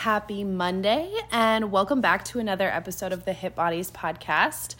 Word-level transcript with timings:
Happy 0.00 0.44
Monday, 0.44 1.12
and 1.30 1.70
welcome 1.70 2.00
back 2.00 2.24
to 2.24 2.38
another 2.38 2.70
episode 2.70 3.12
of 3.12 3.26
the 3.26 3.34
Hit 3.34 3.54
Bodies 3.54 3.90
podcast. 3.90 4.74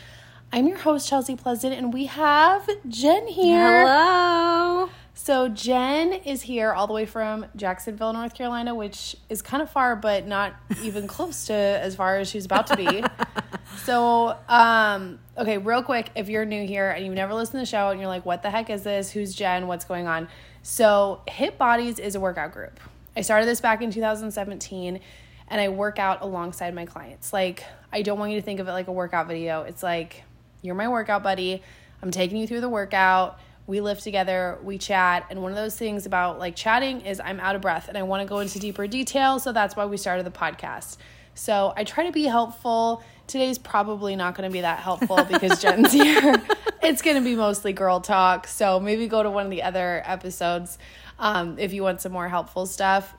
I'm 0.50 0.66
your 0.66 0.78
host, 0.78 1.10
Chelsea 1.10 1.36
Pleasant, 1.36 1.74
and 1.74 1.92
we 1.92 2.06
have 2.06 2.66
Jenn 2.88 3.27
here. 3.27 3.87
Hello. 3.87 4.88
So, 5.12 5.51
Jenn 5.51 6.14
is 6.14 6.41
here 6.41 6.72
all 6.72 6.87
the 6.87 6.95
way 6.95 7.04
from 7.04 7.45
Jacksonville, 7.54 8.14
North 8.14 8.33
Carolina, 8.33 8.75
which 8.75 9.14
is 9.29 9.43
kind 9.43 9.62
of 9.62 9.69
far, 9.69 9.95
but 9.95 10.27
not 10.27 10.54
even 10.82 11.06
close 11.16 11.48
to 11.48 11.52
as 11.52 11.95
far 11.95 12.16
as 12.16 12.30
she's 12.30 12.46
about 12.46 12.68
to 12.68 12.77
be. 12.77 13.05
so, 13.84 14.39
um, 14.48 15.18
okay, 15.37 15.59
real 15.59 15.82
quick, 15.82 16.09
if 16.14 16.30
you're 16.30 16.46
new 16.46 16.66
here 16.66 16.89
and 16.89 17.05
you've 17.05 17.14
never 17.14 17.34
listened 17.34 17.59
to 17.59 17.59
the 17.59 17.66
show 17.66 17.91
and 17.91 18.00
you're 18.00 18.09
like, 18.09 18.25
what 18.25 18.43
the 18.43 18.48
heck 18.48 18.71
is 18.71 18.84
this? 18.84 19.11
Who's 19.11 19.34
Jenn? 19.34 19.66
What's 19.66 19.84
going 19.84 20.07
on? 20.07 20.29
So, 20.62 21.21
Hit 21.29 21.59
Bodies 21.59 21.98
is 21.98 22.14
a 22.14 22.21
workout 22.21 22.52
group. 22.52 22.80
I 23.16 23.22
started 23.22 23.46
this 23.46 23.61
back 23.61 23.82
in 23.82 23.90
2017 23.90 25.00
and 25.48 25.61
I 25.61 25.68
work 25.68 25.98
out 25.98 26.22
alongside 26.22 26.75
my 26.75 26.86
clients. 26.86 27.32
Like, 27.32 27.64
I 27.93 28.02
don't 28.02 28.18
want 28.18 28.32
you 28.32 28.39
to 28.39 28.44
think 28.44 28.61
of 28.61 28.68
it 28.68 28.72
like 28.72 28.86
a 28.86 28.93
workout 28.93 29.26
video. 29.26 29.62
It's 29.62 29.82
like, 29.82 30.22
you're 30.62 30.76
my 30.76 30.89
workout 30.89 31.22
buddy. 31.22 31.62
I'm 32.02 32.11
taking 32.11 32.36
you 32.36 32.47
through 32.47 32.61
the 32.61 32.69
workout. 32.69 33.38
We 33.66 33.80
lift 33.80 34.02
together, 34.02 34.58
we 34.62 34.78
chat. 34.78 35.27
And 35.30 35.42
one 35.42 35.52
of 35.52 35.56
those 35.56 35.77
things 35.77 36.06
about 36.06 36.38
like 36.38 36.56
chatting 36.56 37.02
is 37.02 37.20
I'm 37.20 37.41
out 37.41 37.56
of 37.56 37.62
breath 37.62 37.88
and 37.88 37.98
I 37.98 38.02
want 38.02 38.22
to 38.22 38.28
go 38.28 38.38
into 38.38 38.58
deeper 38.58 38.86
detail. 38.86 39.38
So 39.38 39.52
that's 39.52 39.77
why 39.77 39.86
we 39.86 39.97
started 39.97 40.24
the 40.24 40.30
podcast. 40.30 40.97
So 41.34 41.72
I 41.77 41.84
try 41.84 42.06
to 42.06 42.12
be 42.12 42.24
helpful. 42.24 43.02
Today's 43.27 43.58
probably 43.58 44.16
not 44.16 44.34
going 44.34 44.48
to 44.48 44.52
be 44.52 44.61
that 44.62 44.80
helpful 44.80 45.24
because 45.30 45.61
Jenn's 45.61 45.92
here. 45.92 46.42
It's 46.83 47.02
going 47.02 47.16
to 47.16 47.22
be 47.22 47.36
mostly 47.36 47.72
girl 47.72 48.00
talk. 48.00 48.47
So 48.47 48.80
maybe 48.80 49.06
go 49.06 49.22
to 49.22 49.30
one 49.30 49.44
of 49.44 49.50
the 49.50 49.62
other 49.62 50.02
episodes 50.05 50.78
um, 51.20 51.58
if 51.58 51.72
you 51.72 51.84
want 51.84 52.00
some 52.00 52.10
more 52.10 52.28
helpful 52.28 52.66
stuff. 52.66 53.14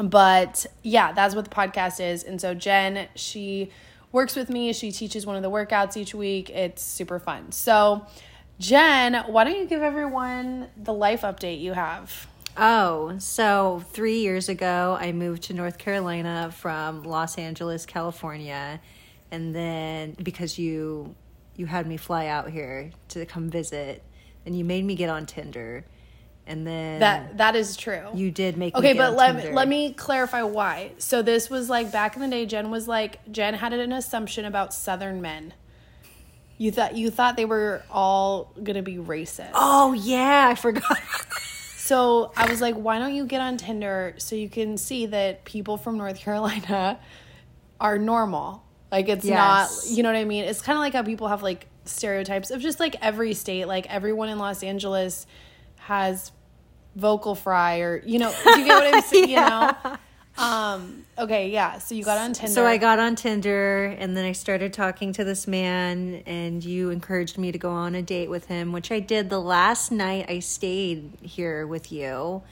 But 0.00 0.66
yeah, 0.82 1.12
that's 1.12 1.34
what 1.34 1.44
the 1.44 1.50
podcast 1.50 2.00
is. 2.00 2.22
And 2.22 2.40
so 2.40 2.54
Jenn, 2.54 3.08
she 3.16 3.70
works 4.12 4.36
with 4.36 4.50
me. 4.50 4.72
She 4.72 4.92
teaches 4.92 5.26
one 5.26 5.36
of 5.36 5.42
the 5.42 5.50
workouts 5.50 5.96
each 5.96 6.14
week. 6.14 6.50
It's 6.50 6.82
super 6.82 7.18
fun. 7.18 7.50
So, 7.50 8.06
Jenn, 8.60 9.14
why 9.26 9.44
don't 9.44 9.56
you 9.56 9.66
give 9.66 9.82
everyone 9.82 10.68
the 10.76 10.92
life 10.92 11.22
update 11.22 11.60
you 11.60 11.72
have? 11.72 12.28
Oh, 12.58 13.18
so 13.18 13.84
three 13.92 14.20
years 14.20 14.48
ago, 14.48 14.96
I 14.98 15.12
moved 15.12 15.44
to 15.44 15.54
North 15.54 15.76
Carolina 15.76 16.50
from 16.50 17.02
Los 17.02 17.36
Angeles, 17.36 17.84
California, 17.84 18.80
and 19.30 19.54
then 19.54 20.16
because 20.22 20.58
you 20.58 21.14
you 21.56 21.66
had 21.66 21.86
me 21.86 21.98
fly 21.98 22.26
out 22.26 22.50
here 22.50 22.92
to 23.08 23.26
come 23.26 23.50
visit, 23.50 24.02
and 24.46 24.56
you 24.56 24.64
made 24.64 24.84
me 24.84 24.94
get 24.94 25.10
on 25.10 25.26
Tinder, 25.26 25.84
and 26.46 26.66
then 26.66 27.00
That 27.00 27.38
that 27.38 27.56
is 27.56 27.76
true. 27.76 28.08
you 28.14 28.30
did 28.30 28.56
make 28.56 28.74
Okay, 28.76 28.92
but 28.92 29.14
let 29.16 29.36
Tinder. 29.36 29.52
let 29.54 29.68
me 29.68 29.92
clarify 29.92 30.42
why. 30.42 30.92
So 30.98 31.22
this 31.22 31.50
was 31.50 31.68
like 31.68 31.90
back 31.92 32.16
in 32.16 32.22
the 32.22 32.28
day. 32.28 32.46
Jenn 32.46 32.70
was 32.70 32.86
like 32.88 33.18
Jenn 33.32 33.54
had 33.54 33.72
an 33.72 33.92
assumption 33.92 34.44
about 34.44 34.72
Southern 34.72 35.20
men. 35.20 35.54
You 36.58 36.70
thought 36.70 36.96
you 36.96 37.10
thought 37.10 37.36
they 37.36 37.44
were 37.44 37.82
all 37.90 38.52
gonna 38.62 38.82
be 38.82 38.96
racist. 38.96 39.50
Oh 39.54 39.92
yeah, 39.92 40.48
I 40.50 40.54
forgot. 40.54 40.98
So 41.86 42.32
I 42.36 42.50
was 42.50 42.60
like, 42.60 42.74
why 42.74 42.98
don't 42.98 43.14
you 43.14 43.26
get 43.26 43.40
on 43.40 43.58
Tinder 43.58 44.16
so 44.18 44.34
you 44.34 44.48
can 44.48 44.76
see 44.76 45.06
that 45.06 45.44
people 45.44 45.76
from 45.76 45.96
North 45.98 46.18
Carolina 46.18 46.98
are 47.80 47.96
normal? 47.96 48.64
Like 48.90 49.08
it's 49.08 49.24
Yes. 49.24 49.36
not, 49.86 49.96
you 49.96 50.02
know 50.02 50.08
what 50.08 50.18
I 50.18 50.24
mean? 50.24 50.42
It's 50.46 50.60
kind 50.60 50.76
of 50.76 50.80
like 50.80 50.94
how 50.94 51.04
people 51.04 51.28
have 51.28 51.44
like 51.44 51.68
stereotypes 51.84 52.50
of 52.50 52.60
just 52.60 52.80
like 52.80 52.96
every 53.00 53.34
state, 53.34 53.66
like 53.68 53.86
everyone 53.88 54.30
in 54.30 54.38
Los 54.40 54.64
Angeles 54.64 55.28
has 55.76 56.32
vocal 56.96 57.34
fry 57.34 57.78
or 57.78 58.02
you 58.04 58.18
know, 58.18 58.34
do 58.44 58.58
you 58.58 58.66
get 58.66 58.82
what 58.82 58.94
I'm 58.94 59.02
saying? 59.02 59.28
You 59.28 59.36
know? 59.36 59.98
Um, 60.38 61.06
okay, 61.16 61.48
yeah. 61.50 61.78
So 61.78 61.94
you 61.94 62.04
got 62.04 62.18
on 62.18 62.32
Tinder. 62.32 62.52
So 62.52 62.66
I 62.66 62.76
got 62.76 62.98
on 62.98 63.16
Tinder 63.16 63.96
and 63.98 64.16
then 64.16 64.24
I 64.24 64.32
started 64.32 64.72
talking 64.72 65.12
to 65.14 65.24
this 65.24 65.46
man 65.46 66.22
and 66.26 66.62
you 66.62 66.90
encouraged 66.90 67.38
me 67.38 67.52
to 67.52 67.58
go 67.58 67.70
on 67.70 67.94
a 67.94 68.02
date 68.02 68.28
with 68.28 68.46
him, 68.46 68.72
which 68.72 68.92
I 68.92 69.00
did 69.00 69.30
the 69.30 69.40
last 69.40 69.90
night 69.90 70.26
I 70.28 70.40
stayed 70.40 71.16
here 71.22 71.66
with 71.66 71.90
you. 71.90 72.42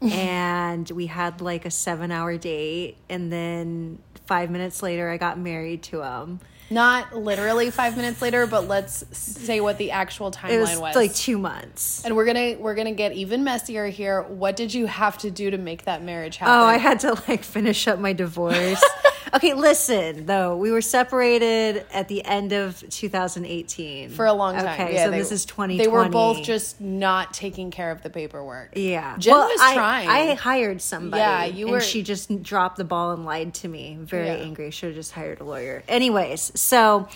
and 0.00 0.90
we 0.90 1.06
had 1.06 1.40
like 1.40 1.64
a 1.64 1.70
7-hour 1.70 2.36
date 2.36 2.96
and 3.08 3.32
then 3.32 3.98
5 4.26 4.50
minutes 4.50 4.82
later 4.82 5.08
I 5.08 5.16
got 5.16 5.38
married 5.38 5.82
to 5.84 6.02
him. 6.02 6.40
Not 6.70 7.14
literally 7.14 7.70
five 7.70 7.96
minutes 7.96 8.20
later, 8.22 8.46
but 8.46 8.66
let's 8.66 9.04
say 9.16 9.60
what 9.60 9.78
the 9.78 9.90
actual 9.90 10.30
timeline 10.30 10.50
It 10.50 10.58
was, 10.60 10.78
was. 10.78 10.96
like 10.96 11.14
2 11.14 11.38
months. 11.38 12.04
and 12.04 12.16
we're 12.16 12.24
gonna 12.24 12.56
we're 12.58 12.74
gonna 12.74 12.92
get 12.92 13.12
even 13.12 13.44
messier 13.44 13.86
here. 13.86 14.22
What 14.22 14.56
did 14.56 14.72
you 14.74 14.86
have 14.86 15.18
to 15.18 15.30
do 15.30 15.50
to 15.50 15.58
make 15.58 15.84
that 15.84 16.02
marriage 16.02 16.38
happen? 16.38 16.54
Oh, 16.54 16.64
I 16.64 16.78
had 16.78 17.00
to 17.00 17.14
like 17.28 17.44
finish 17.44 17.86
up 17.86 17.98
my 17.98 18.12
divorce. 18.14 18.82
okay, 19.34 19.52
listen 19.54 20.26
though, 20.26 20.56
we 20.56 20.70
were 20.70 20.80
separated 20.80 21.84
at 21.92 22.08
the 22.08 22.24
end 22.24 22.52
of 22.52 22.82
2018 22.90 24.10
for 24.10 24.26
a 24.26 24.32
long 24.32 24.54
time. 24.54 24.66
Okay, 24.80 24.94
Yeah, 24.94 25.04
so 25.04 25.10
they- 25.10 25.18
this 25.18 25.32
is 25.32 25.44
2020. 25.44 25.78
They 25.78 25.88
were 25.88 26.08
both 26.08 26.42
just 26.42 26.80
not 26.80 27.34
taking 27.34 27.70
care 27.70 27.90
of 27.90 28.02
the 28.02 28.10
paperwork. 28.10 28.70
Yeah. 28.74 29.16
Jenn 29.18 29.34
was 29.34 29.60
I, 29.60 29.74
trying. 29.74 30.08
I 30.08 30.34
hired 30.34 30.80
somebody. 30.80 31.20
Yeah, 31.20 31.44
you 31.44 31.66
and 31.66 31.72
were- 31.72 31.80
she 31.80 32.02
just 32.02 32.42
dropped 32.42 32.76
the 32.76 32.84
ball 32.84 33.12
and 33.12 33.24
lied 33.24 33.54
to 33.54 33.68
me. 33.68 33.98
Very 34.00 34.26
Yeah. 34.28 34.34
angry. 34.34 34.70
Should 34.70 34.88
have 34.90 34.96
just 34.96 35.12
hired 35.12 35.40
a 35.40 35.44
lawyer. 35.44 35.82
Anyways, 35.88 36.52
so 36.54 37.08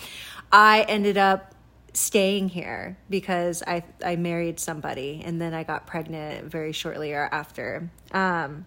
I 0.51 0.81
ended 0.81 1.17
up 1.17 1.55
staying 1.93 2.49
here 2.49 2.97
because 3.09 3.63
I 3.65 3.83
I 4.03 4.15
married 4.15 4.59
somebody 4.59 5.21
and 5.25 5.41
then 5.41 5.53
I 5.53 5.63
got 5.63 5.87
pregnant 5.87 6.49
very 6.49 6.71
shortly 6.71 7.13
after. 7.13 7.89
Um, 8.11 8.65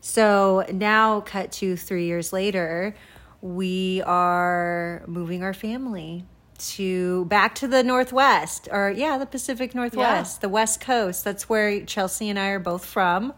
so 0.00 0.64
now 0.72 1.20
cut 1.20 1.52
to 1.52 1.76
three 1.76 2.06
years 2.06 2.32
later, 2.32 2.94
we 3.40 4.02
are 4.02 5.02
moving 5.06 5.42
our 5.42 5.54
family 5.54 6.24
to 6.56 7.24
back 7.24 7.54
to 7.56 7.66
the 7.66 7.82
northwest 7.82 8.68
or 8.70 8.92
yeah 8.94 9.18
the 9.18 9.26
pacific 9.26 9.74
northwest 9.74 10.40
the 10.40 10.48
west 10.48 10.80
coast. 10.80 11.24
That's 11.24 11.48
where 11.48 11.84
chelsea 11.84 12.28
and 12.28 12.38
i 12.38 12.48
are 12.48 12.58
both 12.58 12.84
from. 12.84 13.32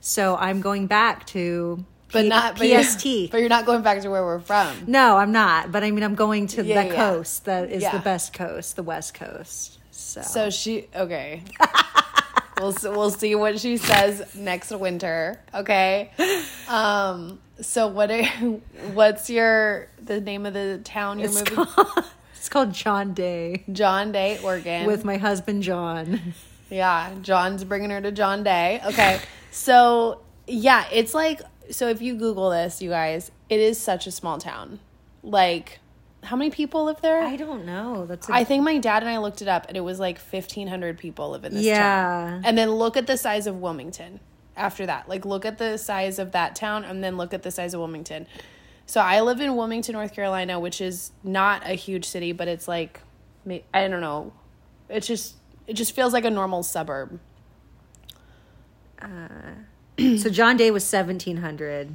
So 0.00 0.36
i'm 0.36 0.60
going 0.60 0.86
back 0.86 1.26
to 1.28 1.84
but 2.12 2.22
P- 2.22 2.28
not 2.28 2.58
but 2.58 2.66
you're- 2.68 2.82
pst 2.84 3.30
But 3.30 3.38
you're 3.40 3.48
not 3.48 3.66
going 3.66 3.82
back 3.82 4.00
to 4.02 4.10
where 4.10 4.24
we're 4.24 4.40
from. 4.40 4.76
no 4.86 5.16
i'm 5.16 5.32
not 5.32 5.70
but 5.72 5.82
i 5.84 5.90
mean 5.90 6.02
i'm 6.04 6.14
going 6.14 6.46
to 6.48 6.62
Yeah, 6.64 6.82
the 6.82 6.88
yeah. 6.88 6.96
coast 6.96 7.44
that 7.46 7.70
is 7.70 7.82
Yeah. 7.82 7.92
the 7.92 7.98
best 8.00 8.32
coast 8.32 8.76
the 8.76 8.82
west 8.82 9.14
coast 9.14 9.78
so, 9.92 10.22
So 10.22 10.50
she 10.50 10.88
okay. 10.96 11.42
we'll 12.60 12.74
we'll 12.84 13.10
see 13.10 13.34
what 13.34 13.60
she 13.60 13.76
says 13.76 14.34
next 14.34 14.70
winter. 14.70 15.40
Okay. 15.54 16.10
Um. 16.68 17.40
So 17.60 17.88
what 17.88 18.10
are 18.10 18.22
what's 18.94 19.28
your 19.28 19.88
the 20.02 20.20
name 20.20 20.46
of 20.46 20.54
the 20.54 20.80
town 20.84 21.18
you're 21.18 21.28
it's 21.28 21.38
moving? 21.50 21.66
called, 21.66 22.04
it's 22.36 22.48
called 22.48 22.72
john 22.72 23.12
day 23.12 23.64
John 23.72 24.12
Day, 24.12 24.38
Oregon. 24.42 24.86
with 24.86 25.04
my 25.04 25.16
husband 25.18 25.62
john 25.64 26.20
Yeah, 26.70 27.10
John's 27.22 27.64
bringing 27.64 27.90
her 27.90 28.00
to 28.00 28.12
John 28.12 28.44
Day. 28.44 28.80
Okay. 28.86 29.20
So, 29.50 30.20
yeah, 30.46 30.84
it's 30.92 31.12
like 31.14 31.40
so 31.70 31.88
if 31.88 32.02
you 32.02 32.14
Google 32.14 32.50
this, 32.50 32.82
you 32.82 32.90
guys, 32.90 33.30
it 33.48 33.60
is 33.60 33.78
such 33.78 34.06
a 34.06 34.10
small 34.10 34.38
town. 34.38 34.80
Like, 35.22 35.80
how 36.22 36.36
many 36.36 36.50
people 36.50 36.84
live 36.84 37.00
there? 37.00 37.22
i 37.22 37.36
don't 37.36 37.64
know 37.64 38.04
that's 38.04 38.28
a 38.28 38.34
I 38.34 38.44
think 38.44 38.62
my 38.62 38.78
dad 38.78 39.02
and 39.02 39.10
I 39.10 39.18
looked 39.18 39.40
it 39.40 39.48
up 39.48 39.66
and 39.68 39.76
it 39.76 39.80
was 39.80 39.98
like 39.98 40.18
1500 40.18 40.98
people 40.98 41.30
live 41.30 41.44
in 41.44 41.54
this 41.54 41.64
town. 41.64 41.74
Yeah. 41.74 41.86
town. 42.30 42.42
And 42.44 42.58
then 42.58 42.70
look 42.72 42.96
at 42.96 43.06
the 43.06 43.16
size 43.16 43.46
of 43.46 43.56
Wilmington 43.56 44.20
after 44.56 44.86
that. 44.86 45.08
Like 45.08 45.24
look 45.24 45.44
at 45.44 45.58
the 45.58 45.76
size 45.78 46.18
of 46.18 46.32
that 46.32 46.54
town 46.54 46.84
and 46.84 47.02
then 47.02 47.16
look 47.16 47.32
at 47.32 47.42
the 47.42 47.50
size 47.50 47.74
of 47.74 47.80
Wilmington. 47.80 48.26
So 48.86 49.00
I 49.00 49.20
live 49.20 49.40
in 49.40 49.56
Wilmington, 49.56 49.92
North 49.94 50.14
Carolina, 50.14 50.58
which 50.58 50.80
is 50.80 51.12
not 51.22 51.62
a 51.64 51.74
huge 51.74 52.04
city, 52.04 52.32
but 52.32 52.48
it's 52.48 52.68
like 52.68 53.00
I 53.72 53.88
don't 53.88 54.00
know. 54.00 54.32
It's 54.88 55.06
just 55.06 55.36
it 55.66 55.74
just 55.74 55.94
feels 55.94 56.12
like 56.12 56.24
a 56.24 56.30
normal 56.30 56.62
suburb. 56.62 57.18
Uh, 59.00 59.08
so 60.18 60.30
john 60.30 60.56
day 60.56 60.70
was 60.70 60.90
1700 60.90 61.88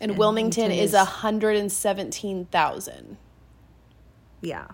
And, 0.00 0.18
Wilmington 0.18 0.18
Wilmington 0.18 0.70
is 0.72 0.90
is- 0.90 0.94
117,000. 0.94 3.16
yeah 4.40 4.66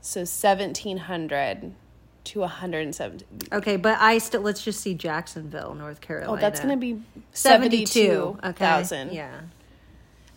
So 0.00 0.20
1700 0.20 1.72
to 2.24 2.38
170. 2.40 3.24
Okay, 3.52 3.76
but 3.76 3.98
I 4.00 4.18
still 4.18 4.42
let's 4.42 4.62
just 4.62 4.80
see 4.80 4.94
Jacksonville, 4.94 5.74
North 5.74 6.00
Carolina. 6.00 6.32
Oh, 6.32 6.36
that's 6.40 6.60
going 6.60 6.70
to 6.70 6.76
be 6.76 7.02
72. 7.32 8.38
Okay. 8.44 8.64
72,000. 8.64 9.12
Yeah. 9.12 9.40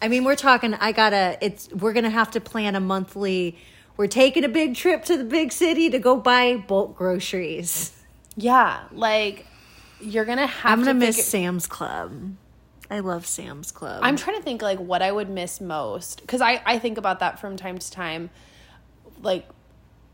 I 0.02 0.08
mean, 0.08 0.24
we're 0.24 0.36
talking 0.36 0.74
I 0.74 0.92
got 0.92 1.12
to 1.12 1.38
it's 1.42 1.70
we're 1.72 1.94
going 1.94 2.04
to 2.06 2.10
have 2.10 2.32
to 2.32 2.42
plan 2.42 2.76
a 2.76 2.80
monthly 2.80 3.58
we're 3.98 4.08
taking 4.08 4.44
a 4.44 4.50
big 4.50 4.76
trip 4.76 5.06
to 5.06 5.16
the 5.18 5.24
big 5.24 5.52
city 5.52 5.90
to 5.92 6.00
go 6.00 6.18
buy 6.18 6.58
bulk 6.58 6.98
groceries. 6.98 7.92
Yeah, 8.36 8.80
like 8.92 9.46
you're 10.02 10.26
gonna 10.26 10.48
have. 10.48 10.72
I'm 10.80 10.86
to 10.86 10.92
to 10.92 10.94
miss 10.94 11.16
figure- 11.16 11.24
Sam's 11.24 11.68
Club. 11.68 12.36
I 12.90 13.00
love 13.00 13.26
Sam's 13.26 13.72
Club. 13.72 14.02
I'm 14.04 14.16
trying 14.16 14.38
to 14.38 14.44
think 14.44 14.62
like 14.62 14.80
what 14.80 15.02
I 15.02 15.12
would 15.12 15.30
miss 15.30 15.60
most 15.60 16.22
because 16.22 16.42
I 16.42 16.62
I 16.66 16.78
think 16.80 16.98
about 16.98 17.20
that 17.20 17.40
from 17.40 17.58
time 17.58 17.78
to 17.78 17.92
time. 17.92 18.30
Like, 19.22 19.48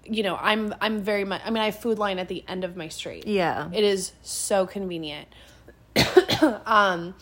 you 0.05 0.23
know, 0.23 0.37
I'm 0.39 0.73
I'm 0.79 1.01
very 1.01 1.25
much. 1.25 1.41
I 1.43 1.49
mean, 1.49 1.61
I 1.61 1.65
have 1.65 1.79
Food 1.79 1.99
Lion 1.99 2.17
at 2.19 2.27
the 2.29 2.43
end 2.47 2.63
of 2.63 2.75
my 2.77 2.87
street. 2.87 3.27
yeah. 3.27 3.69
It 3.73 3.83
is 3.83 4.13
so 4.21 4.65
convenient. 4.65 5.27
um, 6.65 7.13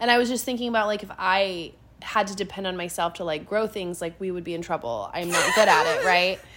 and 0.00 0.10
I 0.10 0.18
was 0.18 0.28
just 0.28 0.44
thinking 0.44 0.68
about 0.68 0.86
like 0.86 1.02
if 1.02 1.10
I 1.18 1.72
had 2.02 2.26
to 2.28 2.36
depend 2.36 2.66
on 2.66 2.76
myself 2.76 3.14
to 3.14 3.24
like 3.24 3.46
grow 3.46 3.66
things, 3.66 4.00
like 4.00 4.18
we 4.20 4.30
would 4.30 4.44
be 4.44 4.54
in 4.54 4.62
trouble. 4.62 5.10
I'm 5.12 5.30
not 5.30 5.54
good 5.54 5.68
at 5.68 5.86
it, 5.86 6.04
right? 6.04 6.40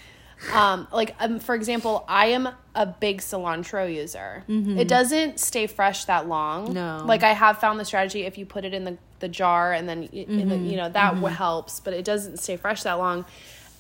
Um, 0.54 0.88
like 0.94 1.16
um, 1.20 1.40
for 1.40 1.54
example, 1.54 2.06
I 2.08 2.28
am 2.28 2.48
a 2.74 2.86
big 2.86 3.20
cilantro 3.20 3.94
user. 3.94 4.44
It 4.48 4.88
doesn't 4.88 5.40
stay 5.40 5.68
fresh 5.68 6.06
that 6.06 6.28
long. 6.28 6.66
Mm-hmm. 6.66 6.74
No. 6.76 7.04
like 7.06 7.24
I 7.24 7.34
have 7.34 7.60
found 7.60 7.80
the 7.80 7.86
strategy 7.86 8.22
if 8.24 8.38
you 8.38 8.46
put 8.46 8.64
it 8.64 8.74
in 8.74 8.86
the, 8.86 8.98
the 9.20 9.28
jar 9.28 9.74
and 9.74 9.88
then 9.90 10.04
in 10.04 10.48
the, 10.50 10.58
you 10.58 10.78
know 10.78 10.88
that 10.90 11.14
Mm-hmm. 11.16 11.26
helps, 11.26 11.80
but 11.82 11.94
it 11.94 12.06
doesn't 12.06 12.38
stay 12.38 12.56
fresh 12.56 12.84
that 12.84 12.94
long, 12.94 13.26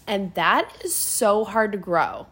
and 0.05 0.33
that 0.33 0.69
is 0.83 0.93
so 0.93 1.45
hard 1.45 1.71
to 1.71 1.77
grow. 1.77 2.27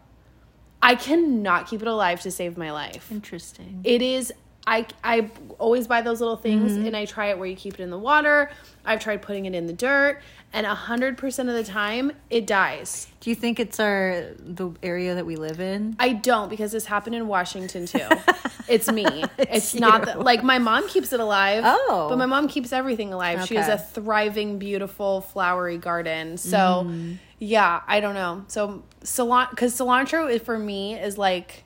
I 0.82 0.94
cannot 0.94 1.66
keep 1.68 1.80
it 1.82 1.88
alive 1.88 2.20
to 2.20 2.30
save 2.30 2.56
my 2.58 2.70
life. 2.70 3.10
Interesting. 3.10 3.80
It 3.84 4.02
is. 4.02 4.32
I 4.66 4.86
I 5.02 5.30
always 5.58 5.86
buy 5.86 6.02
those 6.02 6.20
little 6.20 6.36
things, 6.36 6.72
Mm-hmm. 6.72 6.86
and 6.88 6.96
I 6.96 7.06
try 7.06 7.28
it 7.30 7.38
where 7.38 7.48
you 7.48 7.56
keep 7.56 7.74
it 7.74 7.80
in 7.80 7.88
the 7.90 7.98
water. 7.98 8.50
I've 8.84 9.00
tried 9.00 9.22
putting 9.22 9.46
it 9.46 9.54
in 9.54 9.66
the 9.66 9.72
dirt, 9.72 10.20
and 10.52 10.64
a 10.66 10.74
hundred 10.74 11.18
percent 11.18 11.48
of 11.48 11.54
the 11.54 11.64
time 11.64 12.12
it 12.30 12.46
dies. 12.46 13.06
Do 13.20 13.30
you 13.30 13.36
think 13.36 13.60
it's 13.60 13.78
our 13.78 14.24
the 14.38 14.70
area 14.82 15.14
that 15.14 15.26
we 15.26 15.36
live 15.36 15.60
in? 15.60 15.94
I 15.98 16.12
don't 16.14 16.48
because 16.48 16.72
this 16.72 16.86
happened 16.86 17.14
in 17.16 17.28
Washington 17.28 17.86
too. 17.86 18.06
it's 18.68 18.90
me. 18.90 19.04
It's, 19.36 19.74
It's 19.74 19.74
not 19.74 20.06
that 20.06 20.20
like 20.20 20.42
my 20.42 20.58
mom 20.58 20.88
keeps 20.88 21.12
it 21.12 21.20
alive. 21.20 21.62
Oh. 21.66 22.06
but 22.08 22.16
my 22.18 22.26
mom 22.26 22.48
keeps 22.48 22.72
everything 22.72 23.12
alive. 23.12 23.46
She 23.46 23.56
has 23.56 23.68
a 23.68 23.76
thriving, 23.78 24.58
beautiful, 24.58 25.20
flowery 25.20 25.78
garden. 25.78 26.38
So 26.38 26.84
Mm. 26.86 27.18
yeah, 27.38 27.82
I 27.86 28.00
don't 28.00 28.14
know. 28.14 28.44
So 28.48 28.82
cilantro 29.02 29.50
because 29.50 29.78
cilantro 29.78 30.32
is 30.32 30.40
for 30.42 30.58
me 30.58 30.94
is 30.98 31.18
like 31.18 31.64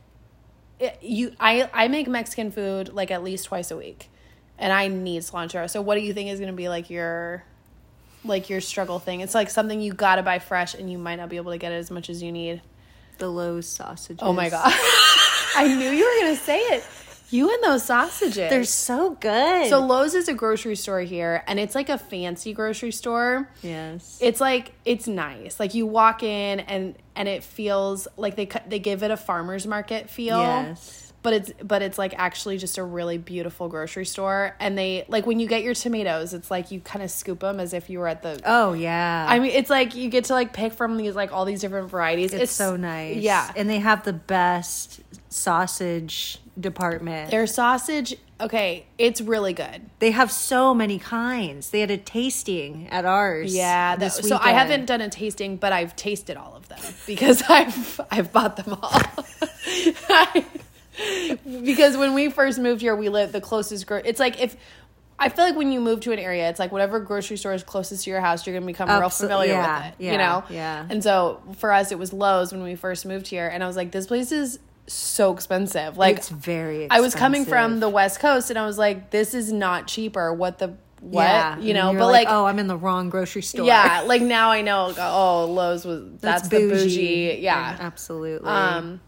it, 0.81 0.99
you. 1.03 1.33
I 1.39 1.71
I 1.73 1.87
make 1.89 2.09
Mexican 2.09 2.51
food 2.51 2.93
like 2.93 3.11
at 3.13 3.23
least 3.23 3.45
twice 3.45 3.71
a 3.71 3.77
week, 3.77 4.11
and 4.59 4.73
I 4.73 4.89
need 4.89 5.23
cilantro. 5.23 5.71
So 5.71 5.81
what 5.81 5.95
do 5.95 6.01
you 6.01 6.13
think 6.13 6.31
is 6.31 6.41
going 6.41 6.51
to 6.51 6.57
be 6.57 6.69
like 6.69 6.91
your 6.91 7.45
like 8.25 8.49
your 8.51 8.61
struggle 8.61 8.99
thing? 8.99 9.21
It's 9.21 9.35
like 9.35 9.51
something 9.51 9.81
you 9.81 9.93
got 9.93 10.17
to 10.17 10.23
buy 10.23 10.39
fresh, 10.39 10.75
and 10.75 10.91
you 10.91 10.99
might 10.99 11.17
not 11.17 11.29
be 11.29 11.37
able 11.37 11.53
to 11.53 11.59
get 11.59 11.73
it 11.73 11.77
as 11.77 11.91
much 11.91 12.09
as 12.11 12.23
you 12.23 12.33
need. 12.33 12.63
The 13.19 13.29
Lowe's 13.29 13.69
sausages. 13.69 14.19
Oh 14.23 14.33
my 14.33 14.49
god. 14.49 14.73
I 15.55 15.73
knew 15.79 15.91
you 15.91 16.05
were 16.05 16.25
gonna 16.25 16.37
say 16.37 16.59
it. 16.59 16.85
You 17.31 17.51
and 17.53 17.63
those 17.63 17.85
sausages. 17.85 18.35
They're 18.51 18.65
so 18.65 19.13
good. 19.19 19.69
so 19.71 19.81
Lowe's 19.87 20.15
is 20.15 20.29
a 20.29 20.35
grocery 20.35 20.77
store 20.77 21.01
here, 21.01 21.43
and 21.47 21.59
it's 21.59 21.75
like 21.75 21.89
a 21.89 21.97
fancy 21.99 22.53
grocery 22.53 22.93
store. 22.93 23.49
yes. 23.63 24.19
It's 24.21 24.41
like 24.41 24.73
it's 24.85 25.07
nice. 25.09 25.59
Like 25.61 25.73
you 25.75 25.87
walk 25.87 26.23
in, 26.23 26.61
and 26.61 26.95
and 27.17 27.29
it 27.29 27.43
feels 27.45 28.07
like 28.17 28.37
they 28.37 28.47
cut- 28.47 28.69
they 28.69 28.79
give 28.79 29.03
it 29.03 29.11
a 29.11 29.17
farmers 29.17 29.67
market 29.67 30.11
feel. 30.11 30.39
yes. 30.39 31.02
But 31.23 31.35
it's 31.35 31.53
but 31.63 31.83
it's 31.83 31.99
like 31.99 32.15
actually 32.19 32.59
just 32.59 32.79
a 32.79 32.83
really 32.85 33.17
beautiful 33.17 33.69
grocery 33.69 34.05
store, 34.05 34.57
and 34.59 34.77
they 34.77 35.05
like 35.09 35.25
when 35.25 35.39
you 35.39 35.47
get 35.47 35.63
your 35.63 35.75
tomatoes, 35.75 36.35
it's 36.35 36.51
like 36.51 36.71
you 36.73 36.81
kind 36.81 37.03
of 37.05 37.11
scoop 37.11 37.41
them 37.41 37.61
as 37.61 37.73
if 37.73 37.89
you 37.89 38.01
were 38.01 38.09
at 38.09 38.23
the. 38.23 38.41
Oh 38.45 38.73
yeah. 38.73 39.27
I 39.29 39.39
mean, 39.39 39.53
it's 39.53 39.71
like 39.71 39.95
you 39.95 40.09
get 40.09 40.25
to 40.25 40.33
like 40.33 40.53
pick 40.53 40.73
from 40.73 40.97
these 40.97 41.15
like 41.15 41.33
all 41.33 41.45
these 41.45 41.61
different 41.61 41.91
varieties. 41.91 42.35
it's, 42.35 42.51
so 42.51 42.77
nice. 42.77 43.19
Yeah, 43.19 43.53
And 43.57 43.71
they 43.71 43.79
have 43.79 44.05
the 44.05 44.13
best 44.13 45.01
sausage 45.29 46.39
department. 46.59 47.31
Their 47.31 47.47
sausage, 47.47 48.15
okay, 48.41 48.87
it's 48.99 49.21
really 49.21 49.53
good. 49.53 49.83
they 50.01 50.11
have 50.11 50.31
so 50.31 50.75
many 50.75 50.99
kinds. 50.99 51.71
They 51.71 51.81
had 51.81 51.91
a 51.91 51.97
tasting 51.97 52.89
at 52.91 53.05
ours. 53.05 53.55
Yeah, 53.55 53.97
that, 53.97 54.01
this 54.17 54.29
so 54.29 54.39
I 54.41 54.53
haven't 54.53 54.87
done 54.87 55.01
a 55.01 55.09
tasting, 55.09 55.57
but 55.57 55.73
I've 55.73 55.97
tasted 55.97 56.37
all 56.37 56.55
of 56.57 56.69
them 56.69 56.81
because 57.07 57.43
I've 57.49 58.01
I've 58.11 58.33
bought 58.33 58.57
them 58.57 58.79
all. 58.83 59.01
because 61.45 61.97
when 61.97 62.15
we 62.15 62.31
first 62.31 62.59
moved 62.59 62.81
here, 62.81 62.95
we 62.95 63.09
lived 63.09 63.33
the 63.33 63.41
closest. 63.41 63.87
Gro- 63.87 64.03
it's 64.05 64.21
like 64.21 64.41
if 64.41 64.57
I 65.19 65.29
feel 65.29 65.45
like 65.45 65.57
when 65.57 65.71
you 65.73 65.81
move 65.81 66.01
to 66.01 66.13
an 66.13 66.19
area, 66.19 66.49
it's 66.49 66.59
like 66.59 66.73
whatever 66.73 66.99
grocery 67.01 67.37
store 67.37 67.55
is 67.55 67.63
closest 67.63 68.05
to 68.05 68.11
your 68.11 68.21
house, 68.21 68.47
you're 68.47 68.55
gonna 68.55 68.67
become 68.67 68.89
real 68.89 69.09
familiar 69.09 69.53
yeah, 69.53 69.87
with 69.87 69.95
it. 69.95 70.05
yeah, 70.05 70.13
you 70.13 70.19
know, 70.19 70.45
yeah. 70.51 70.87
And 70.89 71.03
so 71.03 71.41
for 71.59 71.73
us, 71.73 71.93
it 71.93 71.99
was 71.99 72.13
Lowe's 72.13 72.53
when 72.53 72.63
we 72.63 72.75
first 72.75 73.07
moved 73.07 73.29
here, 73.29 73.49
and 73.49 73.63
I 73.63 73.67
was 73.67 73.77
like, 73.77 73.93
this 73.93 74.07
place 74.07 74.33
is 74.33 74.59
so 74.87 75.33
expensive. 75.33 75.97
Like 75.97 76.17
it's 76.17 76.29
very. 76.29 76.91
I 76.91 77.01
was 77.01 77.15
coming 77.15 77.45
from 77.45 77.81
the 77.81 77.89
West 77.89 78.21
Coast, 78.21 78.51
and 78.51 78.59
I 78.59 78.67
was 78.67 78.79
like, 78.79 79.11
this 79.11 79.35
is 79.35 79.53
not 79.53 79.87
cheaper. 79.87 80.33
What 80.33 80.59
the 80.59 80.77
what? 81.01 81.23
Yeah, 81.23 81.59
you 81.59 81.75
know, 81.75 81.93
but 81.93 82.07
like, 82.09 82.29
oh, 82.31 82.45
I'm 82.45 82.59
in 82.59 82.67
the 82.67 82.77
wrong 82.77 83.11
grocery 83.11 83.43
store. 83.43 83.67
yeah, 83.67 84.03
like 84.07 84.23
now 84.23 84.51
I 84.51 84.63
know. 84.63 84.93
Oh, 84.99 85.47
Lowe's 85.47 85.85
was 85.85 86.21
that's, 86.21 86.49
the 86.49 86.59
bougie. 86.59 87.39
Yeah. 87.41 87.77
absolutely. 87.79 88.49
Um, 88.49 89.01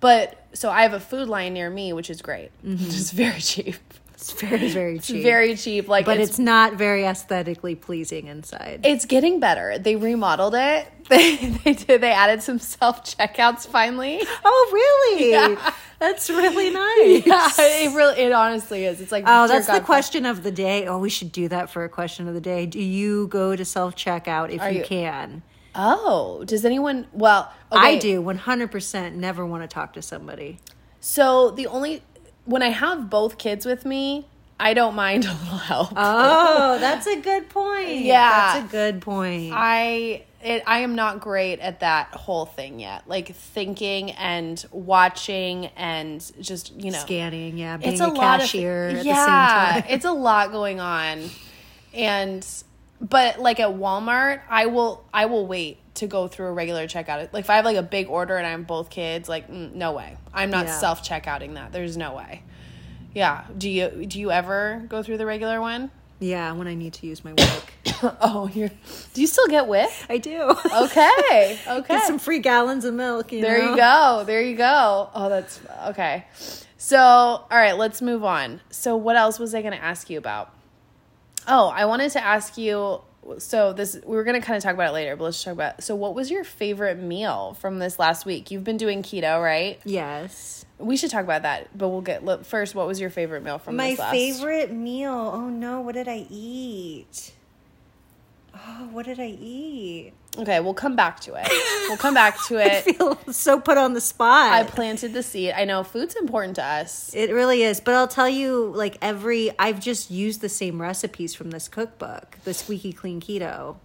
but 0.00 0.46
so 0.52 0.70
I 0.70 0.82
have 0.82 0.92
a 0.92 1.00
Food 1.00 1.28
Lion 1.28 1.54
near 1.54 1.70
me, 1.70 1.92
which 1.92 2.10
is 2.10 2.22
great. 2.22 2.50
Mm-hmm. 2.64 2.84
Is 2.88 3.10
very 3.12 3.40
cheap. 3.40 3.76
it's 4.14 4.32
very 4.32 4.68
very 4.70 4.98
cheap. 4.98 5.22
Very 5.22 5.56
cheap. 5.56 5.88
Like, 5.88 6.04
but 6.06 6.18
it's, 6.18 6.30
it's, 6.30 6.38
not 6.38 6.74
very 6.74 7.04
aesthetically 7.04 7.74
pleasing 7.74 8.26
inside. 8.26 8.80
it's 8.84 9.04
getting 9.04 9.40
better. 9.40 9.78
They 9.78 9.96
remodeled 9.96 10.54
it. 10.54 10.86
They 11.08 11.36
they 11.36 11.72
did. 11.72 12.02
They 12.02 12.10
added 12.12 12.42
some 12.42 12.58
self 12.58 13.02
checkouts 13.02 13.66
finally. 13.66 14.20
oh 14.44 14.70
really? 14.72 15.30
Yeah. 15.30 15.72
That's 15.98 16.30
really 16.30 16.70
nice. 16.70 17.26
Yeah, 17.26 17.48
it 17.58 17.94
really. 17.94 18.20
It 18.20 18.30
honestly 18.32 18.84
is. 18.84 19.00
It's 19.00 19.10
like 19.10 19.24
Oh, 19.26 19.48
that's 19.48 19.66
the 19.66 19.72
God, 19.78 19.84
question 19.84 20.26
of 20.26 20.42
the 20.44 20.52
day. 20.52 20.86
Oh, 20.86 20.98
we 20.98 21.08
should 21.08 21.32
do 21.32 21.48
that 21.48 21.70
for 21.70 21.82
a 21.84 21.88
question 21.88 22.28
of 22.28 22.34
the 22.34 22.40
day. 22.40 22.66
Do 22.66 22.78
you 22.80 23.26
go 23.28 23.56
to 23.56 23.64
self 23.64 23.96
checkout 23.96 24.50
if 24.50 24.62
you, 24.72 24.80
you- 24.80 24.84
can? 24.84 25.42
Oh, 25.74 26.44
does 26.44 26.64
anyone? 26.64 27.06
Well, 27.12 27.52
I 27.70 27.98
do 27.98 28.22
100% 28.22 29.14
never 29.14 29.46
want 29.46 29.62
to 29.62 29.68
talk 29.68 29.92
to 29.94 30.02
somebody. 30.02 30.58
So 31.00 31.50
the 31.50 31.66
only 31.66 32.02
when 32.44 32.62
I 32.62 32.68
have 32.68 33.10
both 33.10 33.38
kids 33.38 33.66
with 33.66 33.84
me, 33.84 34.26
I 34.58 34.74
don't 34.74 34.94
mind 34.94 35.24
a 35.26 35.32
little 35.32 35.58
help. 35.58 35.92
Oh, 35.96 36.78
that's 36.80 37.06
a 37.06 37.20
good 37.20 37.48
point. 37.48 38.00
Yeah. 38.00 38.54
That's 38.60 38.68
a 38.68 38.70
good 38.70 39.02
point. 39.02 39.52
I 39.54 40.24
it, 40.42 40.62
I 40.66 40.80
am 40.80 40.94
not 40.94 41.20
great 41.20 41.58
at 41.58 41.80
that 41.80 42.14
whole 42.14 42.46
thing 42.46 42.78
yet. 42.78 43.08
Like 43.08 43.34
thinking 43.34 44.12
and 44.12 44.64
watching 44.70 45.66
and 45.76 46.20
just 46.40 46.72
you 46.74 46.90
know 46.90 46.98
Scanning, 46.98 47.58
yeah. 47.58 47.76
Being 47.76 47.92
it's 47.92 48.00
a, 48.00 48.06
a, 48.06 48.08
lot 48.08 48.40
cashier 48.40 48.88
of 48.88 48.96
at 48.96 49.04
yeah, 49.04 49.14
the 49.14 49.72
same 49.74 49.82
time. 49.82 49.92
it's 49.92 50.04
a 50.04 50.12
lot 50.12 50.52
going 50.52 50.80
on, 50.80 51.30
and 51.92 52.46
but 53.00 53.38
like 53.38 53.60
at 53.60 53.70
Walmart, 53.70 54.40
I 54.48 54.66
will 54.66 55.04
I 55.12 55.26
will 55.26 55.46
wait 55.46 55.78
to 55.94 56.06
go 56.06 56.28
through 56.28 56.46
a 56.46 56.52
regular 56.52 56.86
checkout. 56.86 57.32
Like 57.32 57.44
if 57.44 57.50
I 57.50 57.56
have 57.56 57.64
like 57.64 57.76
a 57.76 57.82
big 57.82 58.08
order 58.08 58.36
and 58.36 58.46
I'm 58.46 58.64
both 58.64 58.90
kids, 58.90 59.28
like 59.28 59.50
mm, 59.50 59.74
no 59.74 59.92
way, 59.92 60.16
I'm 60.32 60.50
not 60.50 60.66
Yeah. 60.66 60.78
self 60.78 61.02
checkouting 61.06 61.54
that. 61.54 61.72
There's 61.72 61.96
no 61.96 62.14
way. 62.14 62.42
Yeah. 63.14 63.44
Do 63.56 63.68
you 63.70 64.06
do 64.06 64.20
you 64.20 64.30
ever 64.30 64.84
go 64.88 65.02
through 65.02 65.18
the 65.18 65.26
regular 65.26 65.60
one? 65.60 65.90
Yeah, 66.20 66.50
when 66.52 66.66
I 66.66 66.74
need 66.74 66.94
to 66.94 67.06
use 67.06 67.24
my 67.24 67.32
work. 67.38 68.16
oh, 68.20 68.50
you're. 68.52 68.70
Do 69.14 69.20
you 69.20 69.26
still 69.28 69.46
get 69.46 69.66
WIC? 69.68 69.90
I 70.08 70.18
do. 70.18 70.52
Okay. 70.82 71.58
Okay. 71.68 71.94
Get 71.94 72.06
some 72.06 72.18
free 72.18 72.40
gallons 72.40 72.84
of 72.84 72.94
milk. 72.94 73.30
You 73.32 73.40
There 73.42 73.58
know? 73.62 73.70
you 73.70 73.76
go. 73.76 74.24
There 74.26 74.42
you 74.42 74.56
go. 74.56 75.10
Oh, 75.14 75.28
that's 75.28 75.60
okay. 75.88 76.26
So, 76.76 76.98
all 76.98 77.46
right, 77.50 77.76
let's 77.76 78.00
move 78.02 78.24
on. 78.24 78.60
So, 78.70 78.96
what 78.96 79.16
else 79.16 79.38
was 79.38 79.54
I 79.54 79.62
going 79.62 79.74
to 79.76 79.82
ask 79.82 80.10
you 80.10 80.18
about? 80.18 80.52
Oh, 81.48 81.68
I 81.68 81.86
wanted 81.86 82.12
to 82.12 82.24
ask 82.24 82.56
you. 82.58 83.00
So, 83.38 83.72
this 83.74 83.98
we 84.06 84.16
were 84.16 84.24
going 84.24 84.40
to 84.40 84.46
kind 84.46 84.56
of 84.56 84.62
talk 84.62 84.72
about 84.74 84.90
it 84.90 84.92
later, 84.92 85.14
but 85.16 85.24
let's 85.24 85.42
talk 85.42 85.52
about. 85.52 85.82
So, 85.82 85.94
what 85.94 86.14
was 86.14 86.30
your 86.30 86.44
favorite 86.44 86.98
meal 86.98 87.54
from 87.60 87.78
this 87.78 87.98
last 87.98 88.24
week? 88.24 88.50
You've 88.50 88.64
been 88.64 88.78
doing 88.78 89.02
keto, 89.02 89.42
right? 89.42 89.78
Yes. 89.84 90.64
We 90.78 90.96
should 90.96 91.10
talk 91.10 91.24
about 91.24 91.42
that, 91.42 91.76
but 91.76 91.88
we'll 91.88 92.00
get 92.00 92.24
look, 92.24 92.44
first. 92.44 92.74
What 92.74 92.86
was 92.86 93.00
your 93.00 93.10
favorite 93.10 93.42
meal 93.42 93.58
from 93.58 93.76
My 93.76 93.90
this 93.90 93.98
last? 93.98 94.12
favorite 94.12 94.72
meal. 94.72 95.10
Oh 95.12 95.48
no, 95.48 95.80
what 95.80 95.94
did 95.94 96.08
I 96.08 96.26
eat? 96.30 97.32
Oh, 98.54 98.88
what 98.92 99.06
did 99.06 99.20
I 99.20 99.26
eat? 99.40 100.12
Okay, 100.36 100.60
we'll 100.60 100.74
come 100.74 100.94
back 100.96 101.20
to 101.20 101.34
it. 101.34 101.48
We'll 101.88 101.96
come 101.96 102.14
back 102.14 102.36
to 102.46 102.56
it. 102.64 102.86
I 102.86 102.92
feel 102.92 103.18
so 103.32 103.58
put 103.60 103.76
on 103.78 103.94
the 103.94 104.00
spot. 104.00 104.52
I 104.52 104.62
planted 104.64 105.12
the 105.12 105.22
seed. 105.22 105.52
I 105.56 105.64
know 105.64 105.82
food's 105.82 106.14
important 106.14 106.56
to 106.56 106.64
us. 106.64 107.12
It 107.14 107.32
really 107.32 107.62
is. 107.62 107.80
But 107.80 107.94
I'll 107.94 108.08
tell 108.08 108.28
you, 108.28 108.72
like 108.74 108.96
every, 109.02 109.50
I've 109.58 109.80
just 109.80 110.10
used 110.10 110.40
the 110.40 110.48
same 110.48 110.80
recipes 110.80 111.34
from 111.34 111.50
this 111.50 111.68
cookbook, 111.68 112.38
the 112.44 112.54
Squeaky 112.54 112.92
Clean 112.92 113.20
Keto. 113.20 113.76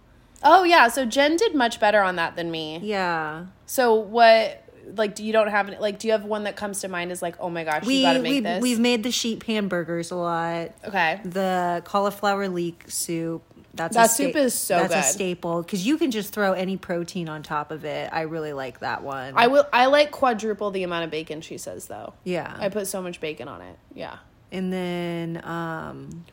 Oh 0.42 0.62
yeah, 0.64 0.88
so 0.88 1.04
Jenn 1.06 1.36
did 1.36 1.54
much 1.54 1.80
better 1.80 2.00
on 2.02 2.16
that 2.16 2.36
than 2.36 2.50
me. 2.50 2.78
Yeah. 2.82 3.46
So 3.66 3.94
what? 3.94 4.60
Like, 4.96 5.14
do 5.14 5.24
you 5.24 5.32
don't 5.32 5.48
have 5.48 5.68
any? 5.68 5.78
Like, 5.78 5.98
do 5.98 6.06
you 6.08 6.12
have 6.12 6.24
one 6.26 6.44
that 6.44 6.56
comes 6.56 6.80
to 6.80 6.88
mind? 6.88 7.10
Is 7.10 7.22
like, 7.22 7.36
oh 7.40 7.48
my 7.48 7.64
gosh, 7.64 7.82
you 7.84 7.88
We, 7.88 8.02
got 8.02 8.12
to 8.12 8.18
make 8.18 8.30
we, 8.30 8.40
this. 8.40 8.62
we've 8.62 8.78
made 8.80 9.02
the 9.02 9.10
sheep 9.10 9.42
hamburgers 9.44 10.10
a 10.10 10.16
lot. 10.16 10.72
okay. 10.86 11.20
The 11.24 11.80
cauliflower 11.86 12.48
leek 12.48 12.84
soup. 12.88 13.42
That's 13.74 13.96
That 13.96 14.06
a 14.06 14.08
sta- 14.08 14.24
soup 14.24 14.36
is 14.36 14.54
so 14.54 14.80
good. 14.82 14.90
That's 14.90 15.10
a 15.10 15.12
staple 15.12 15.62
because 15.62 15.84
you 15.86 15.98
can 15.98 16.10
just 16.12 16.32
throw 16.32 16.52
any 16.52 16.76
protein 16.76 17.28
on 17.28 17.42
top 17.42 17.70
of 17.72 17.84
it. 17.84 18.08
I 18.12 18.22
really 18.22 18.52
like 18.52 18.78
that 18.80 19.02
one. 19.02 19.34
I 19.36 19.48
will. 19.48 19.66
I 19.72 19.86
like 19.86 20.10
quadruple 20.12 20.70
the 20.70 20.84
amount 20.84 21.04
of 21.04 21.10
bacon 21.10 21.40
she 21.40 21.58
says 21.58 21.86
though. 21.86 22.14
yeah. 22.22 22.54
I 22.58 22.68
put 22.68 22.86
so 22.86 23.02
much 23.02 23.20
bacon 23.20 23.48
on 23.48 23.60
it. 23.62 23.76
Yeah. 23.92 24.18
and 24.52 24.72
then 24.72 25.40
um, 25.44 26.24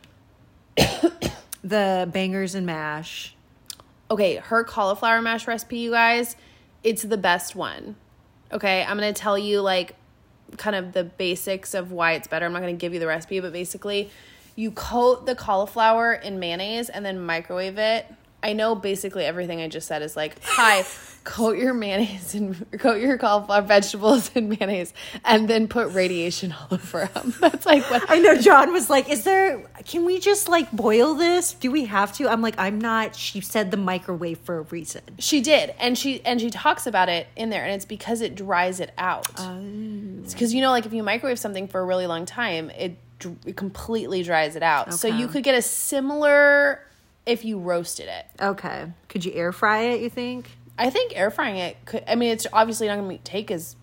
the 1.63 2.09
bangers 2.11 2.55
and 2.55 2.65
mash. 2.65 3.35
Okay, 4.09 4.35
her 4.35 4.63
cauliflower 4.63 5.21
mash 5.21 5.47
recipe, 5.47 5.77
you 5.79 5.91
guys, 5.91 6.35
it's 6.83 7.01
the 7.03 7.17
best 7.17 7.55
one. 7.55 7.95
Okay, 8.51 8.83
I'm 8.83 8.97
gonna 8.97 9.13
tell 9.13 9.37
you 9.37 9.61
like 9.61 9.95
kind 10.57 10.75
of 10.75 10.91
the 10.91 11.05
basics 11.05 11.73
of 11.73 11.91
why 11.91 12.13
it's 12.13 12.27
better. 12.27 12.45
I'm 12.45 12.51
not 12.53 12.59
gonna 12.59 12.73
give 12.73 12.93
you 12.93 12.99
the 12.99 13.07
recipe, 13.07 13.39
but 13.39 13.53
basically, 13.53 14.09
you 14.55 14.71
coat 14.71 15.25
the 15.25 15.35
cauliflower 15.35 16.13
in 16.13 16.39
mayonnaise 16.39 16.89
and 16.89 17.05
then 17.05 17.19
microwave 17.19 17.77
it. 17.77 18.05
I 18.43 18.53
know 18.53 18.73
basically 18.75 19.25
everything 19.25 19.61
I 19.61 19.67
just 19.67 19.87
said 19.87 20.01
is 20.01 20.15
like, 20.15 20.37
hi, 20.43 20.83
coat 21.23 21.57
your 21.57 21.73
mayonnaise 21.73 22.33
and 22.33 22.65
coat 22.79 22.99
your 22.99 23.17
cauliflower 23.17 23.61
vegetables 23.61 24.31
in 24.35 24.49
mayonnaise 24.49 24.93
and 25.23 25.47
then 25.47 25.67
put 25.67 25.93
radiation 25.93 26.51
all 26.51 26.67
over 26.71 27.05
them. 27.13 27.33
That's 27.39 27.65
like 27.65 27.89
what 27.91 28.09
I 28.09 28.19
know 28.19 28.35
John 28.37 28.73
was 28.73 28.89
like, 28.89 29.09
"Is 29.09 29.23
there? 29.23 29.59
Can 29.85 30.05
we 30.05 30.19
just 30.19 30.47
like 30.47 30.71
boil 30.71 31.13
this? 31.13 31.53
Do 31.53 31.71
we 31.71 31.85
have 31.85 32.13
to?" 32.13 32.27
I'm 32.27 32.41
like, 32.41 32.55
"I'm 32.57 32.79
not." 32.79 33.15
She 33.15 33.41
said 33.41 33.71
the 33.71 33.77
microwave 33.77 34.39
for 34.39 34.57
a 34.57 34.61
reason. 34.63 35.01
She 35.19 35.41
did, 35.41 35.73
and 35.79 35.97
she 35.97 36.23
and 36.25 36.41
she 36.41 36.49
talks 36.49 36.87
about 36.87 37.09
it 37.09 37.27
in 37.35 37.49
there, 37.49 37.63
and 37.63 37.73
it's 37.73 37.85
because 37.85 38.21
it 38.21 38.35
dries 38.35 38.79
it 38.79 38.91
out. 38.97 39.27
Oh. 39.37 39.61
Because 40.29 40.53
you 40.53 40.61
know, 40.61 40.71
like 40.71 40.85
if 40.85 40.93
you 40.93 41.03
microwave 41.03 41.39
something 41.39 41.67
for 41.67 41.79
a 41.79 41.85
really 41.85 42.07
long 42.07 42.25
time, 42.25 42.69
it, 42.71 42.97
it 43.45 43.55
completely 43.55 44.23
dries 44.23 44.55
it 44.55 44.63
out. 44.63 44.93
So 44.93 45.07
you 45.07 45.27
could 45.27 45.43
get 45.43 45.55
a 45.55 45.61
similar 45.61 46.85
if 47.25 47.45
you 47.45 47.59
roasted 47.59 48.07
it. 48.07 48.25
Okay, 48.41 48.91
could 49.07 49.25
you 49.25 49.33
air 49.33 49.51
fry 49.51 49.81
it? 49.83 50.01
You 50.01 50.09
think? 50.09 50.49
I 50.77 50.89
think 50.89 51.13
air 51.15 51.29
frying 51.29 51.57
it 51.57 51.77
could. 51.85 52.03
I 52.07 52.15
mean, 52.15 52.31
it's 52.31 52.47
obviously 52.51 52.87
not 52.87 52.97
going 52.97 53.17
to 53.17 53.23
take 53.23 53.51
as. 53.51 53.75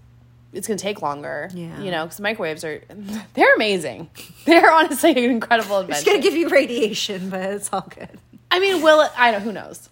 It's 0.53 0.67
going 0.67 0.79
to 0.79 0.83
take 0.83 1.03
longer. 1.03 1.51
Yeah. 1.53 1.81
You 1.81 1.91
know, 1.91 2.05
because 2.05 2.21
microwaves 2.21 2.65
are. 2.65 2.83
They're 3.35 3.55
amazing. 3.55 4.11
They're 4.47 4.73
honestly 4.73 5.11
an 5.11 5.31
incredible 5.31 5.81
It's 5.81 6.05
gonna 6.05 6.21
give 6.21 6.35
you 6.35 6.49
radiation, 6.49 7.31
but 7.31 7.41
it's 7.41 7.71
all 7.73 7.87
good. 7.89 8.19
I 8.51 8.59
mean, 8.59 8.83
will 8.83 9.03
it? 9.03 9.11
I 9.17 9.31
don't. 9.31 9.43
Who 9.43 9.53
knows? 9.53 9.91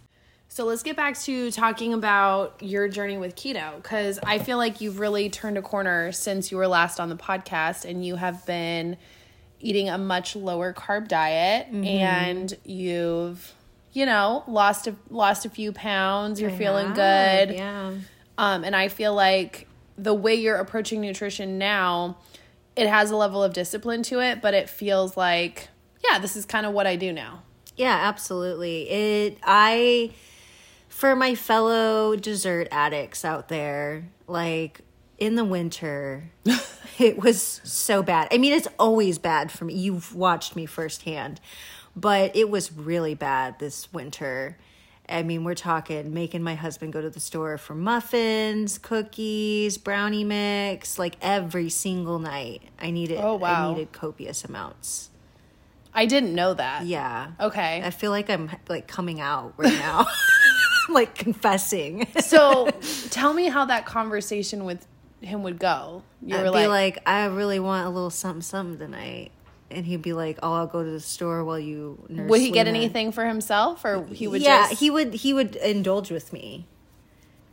So 0.48 0.64
let's 0.64 0.82
get 0.82 0.96
back 0.96 1.20
to 1.20 1.50
talking 1.50 1.92
about 1.92 2.62
your 2.62 2.88
journey 2.88 3.18
with 3.18 3.36
keto 3.36 3.76
because 3.76 4.18
I 4.22 4.38
feel 4.38 4.56
like 4.56 4.80
you've 4.80 4.98
really 4.98 5.28
turned 5.28 5.58
a 5.58 5.62
corner 5.62 6.12
since 6.12 6.50
you 6.50 6.56
were 6.56 6.66
last 6.66 6.98
on 6.98 7.10
the 7.10 7.16
podcast, 7.16 7.84
and 7.84 8.04
you 8.04 8.16
have 8.16 8.46
been 8.46 8.96
eating 9.60 9.88
a 9.88 9.98
much 9.98 10.36
lower 10.36 10.72
carb 10.72 11.08
diet, 11.08 11.68
and 11.68 12.56
you've, 12.64 13.54
you 13.92 14.06
know, 14.06 14.44
lost 14.46 14.86
a 14.86 14.94
lost 15.10 15.44
a 15.46 15.50
few 15.50 15.72
pounds. 15.72 16.40
You're 16.40 16.50
feeling 16.50 16.92
good. 16.92 17.52
Yeah. 17.54 17.94
Um, 18.38 18.64
and 18.64 18.76
I 18.76 18.88
feel 18.88 19.14
like 19.14 19.66
the 19.96 20.14
way 20.14 20.34
you're 20.34 20.56
approaching 20.56 21.00
nutrition 21.00 21.58
now, 21.58 22.18
it 22.76 22.86
has 22.86 23.10
a 23.10 23.16
level 23.16 23.42
of 23.42 23.52
discipline 23.52 24.02
to 24.04 24.20
it, 24.20 24.42
but 24.42 24.52
it 24.52 24.68
feels 24.68 25.16
like, 25.16 25.68
yeah, 26.04 26.18
this 26.18 26.36
is 26.36 26.44
kind 26.44 26.66
of 26.66 26.72
what 26.72 26.86
I 26.86 26.96
do 26.96 27.12
now. 27.12 27.42
Yeah, 27.76 27.98
absolutely. 28.02 28.88
It 28.88 29.38
I 29.42 30.12
for 30.88 31.14
my 31.14 31.34
fellow 31.34 32.16
dessert 32.16 32.68
addicts 32.70 33.24
out 33.24 33.48
there, 33.48 34.08
like 34.26 34.80
in 35.18 35.34
the 35.34 35.44
winter, 35.44 36.30
it 36.98 37.18
was 37.22 37.60
so 37.64 38.02
bad. 38.02 38.28
I 38.30 38.38
mean, 38.38 38.52
it's 38.52 38.68
always 38.78 39.18
bad 39.18 39.50
for 39.50 39.64
me. 39.64 39.74
You've 39.74 40.14
watched 40.14 40.56
me 40.56 40.66
firsthand. 40.66 41.40
But 41.94 42.36
it 42.36 42.50
was 42.50 42.72
really 42.72 43.14
bad 43.14 43.58
this 43.58 43.90
winter. 43.92 44.58
I 45.08 45.22
mean, 45.22 45.44
we're 45.44 45.54
talking 45.54 46.12
making 46.12 46.42
my 46.42 46.54
husband 46.54 46.92
go 46.92 47.00
to 47.00 47.08
the 47.08 47.20
store 47.20 47.56
for 47.58 47.74
muffins, 47.74 48.76
cookies, 48.76 49.78
brownie 49.78 50.24
mix, 50.24 50.98
like 50.98 51.16
every 51.22 51.70
single 51.70 52.18
night. 52.18 52.62
I 52.78 52.90
needed 52.90 53.18
Oh, 53.20 53.36
wow. 53.36 53.70
I 53.70 53.74
needed 53.74 53.92
copious 53.92 54.44
amounts. 54.44 55.10
I 55.94 56.04
didn't 56.04 56.34
know 56.34 56.52
that. 56.52 56.84
Yeah. 56.84 57.28
Okay. 57.40 57.80
I 57.82 57.90
feel 57.90 58.10
like 58.10 58.28
I'm 58.28 58.50
like 58.68 58.86
coming 58.86 59.20
out 59.20 59.54
right 59.56 59.72
now, 59.78 60.06
like 60.90 61.14
confessing. 61.14 62.06
so 62.20 62.68
tell 63.10 63.32
me 63.32 63.48
how 63.48 63.64
that 63.64 63.86
conversation 63.86 64.64
with 64.66 64.86
him 65.20 65.42
would 65.42 65.58
go. 65.58 66.02
You 66.22 66.36
I'd 66.36 66.44
were 66.44 66.52
be 66.52 66.66
like, 66.66 66.96
like, 66.96 67.08
I 67.08 67.26
really 67.26 67.58
want 67.58 67.86
a 67.86 67.90
little 67.90 68.10
something, 68.10 68.42
something 68.42 68.78
tonight, 68.78 69.32
and 69.70 69.86
he'd 69.86 70.02
be 70.02 70.12
like, 70.12 70.38
"Oh, 70.42 70.52
I'll 70.52 70.66
go 70.66 70.84
to 70.84 70.90
the 70.90 71.00
store 71.00 71.44
while 71.44 71.58
you." 71.58 71.98
Nurse 72.08 72.30
would 72.30 72.40
he 72.40 72.50
get 72.50 72.66
Lena." 72.66 72.78
anything 72.78 73.12
for 73.12 73.26
himself 73.26 73.84
or 73.84 74.04
he 74.06 74.28
would 74.28 74.42
yeah, 74.42 74.68
just 74.68 74.80
he 74.80 74.90
would. 74.90 75.14
He 75.14 75.32
would 75.32 75.56
indulge 75.56 76.10
with 76.10 76.32
me, 76.32 76.66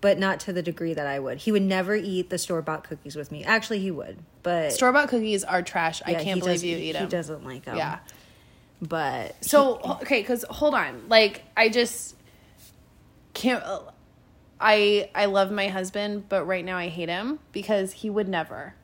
but 0.01 0.19
not 0.19 0.39
to 0.41 0.53
the 0.53 0.61
degree 0.61 0.93
that 0.93 1.07
I 1.07 1.19
would. 1.19 1.39
He 1.39 1.51
would 1.51 1.61
never 1.61 1.95
eat 1.95 2.29
the 2.29 2.37
store 2.37 2.61
bought 2.61 2.83
cookies 2.83 3.15
with 3.15 3.31
me. 3.31 3.43
Actually, 3.43 3.79
he 3.79 3.91
would, 3.91 4.17
but 4.43 4.73
store 4.73 4.91
bought 4.91 5.09
cookies 5.09 5.43
are 5.43 5.61
trash. 5.61 6.01
I 6.05 6.15
can't 6.15 6.39
believe 6.39 6.63
you 6.63 6.77
eat 6.77 6.85
He 6.87 6.91
them. 6.93 7.03
He 7.03 7.09
doesn't 7.09 7.45
like 7.45 7.65
them. 7.65 7.77
Yeah. 7.77 7.99
but 8.81 9.35
So 9.43 9.79
okay, 10.01 10.21
because 10.21 10.43
hold 10.49 10.75
on, 10.75 11.07
like 11.07 11.43
I 11.55 11.69
just 11.69 12.15
can't. 13.33 13.63
I 14.63 15.09
I 15.13 15.25
love 15.25 15.51
my 15.51 15.67
husband, 15.67 16.29
but 16.29 16.45
right 16.45 16.63
now 16.63 16.77
I 16.77 16.87
hate 16.87 17.09
him 17.09 17.39
because 17.51 17.91
he 17.91 18.09
would 18.09 18.29
never. 18.29 18.75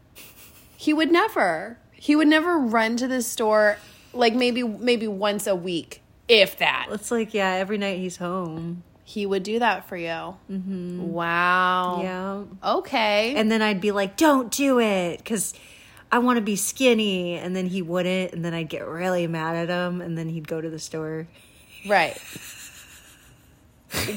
He 0.76 0.94
would 0.94 1.12
never. 1.12 1.78
He 1.94 2.16
would 2.16 2.28
never 2.28 2.58
run 2.60 2.98
to 2.98 3.08
the 3.08 3.22
store 3.22 3.78
like 4.14 4.34
maybe 4.36 4.62
maybe 4.64 5.08
once 5.08 5.48
a 5.48 5.56
week, 5.56 6.02
if 6.28 6.58
that. 6.58 6.88
it's 6.92 7.12
like 7.12 7.34
yeah, 7.34 7.52
every 7.54 7.78
night 7.78 8.00
he's 8.00 8.18
home. 8.18 8.84
He 9.04 9.26
would 9.26 9.42
do 9.44 9.58
that 9.60 9.88
for 9.90 9.98
you. 9.98 10.36
Mm-hmm. 10.52 11.12
Wow. 11.12 12.02
Yeah, 12.04 12.44
Okay. 12.78 13.36
and 13.36 13.52
then 13.52 13.62
I'd 13.62 13.82
be 13.82 13.92
like, 13.92 14.18
"Don't 14.18 14.52
do 14.52 14.80
it," 14.80 15.18
because 15.18 15.54
I 16.12 16.20
want 16.20 16.38
to 16.38 16.42
be 16.42 16.56
skinny, 16.56 17.34
and 17.36 17.56
then 17.56 17.68
he 17.68 17.82
wouldn't, 17.82 18.34
and 18.34 18.44
then 18.46 18.54
I'd 18.54 18.70
get 18.70 18.86
really 18.88 19.26
mad 19.28 19.56
at 19.56 19.70
him, 19.70 20.02
and 20.02 20.18
then 20.18 20.30
he'd 20.30 20.48
go 20.48 20.60
to 20.62 20.70
the 20.70 20.80
store. 20.80 21.28
right. 21.88 22.16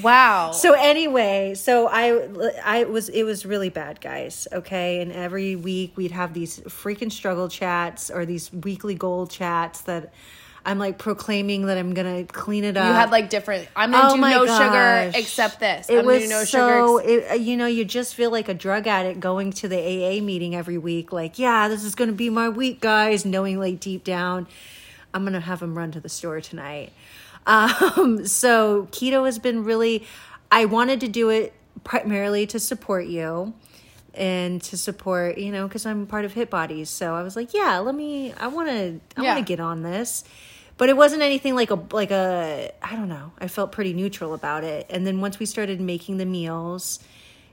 Wow. 0.02 0.52
So 0.52 0.73
anyway, 0.75 1.55
so 1.55 1.88
I 1.88 2.29
I 2.64 2.85
was 2.85 3.09
it 3.09 3.23
was 3.25 3.47
really 3.47 3.69
bad, 3.71 4.00
guys. 4.00 4.47
Okay, 4.52 5.00
and 5.00 5.12
every 5.12 5.57
week 5.57 5.97
we'd 5.97 6.12
have 6.12 6.35
these 6.35 6.61
freaking 6.61 7.11
struggle 7.11 7.49
chats 7.49 8.11
or 8.11 8.26
these 8.26 8.52
weekly 8.52 8.95
goal 8.95 9.26
chats 9.26 9.83
that 9.83 10.12
I'm 10.64 10.79
like 10.79 10.97
proclaiming 10.99 11.67
that 11.67 11.76
I'm 11.76 11.93
gonna 11.95 12.25
clean 12.25 12.62
it 12.64 12.76
up. 12.76 12.87
you 12.87 12.93
had 12.93 13.11
like 13.11 13.31
different. 13.31 13.67
I'm 13.75 13.91
gonna 13.91 14.11
Oh 14.12 14.14
do 14.14 14.21
no 14.21 14.47
gosh. 14.47 14.59
sugar 15.11 15.19
except 15.19 15.59
this. 15.59 15.88
It 15.88 15.99
I'm 15.99 16.07
was 16.07 16.23
gonna 16.23 16.29
no 16.35 16.45
so, 16.45 16.99
sugar. 17.00 17.00
Ex- 17.02 17.25
it, 17.25 17.31
uh, 17.33 17.35
you 17.35 17.57
know, 17.57 17.67
you 17.67 17.85
just 17.85 18.14
feel 18.14 18.31
like 18.31 18.49
a 18.49 18.55
drug 18.55 18.87
addict 18.87 19.19
going 19.21 19.52
to 19.55 19.69
the 19.69 19.76
AA 19.79 20.23
meeting 20.23 20.55
every 20.55 20.79
week. 20.79 21.12
Like, 21.12 21.38
yeah, 21.38 21.67
this 21.69 21.83
is 21.83 21.95
going 21.97 22.11
to 22.11 22.14
be 22.17 22.31
my 22.31 22.49
week, 22.49 22.81
guys. 22.81 23.25
Knowing 23.25 23.59
like 23.59 23.81
deep 23.81 24.05
down, 24.05 24.47
I'm 25.12 25.23
going 25.23 25.33
to 25.33 25.41
have 25.41 25.61
him 25.62 25.76
run 25.76 25.91
to 25.93 26.00
the 26.00 26.09
store 26.09 26.41
tonight. 26.41 26.93
Um, 27.47 28.27
so 28.27 28.89
keto 28.91 29.25
has 29.27 29.39
been 29.39 29.65
really. 29.65 30.05
I 30.51 30.67
wanted 30.67 31.01
to 31.01 31.09
do 31.09 31.31
it 31.31 31.55
primarily 31.85 32.47
to 32.49 32.61
support 32.61 33.07
you 33.07 33.55
and 34.15 34.61
to 34.63 34.77
support 34.77 35.39
you 35.39 35.51
know 35.51 35.67
because 35.67 35.87
i'm 35.87 36.07
part 36.07 36.27
of 36.27 36.35
hit 36.35 36.51
bodies 36.51 36.91
so 36.91 37.15
i 37.15 37.23
was 37.23 37.35
like 37.35 37.55
yeah 37.55 37.79
let 37.79 37.95
me 37.95 38.31
i 38.35 38.47
want 38.47 38.69
to 38.69 39.01
i 39.17 39.23
Yeah. 39.23 39.35
want 39.35 39.39
to 39.47 39.51
get 39.51 39.59
on 39.59 39.83
this 39.83 40.23
but 40.77 40.91
it 40.91 40.97
wasn't 40.99 41.23
anything 41.23 41.55
like 41.55 41.71
a 41.71 41.83
like 41.93 42.11
a 42.11 42.71
i 42.83 42.95
don't 42.95 43.09
know 43.09 43.33
i 43.39 43.49
felt 43.49 43.73
pretty 43.73 43.95
neutral 43.95 44.35
about 44.35 44.65
it 44.65 44.85
and 44.91 45.07
then 45.07 45.23
once 45.23 45.39
we 45.39 45.47
started 45.47 45.81
making 45.81 46.19
the 46.19 46.27
meals 46.27 47.01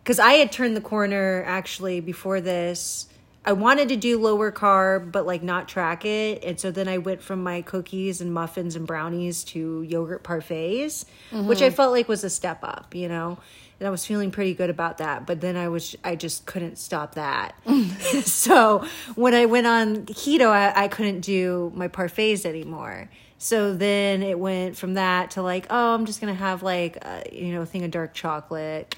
because 0.04 0.20
i 0.20 0.34
had 0.34 0.52
turned 0.52 0.76
the 0.76 0.82
corner 0.82 1.44
actually 1.48 2.02
before 2.02 2.42
this 2.42 3.08
i 3.46 3.54
wanted 3.54 3.90
to 3.90 3.96
do 3.96 4.20
lower 4.20 4.52
carb 4.52 5.12
but 5.12 5.26
like 5.26 5.42
not 5.44 5.68
track 5.68 6.06
it. 6.06 6.44
And 6.44 6.60
so 6.60 6.72
then 6.72 6.88
i 6.88 6.98
went 6.98 7.22
from 7.22 7.42
my 7.44 7.62
cookies 7.62 8.22
and 8.22 8.34
muffins 8.34 8.76
and 8.76 8.86
brownies 8.86 9.44
to 9.46 9.82
yogurt 9.84 10.24
parfaits 10.24 11.06
which 11.32 11.62
i 11.62 11.68
mm-hmm. 11.68 11.76
felt 11.76 11.92
like 11.92 12.08
was 12.08 12.24
a 12.24 12.30
step 12.30 12.60
up 12.64 12.94
you 12.96 13.08
know? 13.08 13.38
And 13.80 13.88
i 13.88 13.92
was 13.92 14.06
feeling 14.06 14.30
pretty 14.32 14.54
good 14.54 14.70
about 14.70 14.98
that 14.98 15.26
but 15.26 15.42
then 15.42 15.56
i 15.56 15.70
was 15.70 15.96
i 16.04 16.16
just 16.16 16.46
couldn't 16.46 16.78
stop 16.78 17.16
that. 17.16 17.56
So 18.26 18.86
when 19.16 19.34
i 19.34 19.46
went 19.46 19.68
on 19.68 20.06
keto 20.06 20.48
I, 20.48 20.84
I 20.84 20.88
couldn't 20.88 21.22
do 21.22 21.72
my 21.76 21.88
parfaits 21.88 22.46
anymore. 22.46 23.10
So 23.42 23.74
then 23.74 24.22
it 24.22 24.38
went 24.38 24.76
from 24.76 24.96
that 24.96 25.32
to 25.32 25.42
like 25.42 25.68
oh 25.70 25.94
i'm 25.94 26.06
just 26.06 26.20
gonna 26.20 26.34
have 26.34 26.62
like 26.62 26.98
a, 26.98 27.30
you 27.32 27.54
know 27.54 27.62
a 27.62 27.66
thing 27.66 27.86
of 27.86 27.92
dark 27.92 28.14
chocolate 28.14 28.96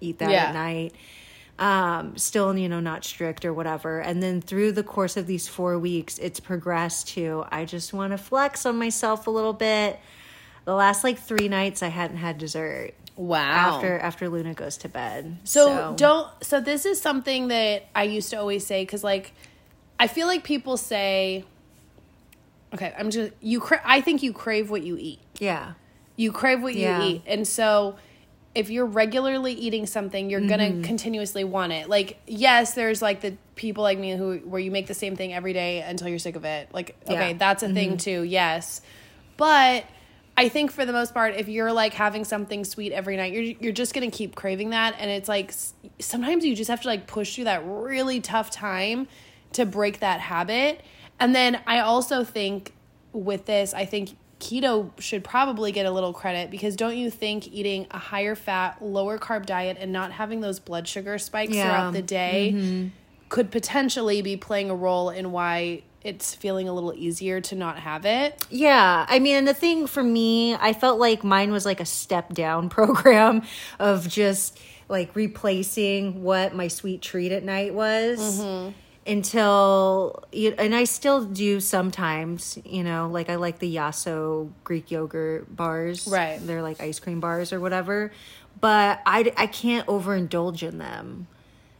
eat 0.00 0.18
that 0.18 0.30
Yeah. 0.30 0.44
at 0.46 0.54
night 0.54 0.94
um 1.62 2.16
still 2.18 2.58
you 2.58 2.68
know 2.68 2.80
not 2.80 3.04
strict 3.04 3.44
or 3.44 3.54
whatever 3.54 4.00
and 4.00 4.20
then 4.20 4.40
through 4.40 4.72
the 4.72 4.82
course 4.82 5.16
of 5.16 5.28
these 5.28 5.46
four 5.46 5.78
weeks 5.78 6.18
it's 6.18 6.40
progressed 6.40 7.06
to 7.06 7.44
i 7.52 7.64
just 7.64 7.92
want 7.92 8.10
to 8.10 8.18
flex 8.18 8.66
on 8.66 8.76
myself 8.76 9.28
a 9.28 9.30
little 9.30 9.52
bit 9.52 10.00
the 10.64 10.74
last 10.74 11.04
like 11.04 11.16
three 11.18 11.46
nights 11.48 11.80
i 11.80 11.86
hadn't 11.86 12.16
had 12.16 12.36
dessert 12.36 12.90
wow. 13.14 13.76
after 13.76 13.96
after 14.00 14.28
luna 14.28 14.52
goes 14.54 14.76
to 14.76 14.88
bed 14.88 15.36
So, 15.44 15.94
don't. 15.96 16.28
So 16.42 16.60
this 16.60 16.84
is 16.84 17.00
something 17.00 17.46
that 17.48 17.84
I 17.94 18.04
used 18.04 18.30
to 18.30 18.36
always 18.36 18.66
say 18.66 18.82
because, 18.82 19.04
like, 19.04 19.32
I 20.00 20.08
feel 20.08 20.26
like 20.26 20.42
people 20.42 20.76
say, 20.76 21.44
"Okay, 22.74 22.92
I'm 22.98 23.10
just 23.10 23.32
you." 23.40 23.60
Cra- 23.60 23.82
I 23.84 24.00
think 24.00 24.22
you 24.24 24.32
crave 24.32 24.68
what 24.70 24.82
you 24.82 24.96
eat. 24.98 25.20
yeah 25.38 25.74
You 26.16 26.32
crave 26.32 26.60
what 26.62 26.74
you 26.74 26.88
eat, 27.02 27.22
and 27.26 27.46
so 27.46 27.96
if 28.54 28.68
you're 28.70 28.86
regularly 28.86 29.52
eating 29.54 29.86
something, 29.86 30.28
you're 30.28 30.40
Mm-hmm. 30.40 30.48
gonna 30.48 30.82
continuously 30.86 31.44
want 31.44 31.72
it. 31.72 31.88
Like, 31.88 32.18
yes, 32.26 32.74
there's 32.74 33.00
like 33.00 33.20
the 33.22 33.34
people 33.54 33.82
like 33.82 33.98
me 33.98 34.12
who 34.12 34.38
where 34.38 34.60
you 34.60 34.70
make 34.70 34.86
the 34.86 34.94
same 34.94 35.16
thing 35.16 35.32
every 35.32 35.52
day 35.52 35.80
until 35.80 36.08
you're 36.08 36.18
sick 36.18 36.36
of 36.36 36.44
it. 36.44 36.68
Like, 36.72 36.96
okay, 37.04 37.12
Yeah. 37.14 37.28
Mm-hmm. 37.30 37.38
that's 37.38 37.62
a 37.62 37.72
thing 37.72 37.96
too. 37.96 38.22
Yes, 38.22 38.82
but 39.36 39.84
I 40.36 40.48
think 40.48 40.70
for 40.72 40.84
the 40.86 40.92
most 40.92 41.12
part, 41.14 41.34
if 41.36 41.48
you're 41.48 41.72
like 41.72 41.92
having 41.94 42.24
something 42.24 42.64
sweet 42.64 42.92
every 42.92 43.16
night, 43.16 43.32
you're 43.32 43.42
you're 43.60 43.72
just 43.72 43.94
gonna 43.94 44.10
keep 44.10 44.34
craving 44.34 44.70
that, 44.70 44.96
and 44.98 45.10
it's 45.10 45.28
like 45.28 45.52
sometimes 45.98 46.44
you 46.44 46.54
just 46.54 46.70
have 46.70 46.80
to 46.82 46.88
like 46.88 47.06
push 47.06 47.34
through 47.34 47.44
that 47.44 47.62
really 47.66 48.20
tough 48.20 48.50
time 48.50 49.08
to 49.52 49.64
break 49.66 50.00
that 50.00 50.20
habit. 50.20 50.80
And 51.20 51.34
then 51.34 51.60
I 51.66 51.80
also 51.80 52.24
think 52.24 52.72
with 53.12 53.44
this, 53.46 53.74
I 53.74 53.84
think 53.84 54.10
keto 54.42 54.90
should 55.00 55.22
probably 55.24 55.72
get 55.72 55.86
a 55.86 55.90
little 55.90 56.12
credit 56.12 56.50
because 56.50 56.76
don't 56.76 56.96
you 56.96 57.10
think 57.10 57.46
eating 57.52 57.86
a 57.92 57.98
higher 57.98 58.34
fat, 58.34 58.82
lower 58.82 59.18
carb 59.18 59.46
diet 59.46 59.76
and 59.80 59.92
not 59.92 60.12
having 60.12 60.40
those 60.40 60.58
blood 60.58 60.86
sugar 60.88 61.16
spikes 61.18 61.54
Yeah. 61.54 61.62
Mm-hmm. 61.64 61.70
throughout 61.78 61.92
the 61.94 62.02
day 62.02 62.90
could 63.28 63.50
potentially 63.50 64.20
be 64.20 64.36
playing 64.36 64.68
a 64.68 64.74
role 64.74 65.08
in 65.10 65.32
why 65.32 65.82
it's 66.02 66.34
feeling 66.34 66.68
a 66.68 66.72
little 66.74 66.92
easier 66.94 67.40
to 67.40 67.54
not 67.54 67.78
have 67.78 68.04
it? 68.04 68.44
Yeah, 68.50 69.06
I 69.08 69.20
mean, 69.20 69.44
the 69.44 69.54
thing 69.54 69.86
for 69.86 70.02
me, 70.02 70.54
I 70.54 70.72
felt 70.72 70.98
like 70.98 71.22
mine 71.22 71.52
was 71.52 71.64
like 71.64 71.78
a 71.80 71.84
step 71.86 72.34
down 72.34 72.68
program 72.78 73.42
of 73.78 74.08
just 74.08 74.58
like 74.88 75.14
replacing 75.14 76.22
what 76.24 76.54
my 76.54 76.68
sweet 76.68 77.00
treat 77.00 77.30
at 77.32 77.44
night 77.44 77.72
was 77.72 78.42
until, 79.06 80.22
you- 80.32 80.54
and 80.58 80.74
I 80.74 80.84
still 80.84 81.24
do 81.24 81.60
sometimes, 81.60 82.58
you 82.64 82.82
know, 82.84 83.08
like 83.10 83.28
I 83.30 83.36
like 83.36 83.58
the 83.58 83.74
Yasso 83.74 84.50
Greek 84.64 84.90
yogurt 84.90 85.54
bars. 85.54 86.06
Right. 86.06 86.38
They're 86.44 86.62
like 86.62 86.80
ice 86.80 87.00
cream 87.00 87.20
bars 87.20 87.52
or 87.52 87.60
whatever. 87.60 88.12
But 88.60 89.00
I, 89.06 89.32
I 89.36 89.46
can't 89.46 89.86
overindulge 89.86 90.62
in 90.66 90.78
them. 90.78 91.26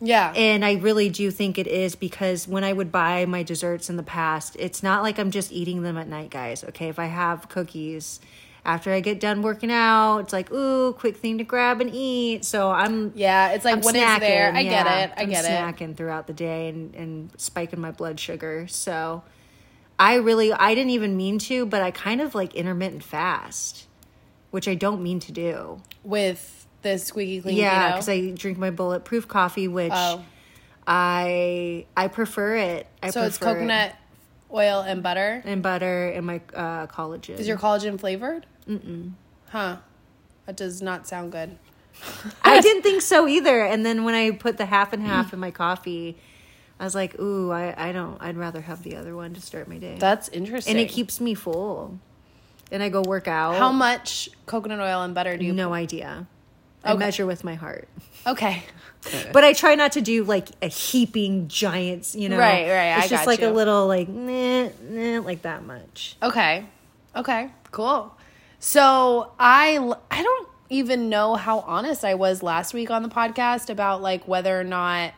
Yeah. 0.01 0.33
And 0.35 0.65
I 0.65 0.75
really 0.75 1.09
do 1.11 1.31
think 1.31 1.59
it 1.59 1.69
is 1.69 1.95
because 1.95 2.49
when 2.49 2.65
I 2.65 2.73
would 2.73 2.91
buy 2.91 3.25
my 3.27 3.45
desserts 3.45 3.89
in 3.89 3.97
the 3.97 4.03
past, 4.03 4.57
it's 4.59 4.83
not 4.83 5.03
like 5.05 5.19
I'm 5.19 5.31
just 5.31 5.53
eating 5.53 5.83
them 5.83 5.97
at 5.97 6.09
night, 6.09 6.31
guys. 6.31 6.65
Okay. 6.65 6.89
If 6.89 6.99
I 6.99 7.07
have 7.07 7.49
cookies 7.49 8.19
after 8.65 8.93
I 8.93 9.01
get 9.01 9.19
done 9.19 9.43
working 9.43 9.73
out, 9.73 10.19
it's 10.19 10.33
like, 10.33 10.53
ooh, 10.53 10.93
quick 10.93 11.17
thing 11.17 11.39
to 11.39 11.45
grab 11.45 11.81
and 11.81 11.91
eat. 11.93 12.45
So 12.45 12.71
I'm. 12.71 13.13
yeah, 13.17 13.51
it's 13.51 13.65
like 13.65 13.75
I'm 13.77 13.81
when 13.83 13.97
it's 13.97 14.21
there. 14.21 14.53
I 14.55 14.63
get 14.63 14.87
it. 14.87 15.13
I 15.17 15.23
I'm 15.23 15.29
get 15.31 15.45
it. 15.45 15.49
snacking 15.49 15.97
throughout 15.97 16.27
the 16.29 16.33
day 16.33 16.69
and, 16.69 16.95
and 16.95 17.31
spiking 17.41 17.81
my 17.81 17.91
blood 17.91 18.21
sugar. 18.21 18.67
So 18.69 19.25
I 19.99 20.15
really, 20.15 20.53
I 20.53 20.75
didn't 20.77 20.91
even 20.91 21.17
mean 21.17 21.39
to, 21.41 21.67
but 21.67 21.83
I 21.83 21.91
kind 21.91 22.21
of 22.21 22.35
like 22.37 22.55
intermittent 22.55 23.03
fast, 23.03 23.87
which 24.53 24.69
I 24.69 24.75
don't 24.77 25.03
mean 25.03 25.19
to 25.21 25.33
do. 25.33 25.83
With 26.05 26.67
the 26.83 26.99
squeaky 26.99 27.41
clean 27.41 27.57
Yeah, 27.57 27.93
because 27.93 28.09
I 28.09 28.31
drink 28.31 28.59
my 28.59 28.71
bulletproof 28.71 29.27
coffee, 29.29 29.67
which 29.69 29.93
Oh. 29.95 30.25
I 30.87 31.87
I 31.97 32.09
prefer 32.09 32.57
it. 32.57 32.87
I 33.03 33.11
so 33.11 33.23
it's 33.23 33.39
prefer 33.39 33.53
it. 33.53 33.55
coconut 33.55 33.95
oil 34.53 34.81
and 34.81 35.03
butter. 35.03 35.43
and 35.45 35.63
butter 35.63 36.09
and 36.09 36.27
my 36.27 36.41
uh, 36.55 36.87
collagen. 36.89 37.39
Is 37.39 37.47
your 37.49 37.57
collagen 37.57 37.99
flavored? 37.99 38.47
Mm-mm. 38.69 39.13
Huh. 39.51 39.77
That 40.47 40.57
does 40.57 40.83
not 40.83 41.07
sound 41.07 41.33
good. 41.33 41.59
I 42.43 42.61
didn't 42.61 42.83
think 42.83 43.03
so 43.03 43.29
either. 43.29 43.63
And 43.65 43.85
then 43.85 44.05
when 44.05 44.15
I 44.15 44.31
put 44.31 44.57
the 44.57 44.67
half 44.67 44.93
and 44.93 45.03
half 45.03 45.33
in 45.33 45.39
my 45.39 45.51
coffee, 45.51 46.17
I 46.81 46.85
was 46.85 46.95
like, 46.95 47.19
ooh, 47.21 47.51
I, 47.53 47.75
I 47.91 47.93
don't. 47.93 48.17
I'd 48.21 48.37
rather 48.37 48.61
have 48.63 48.83
the 48.83 48.97
other 48.97 49.15
one 49.15 49.35
to 49.35 49.41
start 49.41 49.69
my 49.69 49.79
day. 49.79 49.97
That's 49.99 50.29
interesting. 50.31 50.73
and 50.73 50.81
it 50.81 50.89
keeps 50.91 51.21
me 51.21 51.35
full. 51.35 51.99
And 52.71 52.83
I 52.83 52.89
go 52.89 53.03
work 53.03 53.29
out. 53.29 53.57
How 53.57 53.71
much 53.71 54.31
coconut 54.47 54.81
oil 54.81 55.03
and 55.03 55.15
butter 55.15 55.37
do 55.37 55.45
you? 55.45 55.53
No 55.53 55.75
idea. 55.75 56.27
I 56.83 56.95
measure 56.95 57.27
with 57.27 57.45
my 57.45 57.55
heart. 57.55 57.89
Okay. 58.27 58.63
But 59.33 59.43
I 59.43 59.53
try 59.53 59.75
not 59.75 59.91
to 59.93 60.01
do 60.01 60.23
like 60.23 60.47
a 60.63 60.69
heaping 60.69 61.49
giants, 61.49 62.15
you 62.15 62.29
know. 62.29 62.39
Right, 62.39 62.69
right, 62.71 62.99
It's 62.99 63.07
I 63.07 63.09
just 63.09 63.27
like 63.27 63.41
you. 63.41 63.49
a 63.49 63.51
little 63.51 63.89
like 63.89 64.09
nah, 64.09 64.69
nah, 64.81 65.19
like 65.23 65.43
that 65.43 65.65
much. 65.65 66.17
Okay. 66.23 66.65
Okay. 67.17 67.51
Cool. 67.73 68.17
So 68.65 69.33
I 69.41 69.77
I 70.09 70.23
don't 70.23 70.49
even 70.71 71.09
know 71.09 71.35
how 71.35 71.59
honest 71.67 72.05
I 72.05 72.15
was 72.15 72.45
last 72.45 72.73
week 72.73 72.93
on 72.93 73.03
the 73.03 73.09
podcast 73.09 73.71
about 73.71 74.03
like 74.03 74.29
whether 74.29 74.59
or 74.59 74.63
not 74.63 75.15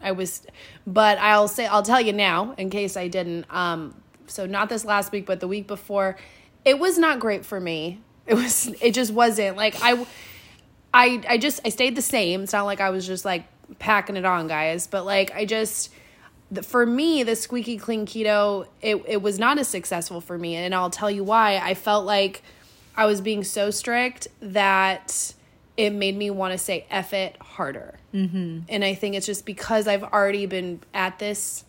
I 0.00 0.12
was 0.12 0.46
but 0.86 1.18
I'll 1.18 1.48
say 1.48 1.66
I'll 1.66 1.82
tell 1.82 2.00
you 2.00 2.14
now 2.14 2.54
in 2.56 2.70
case 2.70 2.96
I 2.96 3.08
didn't 3.08 3.44
um 3.54 3.94
so 4.26 4.46
not 4.46 4.70
this 4.70 4.86
last 4.86 5.12
week 5.12 5.26
but 5.26 5.38
the 5.40 5.46
week 5.46 5.66
before 5.66 6.16
it 6.64 6.78
was 6.78 6.96
not 6.96 7.20
great 7.20 7.44
for 7.44 7.60
me. 7.60 8.00
It 8.26 8.36
was 8.36 8.68
it 8.80 8.94
just 8.94 9.12
wasn't 9.12 9.58
like 9.58 9.76
I 9.82 10.06
I 10.94 11.22
I 11.28 11.36
just 11.36 11.60
I 11.66 11.68
stayed 11.68 11.94
the 11.94 12.00
same. 12.00 12.44
It's 12.44 12.54
not 12.54 12.62
like 12.62 12.80
I 12.80 12.88
was 12.88 13.06
just 13.06 13.26
like 13.26 13.44
packing 13.80 14.16
it 14.16 14.24
on, 14.24 14.48
guys, 14.48 14.86
but 14.86 15.04
like 15.04 15.30
I 15.34 15.44
just 15.44 15.90
for 16.62 16.86
me 16.86 17.22
the 17.22 17.36
squeaky 17.36 17.76
clean 17.76 18.06
keto 18.06 18.66
it 18.80 18.96
it 19.06 19.20
was 19.20 19.38
not 19.38 19.58
as 19.58 19.68
successful 19.68 20.22
for 20.22 20.38
me 20.38 20.56
and 20.56 20.74
I'll 20.74 20.88
tell 20.88 21.10
you 21.10 21.22
why. 21.22 21.58
I 21.58 21.74
felt 21.74 22.06
like 22.06 22.42
I 22.96 23.06
was 23.06 23.20
being 23.20 23.44
so 23.44 23.70
strict 23.70 24.28
that 24.40 25.34
it 25.76 25.90
made 25.90 26.16
me 26.16 26.30
want 26.30 26.52
to 26.52 26.58
say 26.58 26.86
F 26.90 27.12
it 27.12 27.36
harder. 27.40 27.98
Mm-hmm. 28.12 28.60
And 28.68 28.84
I 28.84 28.94
think 28.94 29.14
it's 29.14 29.26
just 29.26 29.46
because 29.46 29.88
I've 29.88 30.04
already 30.04 30.46
been 30.46 30.80
at 30.92 31.18
this 31.18 31.64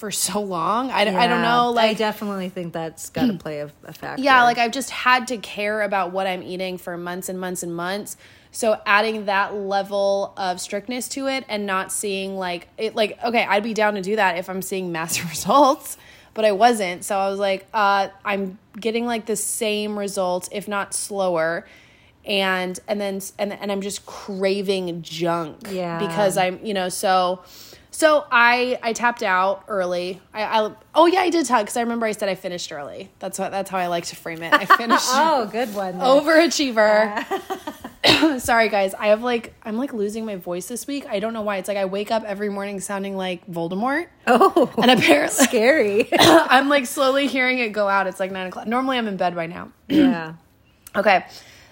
for 0.00 0.10
so 0.10 0.40
long. 0.40 0.90
I, 0.90 1.00
I 1.00 1.26
don't 1.26 1.42
know. 1.42 1.72
Like, 1.72 1.90
I 1.90 1.94
definitely 1.94 2.48
think 2.48 2.72
that's 2.72 3.10
got 3.10 3.26
to 3.26 3.34
play 3.38 3.60
a, 3.60 3.70
a 3.84 3.92
factor. 3.92 4.22
yeah, 4.22 4.44
like 4.44 4.58
I've 4.58 4.72
just 4.72 4.90
had 4.90 5.28
to 5.28 5.36
care 5.36 5.82
about 5.82 6.12
what 6.12 6.26
I'm 6.26 6.42
eating 6.42 6.78
for 6.78 6.96
months 6.96 7.28
and 7.28 7.38
months 7.38 7.62
and 7.62 7.74
months. 7.74 8.16
So 8.52 8.80
adding 8.84 9.26
that 9.26 9.54
level 9.54 10.32
of 10.36 10.60
strictness 10.60 11.06
to 11.10 11.28
it 11.28 11.44
and 11.48 11.66
not 11.66 11.92
seeing 11.92 12.36
like 12.36 12.68
it 12.78 12.96
like 12.96 13.18
okay, 13.22 13.44
I'd 13.44 13.62
be 13.62 13.74
down 13.74 13.94
to 13.94 14.00
do 14.00 14.16
that 14.16 14.38
if 14.38 14.48
I'm 14.48 14.62
seeing 14.62 14.90
massive 14.90 15.28
results, 15.28 15.98
but 16.34 16.44
I 16.44 16.52
wasn't. 16.52 17.04
So 17.04 17.18
I 17.18 17.28
was 17.28 17.38
like, 17.38 17.66
uh 17.74 18.08
I'm 18.24 18.58
getting 18.78 19.06
like 19.06 19.26
the 19.26 19.36
same 19.36 19.98
results 19.98 20.48
if 20.52 20.68
not 20.68 20.94
slower. 20.94 21.66
And 22.24 22.78
and 22.86 23.00
then 23.00 23.20
and 23.38 23.52
and 23.52 23.72
I'm 23.72 23.80
just 23.80 24.04
craving 24.06 25.02
junk 25.02 25.58
Yeah. 25.70 25.98
because 25.98 26.36
I'm, 26.36 26.64
you 26.64 26.74
know, 26.74 26.88
so 26.88 27.42
so 27.90 28.26
I 28.30 28.78
I 28.82 28.92
tapped 28.92 29.22
out 29.22 29.64
early. 29.68 30.20
I, 30.32 30.42
I 30.44 30.72
oh 30.94 31.06
yeah 31.06 31.20
I 31.20 31.30
did 31.30 31.46
tell 31.46 31.62
because 31.62 31.76
I 31.76 31.80
remember 31.82 32.06
I 32.06 32.12
said 32.12 32.28
I 32.28 32.34
finished 32.34 32.70
early. 32.72 33.10
That's 33.18 33.38
what 33.38 33.50
that's 33.50 33.70
how 33.70 33.78
I 33.78 33.88
like 33.88 34.04
to 34.06 34.16
frame 34.16 34.42
it. 34.42 34.52
I 34.52 34.64
finished 34.76 35.06
Oh, 35.08 35.48
good 35.50 35.74
one. 35.74 35.98
then. 35.98 36.06
overachiever. 36.06 37.60
Sorry 38.40 38.68
guys, 38.68 38.94
I 38.94 39.08
have 39.08 39.22
like 39.22 39.54
I'm 39.62 39.76
like 39.76 39.92
losing 39.92 40.24
my 40.24 40.36
voice 40.36 40.66
this 40.66 40.86
week. 40.86 41.06
I 41.08 41.20
don't 41.20 41.32
know 41.34 41.42
why. 41.42 41.58
It's 41.58 41.68
like 41.68 41.76
I 41.76 41.84
wake 41.84 42.10
up 42.10 42.24
every 42.24 42.48
morning 42.48 42.80
sounding 42.80 43.16
like 43.16 43.46
Voldemort, 43.46 44.06
Oh, 44.26 44.72
and 44.80 44.90
apparently 44.90 45.44
scary. 45.44 46.08
I'm 46.18 46.68
like 46.68 46.86
slowly 46.86 47.26
hearing 47.26 47.58
it 47.58 47.70
go 47.70 47.88
out. 47.88 48.06
It's 48.06 48.20
like 48.20 48.32
nine 48.32 48.46
o'clock. 48.46 48.66
Normally 48.66 48.98
I'm 48.98 49.06
in 49.08 49.16
bed 49.16 49.34
by 49.34 49.46
now. 49.46 49.72
yeah. 49.88 50.34
Okay. 50.96 51.24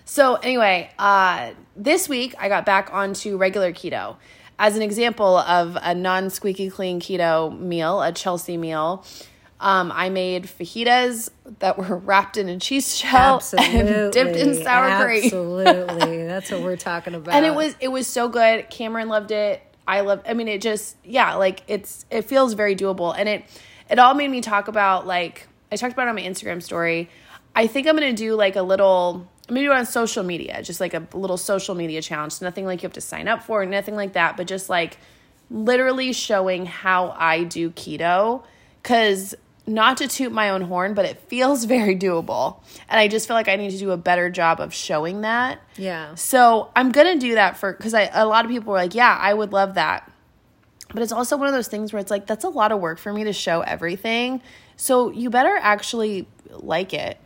So 0.04 0.35
anyway, 0.37 0.90
uh, 0.98 1.50
this 1.76 2.09
week 2.09 2.35
I 2.38 2.48
got 2.48 2.64
back 2.66 2.92
onto 2.92 3.37
regular 3.37 3.72
keto. 3.72 4.16
As 4.59 4.77
an 4.77 4.83
example 4.83 5.38
of 5.38 5.77
a 5.81 5.94
non 5.94 6.31
squeaky 6.31 6.71
clean 6.71 7.01
keto 7.01 7.57
meal, 7.59 8.03
a 8.03 8.12
Chelsea 8.12 8.57
meal, 8.57 9.05
um, 9.61 9.92
I 9.94 10.09
made 10.09 10.44
fajitas 10.44 11.31
that 11.59 11.79
were 11.79 11.97
wrapped 12.05 12.37
in 12.37 12.49
a 12.49 12.59
cheese 12.59 12.97
shell 12.97 13.37
Absolutely. 13.37 13.81
and 13.81 14.12
dipped 14.12 14.37
in 14.37 14.55
sour 14.55 15.05
cream. 15.05 15.25
Absolutely. 15.25 16.25
That's 16.27 16.51
what 16.51 16.62
we're 16.62 16.77
talking 16.77 17.14
about. 17.14 17.35
And 17.35 17.44
it 17.44 17.55
was 17.55 17.75
it 17.81 17.88
was 17.88 18.07
so 18.07 18.29
good. 18.29 18.68
Cameron 18.71 19.09
loved 19.09 19.31
it. 19.31 19.62
I 19.87 20.01
love. 20.01 20.23
I 20.29 20.35
mean, 20.35 20.49
it 20.49 20.61
just 20.61 20.97
yeah, 21.05 21.35
like 21.35 21.62
it's 21.66 22.05
it 22.11 22.23
feels 22.23 22.53
very 22.53 22.77
doable, 22.77 23.14
and 23.16 23.29
it 23.29 23.44
it 23.88 23.99
all 23.99 24.14
made 24.14 24.31
me 24.31 24.40
talk 24.40 24.68
about 24.68 25.07
like 25.07 25.49
I 25.73 25.77
talked 25.77 25.92
about 25.92 26.07
it 26.07 26.11
on 26.11 26.14
my 26.16 26.23
Instagram 26.23 26.62
story. 26.62 27.09
I 27.55 27.66
think 27.66 27.87
I'm 27.87 27.94
gonna 27.97 28.12
do 28.12 28.35
like 28.35 28.57
a 28.57 28.62
little. 28.62 29.27
I'm 29.48 29.54
gonna 29.54 29.66
do 29.66 29.72
it 29.72 29.76
on 29.76 29.87
social 29.87 30.22
media, 30.22 30.62
just 30.62 30.78
like 30.80 30.92
a 30.92 31.06
little 31.14 31.38
social 31.38 31.74
media 31.74 32.02
challenge. 32.02 32.42
Nothing 32.42 32.66
like 32.66 32.82
you 32.82 32.87
have 32.87 32.94
to 32.94 33.00
sign 33.00 33.28
up 33.28 33.42
for, 33.42 33.64
nothing 33.64 33.96
like 33.96 34.12
that, 34.12 34.37
but 34.37 34.46
just 34.46 34.68
like 34.68 34.98
literally 35.50 36.12
showing 36.12 36.66
how 36.66 37.14
I 37.16 37.44
do 37.44 37.70
keto. 37.70 38.44
Cause 38.82 39.34
not 39.66 39.98
to 39.98 40.08
toot 40.08 40.32
my 40.32 40.50
own 40.50 40.62
horn, 40.62 40.94
but 40.94 41.04
it 41.04 41.20
feels 41.28 41.64
very 41.76 41.96
doable. 41.96 42.61
And 42.88 43.00
I 43.00 43.08
just 43.08 43.26
feel 43.26 43.37
like 43.37 43.48
I 43.48 43.56
need 43.56 43.70
to 43.70 43.78
do 43.78 43.90
a 43.90 43.96
better 43.96 44.28
job 44.28 44.61
of 44.61 44.74
showing 44.74 45.22
that. 45.22 45.61
Yeah. 45.76 46.14
So 46.14 46.70
I'm 46.76 46.92
gonna 46.92 47.18
do 47.18 47.34
that 47.34 47.56
for 47.56 47.72
because 47.72 47.94
I 47.94 48.11
a 48.12 48.26
lot 48.26 48.44
of 48.44 48.50
people 48.50 48.72
were 48.72 48.78
like, 48.78 48.94
yeah, 48.94 49.16
I 49.18 49.32
would 49.32 49.52
love 49.52 49.74
that. 49.74 50.11
But 50.92 51.02
it's 51.02 51.12
also 51.12 51.37
one 51.37 51.48
of 51.48 51.54
those 51.54 51.68
things 51.68 51.92
where 51.92 52.00
it's 52.00 52.11
like 52.11 52.26
that's 52.26 52.44
a 52.44 52.48
lot 52.48 52.72
of 52.72 52.80
work 52.80 52.98
for 52.98 53.12
me 53.12 53.24
to 53.24 53.32
show 53.32 53.61
everything. 53.61 54.42
So 54.76 55.11
you 55.11 55.30
better 55.30 55.56
actually 55.61 56.26
like 56.50 56.94
it. 56.94 57.18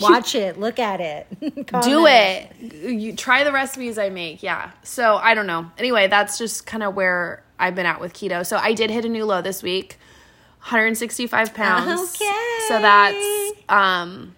Watch 0.00 0.34
it. 0.34 0.58
Look 0.58 0.78
at 0.78 1.00
it. 1.00 1.26
Do 1.82 2.06
it. 2.06 2.50
You 2.58 3.14
try 3.14 3.44
the 3.44 3.52
recipes 3.52 3.98
I 3.98 4.10
make. 4.10 4.42
Yeah. 4.42 4.70
So 4.82 5.16
I 5.16 5.34
don't 5.34 5.46
know. 5.46 5.70
Anyway, 5.78 6.08
that's 6.08 6.38
just 6.38 6.66
kind 6.66 6.82
of 6.82 6.94
where 6.94 7.42
I've 7.58 7.74
been 7.74 7.86
at 7.86 8.00
with 8.00 8.12
keto. 8.12 8.44
So 8.44 8.56
I 8.56 8.74
did 8.74 8.90
hit 8.90 9.04
a 9.04 9.08
new 9.08 9.24
low 9.24 9.40
this 9.42 9.62
week. 9.62 9.98
165 10.62 11.54
pounds. 11.54 12.14
Okay. 12.14 12.58
So 12.68 12.80
that's 12.80 13.52
um 13.68 14.34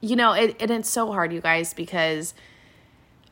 you 0.00 0.16
know, 0.16 0.32
it 0.32 0.56
and 0.60 0.70
it's 0.70 0.90
so 0.90 1.12
hard 1.12 1.32
you 1.32 1.40
guys 1.40 1.74
because 1.74 2.34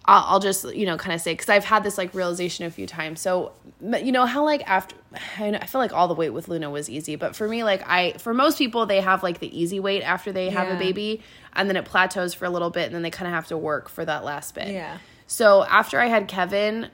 I'll, 0.04 0.24
I'll 0.26 0.40
just 0.40 0.74
you 0.74 0.86
know 0.86 0.96
kind 0.96 1.14
of 1.14 1.20
say 1.20 1.32
because 1.32 1.48
I've 1.48 1.64
had 1.64 1.82
this 1.82 1.98
like 1.98 2.14
realization 2.14 2.64
a 2.66 2.70
few 2.70 2.86
times. 2.86 3.20
So 3.20 3.52
you 3.80 4.10
know 4.12 4.24
how 4.26 4.44
like 4.44 4.66
after 4.68 4.96
I, 5.38 5.50
know, 5.50 5.58
I 5.60 5.66
feel 5.66 5.80
like 5.80 5.92
all 5.92 6.08
the 6.08 6.14
weight 6.14 6.30
with 6.30 6.48
Luna 6.48 6.70
was 6.70 6.88
easy, 6.88 7.16
but 7.16 7.36
for 7.36 7.46
me 7.46 7.62
like 7.64 7.82
I 7.86 8.12
for 8.18 8.32
most 8.32 8.58
people 8.58 8.86
they 8.86 9.00
have 9.00 9.22
like 9.22 9.38
the 9.40 9.58
easy 9.58 9.80
weight 9.80 10.02
after 10.02 10.32
they 10.32 10.50
have 10.50 10.68
a 10.68 10.78
baby, 10.78 11.22
and 11.52 11.68
then 11.68 11.76
it 11.76 11.84
plateaus 11.84 12.32
for 12.34 12.44
a 12.46 12.50
little 12.50 12.70
bit, 12.70 12.86
and 12.86 12.94
then 12.94 13.02
they 13.02 13.10
kind 13.10 13.26
of 13.28 13.34
have 13.34 13.48
to 13.48 13.58
work 13.58 13.88
for 13.88 14.04
that 14.04 14.24
last 14.24 14.54
bit. 14.54 14.68
Yeah. 14.68 14.98
So 15.26 15.64
after 15.64 15.98
I 16.00 16.06
had 16.06 16.28
Kevin, 16.28 16.88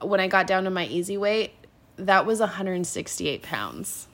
when 0.00 0.20
I 0.20 0.28
got 0.28 0.46
down 0.46 0.64
to 0.64 0.70
my 0.70 0.86
easy 0.86 1.16
weight, 1.16 1.52
that 1.96 2.26
was 2.26 2.40
168 2.40 3.42
pounds. 3.42 4.06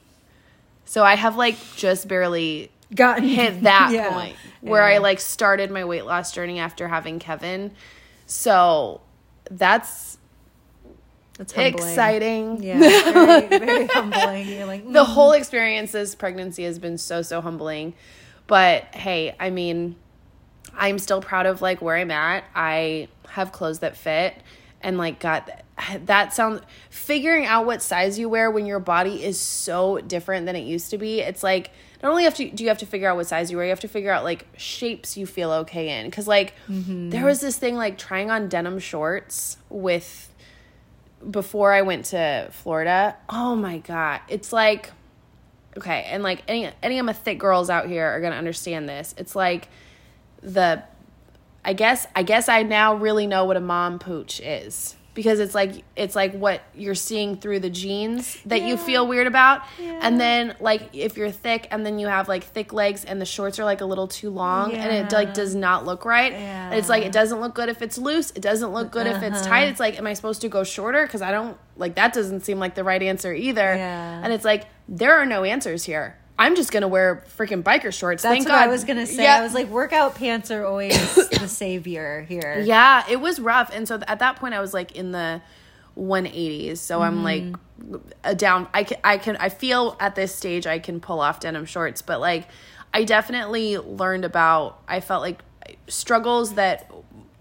So 0.84 1.02
I 1.02 1.16
have 1.16 1.36
like 1.36 1.56
just 1.76 2.06
barely 2.08 2.70
Gotten 2.94 3.24
hit 3.24 3.62
that 3.64 3.90
Yeah. 3.92 4.12
point 4.12 4.36
where 4.60 4.84
I 4.84 4.98
like 4.98 5.18
started 5.20 5.70
my 5.72 5.84
weight 5.84 6.06
loss 6.06 6.32
journey 6.32 6.60
after 6.60 6.86
having 6.86 7.18
Kevin. 7.18 7.72
So 8.26 9.00
that's 9.50 10.15
That's 11.38 11.52
humbling. 11.52 11.74
exciting. 11.74 12.62
Yeah, 12.62 12.78
very, 12.78 13.46
very 13.58 13.86
humbling. 13.86 14.48
You're 14.48 14.66
like, 14.66 14.84
The 14.84 15.04
mm. 15.04 15.06
whole 15.06 15.32
experience 15.32 15.92
this 15.92 16.14
pregnancy 16.14 16.64
has 16.64 16.78
been 16.78 16.98
so 16.98 17.22
so 17.22 17.40
humbling. 17.40 17.94
But 18.46 18.94
hey, 18.94 19.34
I 19.38 19.50
mean, 19.50 19.96
I'm 20.74 20.98
still 20.98 21.20
proud 21.20 21.46
of 21.46 21.60
like 21.60 21.82
where 21.82 21.96
I'm 21.96 22.10
at. 22.10 22.44
I 22.54 23.08
have 23.28 23.52
clothes 23.52 23.80
that 23.80 23.96
fit 23.96 24.34
and 24.80 24.98
like 24.98 25.20
got 25.20 25.50
that 26.04 26.32
sounds 26.32 26.62
figuring 26.90 27.44
out 27.44 27.66
what 27.66 27.82
size 27.82 28.18
you 28.18 28.28
wear 28.28 28.50
when 28.50 28.64
your 28.64 28.78
body 28.78 29.22
is 29.22 29.38
so 29.38 29.98
different 29.98 30.46
than 30.46 30.56
it 30.56 30.60
used 30.60 30.90
to 30.90 30.98
be. 30.98 31.20
It's 31.20 31.42
like 31.42 31.70
not 32.02 32.10
only 32.10 32.24
have 32.24 32.34
to 32.36 32.50
do 32.50 32.64
you 32.64 32.68
have 32.68 32.78
to 32.78 32.86
figure 32.86 33.08
out 33.08 33.16
what 33.16 33.26
size 33.26 33.50
you 33.50 33.56
wear, 33.56 33.66
you 33.66 33.70
have 33.70 33.80
to 33.80 33.88
figure 33.88 34.10
out 34.10 34.24
like 34.24 34.46
shapes 34.56 35.16
you 35.16 35.26
feel 35.26 35.50
okay 35.52 36.00
in. 36.00 36.10
Cause 36.10 36.26
like 36.26 36.54
there 37.10 37.24
was 37.24 37.40
this 37.40 37.58
thing 37.58 37.76
like 37.76 37.98
trying 37.98 38.30
on 38.30 38.48
denim 38.48 38.78
shorts 38.78 39.58
with 39.68 40.32
before 41.30 41.72
I 41.72 41.82
went 41.82 42.06
to 42.06 42.48
Florida. 42.52 43.16
Oh 43.28 43.54
my 43.56 43.78
god, 43.78 44.20
it's 44.28 44.52
like 44.52 44.90
okay, 45.76 46.06
and 46.08 46.22
like 46.22 46.42
any 46.48 46.70
any 46.82 46.98
of 46.98 47.06
my 47.06 47.12
thick 47.12 47.38
girls 47.38 47.70
out 47.70 47.86
here 47.86 48.06
are 48.06 48.20
gonna 48.20 48.36
understand 48.36 48.88
this. 48.88 49.14
It's 49.18 49.36
like 49.36 49.68
the 50.42 50.82
I 51.64 51.72
guess 51.72 52.06
I 52.14 52.22
guess 52.22 52.48
I 52.48 52.62
now 52.62 52.94
really 52.94 53.26
know 53.26 53.44
what 53.44 53.56
a 53.56 53.60
mom 53.60 53.98
pooch 53.98 54.40
is 54.40 54.95
because 55.16 55.40
it's 55.40 55.54
like 55.54 55.82
it's 55.96 56.14
like 56.14 56.32
what 56.34 56.62
you're 56.76 56.94
seeing 56.94 57.36
through 57.38 57.58
the 57.58 57.70
jeans 57.70 58.38
that 58.46 58.62
you 58.62 58.76
feel 58.76 59.08
weird 59.08 59.26
about 59.26 59.62
Yeah. 59.80 59.98
and 60.02 60.20
then 60.20 60.54
like 60.60 60.90
if 60.94 61.16
you're 61.16 61.32
thick 61.32 61.66
and 61.72 61.84
then 61.84 61.98
you 61.98 62.06
have 62.06 62.28
like 62.28 62.44
thick 62.44 62.72
legs 62.72 63.04
and 63.04 63.20
the 63.20 63.24
shorts 63.26 63.58
are 63.58 63.64
like 63.64 63.80
a 63.80 63.84
little 63.86 64.06
too 64.06 64.30
long 64.30 64.72
and 64.74 64.92
it 64.92 65.10
like 65.12 65.34
does 65.34 65.54
not 65.56 65.84
look 65.84 66.04
right 66.04 66.32
Yeah. 66.32 66.70
it's 66.74 66.88
like 66.88 67.02
it 67.02 67.10
doesn't 67.12 67.40
look 67.40 67.54
good 67.54 67.68
if 67.68 67.82
it's 67.82 67.98
loose 67.98 68.30
it 68.32 68.42
doesn't 68.42 68.72
look 68.72 68.92
good 68.92 69.08
if 69.08 69.22
it's 69.22 69.40
Uh-huh. 69.40 69.48
tight 69.48 69.68
it's 69.68 69.80
like 69.80 69.98
am 69.98 70.06
i 70.06 70.12
supposed 70.14 70.42
to 70.42 70.48
go 70.48 70.62
shorter 70.62 71.04
because 71.06 71.22
i 71.22 71.32
don't 71.32 71.56
like 71.76 71.96
that 71.96 72.12
doesn't 72.12 72.42
seem 72.44 72.58
like 72.60 72.74
the 72.76 72.84
right 72.84 73.02
answer 73.02 73.32
either 73.34 73.74
Yeah. 73.74 74.20
and 74.22 74.32
it's 74.32 74.44
like 74.44 74.66
there 74.88 75.16
are 75.16 75.26
no 75.26 75.42
answers 75.42 75.82
here 75.84 76.16
i'm 76.38 76.56
just 76.56 76.72
gonna 76.72 76.88
wear 76.88 77.24
freaking 77.36 77.62
biker 77.62 77.92
shorts 77.92 78.22
That's 78.22 78.34
thank 78.34 78.44
what 78.44 78.54
god 78.54 78.64
I 78.64 78.68
was 78.68 78.84
gonna 78.84 79.06
say. 79.06 79.24
Yeah. 79.24 79.38
I 79.38 79.42
was 79.42 79.54
like, 79.54 79.68
workout 79.68 80.14
pants 80.16 80.50
are 80.50 80.64
always 80.64 81.14
the 81.30 81.48
savior 81.48 82.26
here. 82.28 82.62
Yeah, 82.64 83.04
it 83.08 83.20
was 83.20 83.40
rough. 83.40 83.70
And 83.72 83.86
so 83.86 84.00
at 84.06 84.18
that 84.18 84.36
point, 84.36 84.54
I 84.54 84.60
was 84.60 84.74
like 84.74 84.96
in 84.96 85.12
the 85.12 85.40
180s. 85.96 86.78
So 86.78 87.00
I'm 87.00 87.22
like 87.22 87.42
mm-hmm. 87.42 87.96
a 88.24 88.34
down. 88.34 88.68
I 88.74 88.84
can, 88.84 88.98
I 89.04 89.18
can, 89.18 89.36
I 89.36 89.48
feel 89.48 89.96
at 90.00 90.14
this 90.14 90.34
stage 90.34 90.66
I 90.66 90.78
can 90.78 91.00
pull 91.00 91.20
off 91.20 91.40
denim 91.40 91.64
shorts, 91.64 92.02
but 92.02 92.20
like 92.20 92.48
I 92.92 93.04
definitely 93.04 93.78
learned 93.78 94.24
about, 94.24 94.82
I 94.88 95.00
felt 95.00 95.22
like 95.22 95.42
struggles 95.88 96.54
that 96.54 96.90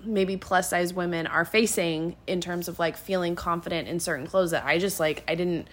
maybe 0.03 0.37
plus 0.37 0.69
size 0.69 0.93
women 0.93 1.27
are 1.27 1.45
facing 1.45 2.15
in 2.27 2.41
terms 2.41 2.67
of 2.67 2.77
like 2.77 2.95
feeling 2.97 3.35
confident 3.35 3.87
in 3.87 3.99
certain 3.99 4.27
clothes 4.27 4.51
that 4.51 4.65
I 4.65 4.77
just 4.77 4.99
like, 4.99 5.23
I 5.27 5.35
didn't, 5.35 5.67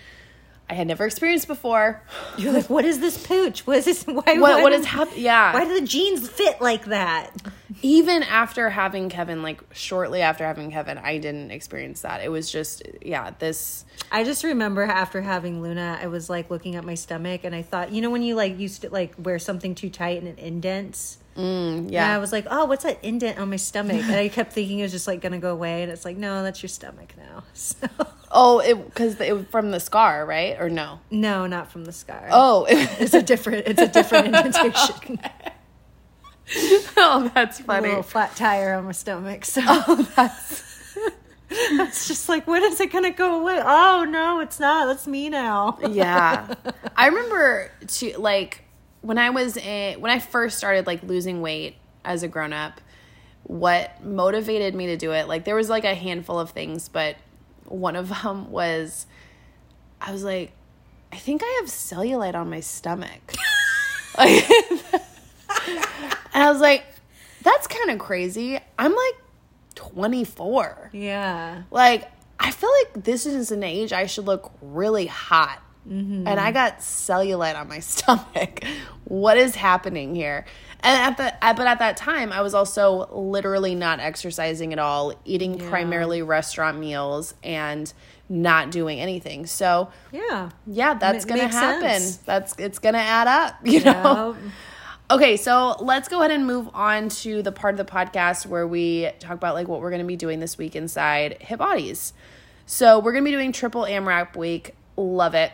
I 0.70 0.75
had 0.75 0.87
never 0.87 1.05
experienced 1.05 1.48
before. 1.48 2.03
You're 2.38 2.53
like, 2.53 2.70
what 2.70 2.85
is 2.85 3.01
this 3.01 3.25
pooch? 3.27 3.66
What 3.66 3.79
is 3.79 3.85
this? 3.85 4.05
Why? 4.05 4.14
What, 4.14 4.38
why 4.38 4.62
what 4.62 4.72
is 4.72 4.87
happening? 4.87 5.22
Yeah. 5.22 5.53
Why 5.53 5.64
do 5.64 5.79
the 5.79 5.87
jeans 5.87 6.29
fit 6.29 6.61
like 6.61 6.87
that? 6.87 7.31
Even 7.80 8.22
after 8.22 8.68
having 8.70 9.08
Kevin, 9.08 9.42
like 9.42 9.62
shortly 9.72 10.20
after 10.20 10.44
having 10.44 10.70
Kevin, 10.70 10.98
I 10.98 11.18
didn't 11.18 11.50
experience 11.50 12.02
that. 12.02 12.22
It 12.22 12.28
was 12.28 12.50
just, 12.50 12.82
yeah, 13.00 13.30
this. 13.38 13.85
I 14.11 14.24
just 14.24 14.44
remember 14.44 14.82
after 14.82 15.22
having 15.22 15.62
Luna, 15.62 15.98
I 16.02 16.08
was 16.08 16.28
like 16.28 16.50
looking 16.50 16.76
at 16.76 16.85
my 16.85 16.94
stomach, 16.94 17.42
and 17.44 17.54
I 17.54 17.62
thought, 17.62 17.92
you 17.92 18.02
know, 18.02 18.11
when 18.11 18.22
you 18.22 18.35
like 18.35 18.58
used 18.58 18.82
to 18.82 18.90
like 18.90 19.14
wear 19.18 19.38
something 19.38 19.74
too 19.74 19.88
tight 19.90 20.18
and 20.18 20.28
it 20.28 20.38
indents. 20.38 21.18
Mm, 21.37 21.90
Yeah, 21.90 22.14
I 22.14 22.18
was 22.18 22.30
like, 22.30 22.46
oh, 22.50 22.66
what's 22.66 22.85
that 22.85 23.02
indent 23.02 23.38
on 23.38 23.48
my 23.48 23.56
stomach? 23.56 24.02
And 24.04 24.16
I 24.16 24.28
kept 24.28 24.52
thinking 24.52 24.80
it 24.80 24.82
was 24.82 24.92
just 24.92 25.06
like 25.06 25.22
gonna 25.22 25.38
go 25.38 25.52
away, 25.52 25.82
and 25.82 25.90
it's 25.90 26.04
like, 26.04 26.18
no, 26.18 26.42
that's 26.42 26.62
your 26.62 26.68
stomach 26.68 27.14
now. 27.16 27.44
So 27.54 27.88
Oh, 28.35 28.58
it 28.61 28.82
because 28.85 29.18
it 29.20 29.50
from 29.50 29.70
the 29.70 29.80
scar, 29.80 30.24
right? 30.26 30.58
Or 30.61 30.68
no? 30.70 31.00
no, 31.11 31.46
not 31.46 31.70
from 31.70 31.85
the 31.85 31.92
scar. 31.92 32.28
Oh, 32.30 32.66
it's 32.70 33.14
a 33.14 33.22
different. 33.22 33.66
It's 33.66 33.80
a 33.80 33.88
different 33.88 34.26
indentation. 34.26 35.20
oh, 36.96 37.31
that's 37.35 37.61
a 37.61 37.62
funny. 37.62 37.88
little 37.88 38.02
flat 38.02 38.35
tire 38.37 38.74
on 38.74 38.85
my 38.85 38.92
stomach. 38.92 39.44
So 39.44 39.61
Oh, 39.64 40.09
that's 40.16 40.70
it's 41.55 42.09
just 42.09 42.28
like, 42.31 42.46
when 42.46 42.62
is 42.64 42.81
it 42.81 42.90
gonna 42.90 43.11
go 43.11 43.40
away? 43.40 43.61
Oh 43.62 44.07
no, 44.09 44.40
it's 44.40 44.59
not. 44.59 44.87
That's 44.87 45.07
me 45.07 45.28
now. 45.28 45.78
yeah. 45.88 46.55
I 46.96 47.09
remember 47.09 47.70
to 47.87 48.18
like 48.18 48.64
when 49.02 49.18
I 49.18 49.31
was 49.31 49.57
in, 49.57 50.00
when 50.00 50.11
I 50.11 50.18
first 50.18 50.57
started 50.59 50.87
like 50.87 51.02
losing 51.02 51.40
weight 51.42 51.76
as 52.05 52.22
a 52.22 52.28
grown 52.28 52.52
up. 52.52 52.81
What 53.44 54.02
motivated 54.05 54.74
me 54.74 54.87
to 54.87 54.96
do 54.96 55.12
it? 55.12 55.26
Like 55.28 55.44
there 55.44 55.57
was 55.57 55.68
like 55.68 55.85
a 55.85 55.94
handful 55.94 56.38
of 56.38 56.50
things, 56.50 56.88
but 56.88 57.16
one 57.64 57.96
of 57.96 58.09
them 58.09 58.50
was 58.50 59.07
I 60.00 60.12
was 60.12 60.22
like, 60.24 60.52
I 61.12 61.16
think 61.16 61.42
I 61.44 61.59
have 61.61 61.68
cellulite 61.70 62.35
on 62.35 62.48
my 62.50 62.61
stomach. 62.61 63.35
like, 64.16 64.44
and 66.35 66.42
I 66.42 66.51
was 66.51 66.61
like, 66.61 66.85
that's 67.42 67.66
kind 67.66 67.90
of 67.90 67.99
crazy. 67.99 68.59
I'm 68.79 68.92
like 68.95 69.14
24. 69.75 70.90
Yeah. 70.92 71.62
Like, 71.71 72.11
I 72.38 72.51
feel 72.51 72.71
like 72.85 73.05
this 73.05 73.27
is 73.27 73.51
an 73.51 73.62
age 73.62 73.92
I 73.92 74.07
should 74.07 74.27
look 74.27 74.53
really 74.61 75.07
hot. 75.07 75.61
Mm-hmm. 75.88 76.29
And 76.29 76.38
I 76.38 76.53
got 76.53 76.79
cellulite 76.79 77.59
on 77.59 77.68
my 77.68 77.81
stomach. 77.81 78.64
what 79.05 79.37
is 79.37 79.57
happening 79.57 80.14
here? 80.14 80.45
And 80.81 80.99
at 80.99 81.16
the 81.16 81.45
at- 81.45 81.57
but 81.57 81.66
at 81.66 81.79
that 81.81 81.97
time, 81.97 82.33
I 82.33 82.40
was 82.40 82.55
also 82.55 83.09
literally 83.12 83.75
not 83.75 84.01
exercising 84.01 84.73
at 84.73 84.79
all, 84.79 85.12
eating 85.25 85.59
Yeah. 85.59 85.68
primarily 85.71 86.23
restaurant 86.23 86.79
meals 86.79 87.35
and 87.42 87.92
not 88.29 88.71
doing 88.71 88.99
anything. 89.01 89.47
So, 89.47 89.90
Yeah. 90.12 90.51
yeah, 90.66 90.95
that's 90.95 91.25
going 91.25 91.40
to 91.40 91.49
happen. 91.49 91.83
sense. 91.83 92.16
That's 92.18 92.55
it's 92.59 92.79
going 92.79 92.95
to 92.95 93.01
add 93.01 93.27
up, 93.29 93.55
you 93.64 93.81
know. 93.85 94.37
Okay, 95.12 95.37
so 95.37 95.77
let's 95.79 96.09
go 96.09 96.20
ahead 96.20 96.31
and 96.31 96.46
move 96.46 96.70
on 96.72 97.11
to 97.11 97.42
the 97.42 97.53
part 97.53 97.75
of 97.75 97.87
the 97.87 97.92
podcast 97.92 98.46
where 98.46 98.66
we 98.66 99.11
talk 99.18 99.33
about 99.33 99.55
like 99.55 99.68
what 99.68 99.83
we're 99.83 99.90
going 99.90 100.01
to 100.01 100.07
be 100.07 100.16
doing 100.16 100.40
this 100.40 100.57
week 100.57 100.75
inside 100.75 101.37
Hit 101.38 101.59
Bodies. 101.59 102.14
So 102.64 102.98
we're 102.98 103.12
going 103.12 103.22
to 103.22 103.31
be 103.31 103.37
doing 103.37 103.53
triple 103.53 103.83
AMRAP 103.83 104.37
week. 104.37 104.75
Love 104.96 105.35
it. 105.35 105.53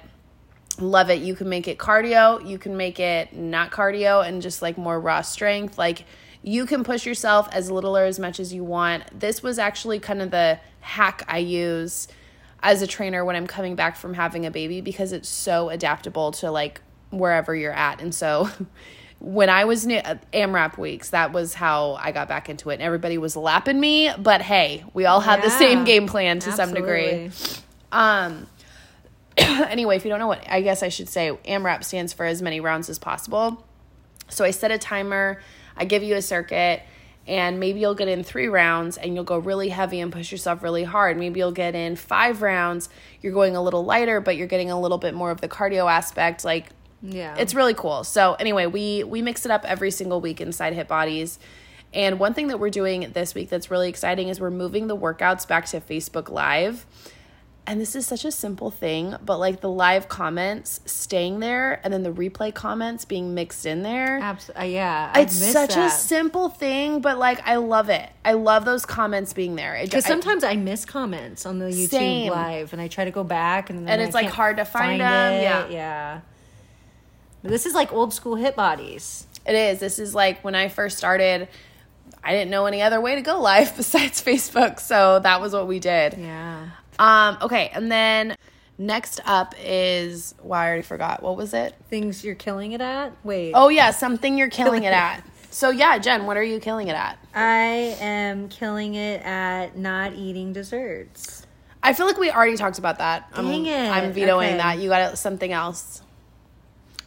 Love 0.79 1.11
it. 1.11 1.23
You 1.23 1.35
can 1.35 1.49
make 1.49 1.67
it 1.67 1.77
cardio, 1.77 2.49
you 2.49 2.57
can 2.57 2.77
make 2.77 3.01
it 3.01 3.35
not 3.35 3.73
cardio 3.73 4.25
and 4.25 4.41
just 4.41 4.63
like 4.63 4.79
more 4.79 5.01
raw 5.01 5.23
strength. 5.23 5.77
Like 5.77 6.05
you 6.41 6.65
can 6.65 6.85
push 6.85 7.05
yourself 7.05 7.49
as 7.51 7.69
little 7.69 7.97
or 7.97 8.05
as 8.05 8.21
much 8.21 8.39
as 8.39 8.55
you 8.55 8.63
want. 8.63 9.03
This 9.19 9.43
was 9.43 9.59
actually 9.59 9.99
kind 9.99 10.23
of 10.23 10.31
the 10.31 10.61
hack 10.79 11.25
I 11.27 11.39
use 11.39 12.07
as 12.63 12.81
a 12.81 12.87
trainer 12.87 13.25
when 13.25 13.35
I'm 13.35 13.49
coming 13.49 13.75
back 13.75 13.97
from 13.97 14.15
having 14.15 14.47
a 14.47 14.53
baby 14.53 14.81
because 14.83 15.11
it's 15.11 15.29
so 15.29 15.69
adaptable 15.69 16.31
to 16.31 16.53
like 16.53 16.81
wherever 17.11 17.57
you're 17.57 17.73
at. 17.73 18.01
And 18.01 18.15
so 18.15 18.49
when 19.21 19.51
I 19.51 19.65
was 19.65 19.85
new 19.85 20.01
AMRAP 20.33 20.79
weeks, 20.79 21.11
that 21.11 21.33
was 21.33 21.55
how 21.55 21.95
I 21.95 22.13
got 22.13 22.29
back 22.29 22.49
into 22.49 22.71
it. 22.71 22.75
And 22.75 22.83
everybody 22.83 23.19
was 23.19 23.37
lapping 23.37 23.79
me, 23.79 24.11
but 24.17 24.43
hey, 24.43 24.85
we 24.95 25.07
all 25.07 25.21
had 25.21 25.43
the 25.43 25.51
same 25.51 25.85
game 25.85 26.07
plan 26.07 26.39
to 26.41 26.53
some 26.53 26.73
degree. 26.73 27.31
Um 27.91 28.47
anyway, 29.37 29.97
if 29.97 30.05
you 30.05 30.11
don't 30.11 30.19
know 30.19 30.27
what 30.27 30.45
I 30.49 30.63
guess 30.63 30.83
I 30.83 30.89
should 30.89 31.09
say, 31.09 31.31
AMRAP 31.47 31.85
stands 31.85 32.13
for 32.13 32.27
as 32.27 32.43
many 32.43 32.61
rounds 32.61 32.89
as 32.89 32.99
possible. 32.99 33.65
So 34.29 34.45
I 34.45 34.51
set 34.51 34.71
a 34.71 34.79
timer, 34.79 35.41
I 35.77 35.85
give 35.85 36.03
you 36.03 36.15
a 36.17 36.23
circuit, 36.23 36.83
and 37.27 37.61
maybe 37.61 37.81
you'll 37.81 37.95
get 37.95 38.09
in 38.09 38.25
three 38.25 38.49
rounds 38.49 38.97
and 38.97 39.15
you'll 39.15 39.25
go 39.25 39.39
really 39.39 39.69
heavy 39.69 40.01
and 40.01 40.11
push 40.11 40.33
yourself 40.33 40.63
really 40.63 40.85
hard. 40.85 41.17
Maybe 41.19 41.41
you'll 41.41 41.53
get 41.53 41.75
in 41.75 41.95
five 41.95 42.41
rounds, 42.41 42.89
you're 43.21 43.35
going 43.35 43.55
a 43.55 43.63
little 43.63 43.85
lighter, 43.85 44.21
but 44.21 44.37
you're 44.37 44.47
getting 44.47 44.71
a 44.71 44.81
little 44.81 44.99
bit 44.99 45.15
more 45.15 45.31
of 45.31 45.41
the 45.41 45.49
cardio 45.49 45.91
aspect. 45.91 46.45
Like 46.45 46.71
Yeah. 47.03 47.35
it's 47.39 47.55
really 47.55 47.75
cool. 47.75 48.05
So 48.05 48.35
anyway, 48.35 48.67
we 48.67 49.05
we 49.05 49.23
mix 49.23 49.45
it 49.45 49.51
up 49.53 49.65
every 49.65 49.91
single 49.91 50.21
week 50.21 50.41
inside 50.41 50.73
Hit 50.73 50.89
Bodies. 50.89 51.39
And 51.95 52.19
one 52.21 52.35
thing 52.35 52.49
that 52.49 52.59
we're 52.59 52.69
doing 52.71 53.11
this 53.15 53.35
week 53.35 53.49
that's 53.49 53.71
really 53.71 53.89
exciting 53.89 54.29
is 54.29 54.41
we're 54.41 54.51
moving 54.51 54.89
the 54.89 54.97
workouts 54.97 55.49
back 55.49 55.65
to 55.67 55.81
Facebook 55.81 56.29
Live. 56.29 56.85
And 57.67 57.79
this 57.79 57.95
is 57.95 58.07
such 58.07 58.25
a 58.25 58.33
simple 58.33 58.71
thing, 58.71 59.15
but 59.23 59.39
like 59.39 59.61
the 59.61 59.69
live 59.71 60.09
comments 60.09 60.81
staying 60.87 61.41
there 61.41 61.81
and 61.85 61.93
then 61.93 62.03
the 62.03 62.11
replay 62.13 62.53
comments 62.55 63.05
being 63.05 63.35
mixed 63.35 63.67
in 63.67 63.83
there. 63.83 64.19
Abs- 64.21 64.51
uh, 64.59 64.63
yeah. 64.63 65.13
I 65.15 65.21
It's 65.21 65.35
such 65.35 65.77
a 65.77 65.91
simple 65.91 66.49
thing, 66.49 67.01
but 67.03 67.19
like 67.19 67.47
I 67.47 67.57
love 67.57 67.91
it. 67.91 68.09
I 68.25 68.33
love 68.33 68.65
those 68.65 68.87
comments 68.87 69.35
being 69.35 69.55
there. 69.55 69.79
Because 69.83 70.07
sometimes 70.07 70.45
I 70.45 70.57
miss 70.57 70.87
comments 70.87 71.45
on 71.45 71.59
the 71.59 71.67
YouTube 71.67 71.89
Same. 71.91 72.31
live, 72.33 72.73
and 72.73 72.81
I 72.81 72.89
try 72.89 73.05
to 73.05 73.11
go 73.11 73.23
back, 73.23 73.69
and 73.69 73.81
then 73.81 73.89
And 73.89 74.01
I 74.01 74.05
it's, 74.07 74.15
like, 74.15 74.25
can't 74.25 74.35
hard 74.35 74.57
to 74.57 74.65
find 74.65 75.03
'em, 75.03 75.33
it. 75.35 75.43
yeah. 75.43 75.69
yeah. 75.69 76.21
This 77.43 77.67
is 77.67 77.75
like 77.75 77.93
old 77.93 78.13
school 78.13 78.35
hit 78.37 78.57
bodies. 78.57 79.27
It 79.47 79.55
is. 79.55 79.81
This 79.81 79.99
is 79.99 80.15
like 80.15 80.43
when 80.45 80.55
I 80.55 80.69
first 80.69 80.99
started, 80.99 81.49
I 82.23 82.33
didn't 82.33 82.51
know 82.51 82.67
any 82.67 82.83
other 82.83 83.01
way 83.01 83.15
to 83.15 83.23
go 83.23 83.41
live 83.43 83.77
besides 83.77 84.23
Facebook. 84.23 84.81
So 84.81 85.21
that 85.21 85.41
was 85.41 85.53
what 85.53 85.67
we 85.67 85.79
did. 85.79 86.15
Yeah. 86.19 86.69
Um, 86.99 87.39
okay, 87.43 87.71
and 87.73 87.91
then 87.91 88.37
Next 88.81 89.21
up 89.27 89.57
is 89.61 90.37
well, 90.41 90.61
I 90.61 90.69
already 90.69 90.83
forgot. 90.83 91.21
What 91.21 91.37
was 91.37 91.53
it? 91.53 91.75
Things 91.91 92.25
you're 92.25 92.37
killing 92.37 92.71
it 92.73 92.81
at? 92.81 93.13
Wait. 93.25 93.53
Oh 93.53 93.69
yeah, 93.71 93.91
something 93.91 94.39
you're 94.39 94.51
killing 94.51 94.85
it 94.85 94.93
at. 94.93 95.25
So 95.51 95.71
yeah, 95.71 95.99
Jenn, 95.99 96.27
what 96.27 96.37
are 96.37 96.45
you 96.45 96.61
killing 96.61 96.87
it 96.87 96.95
at? 96.95 97.19
I 97.35 97.97
am 98.01 98.49
killing 98.49 98.95
it 98.95 99.21
at 99.25 99.77
not 99.77 100.13
eating 100.15 100.53
desserts. 100.53 101.45
I 101.83 101.93
feel 101.93 102.07
like 102.07 102.19
we 102.19 102.31
already 102.31 102.57
talked 102.57 102.79
about 102.79 102.99
that. 102.99 103.29
I'm, 103.33 103.49
Dang 103.49 103.67
it. 103.67 103.91
I'm 103.91 104.13
vetoing 104.13 104.49
Okay. 104.51 104.57
that. 104.59 104.79
You 104.79 104.89
got 104.91 105.19
something 105.19 105.53
else. 105.53 106.03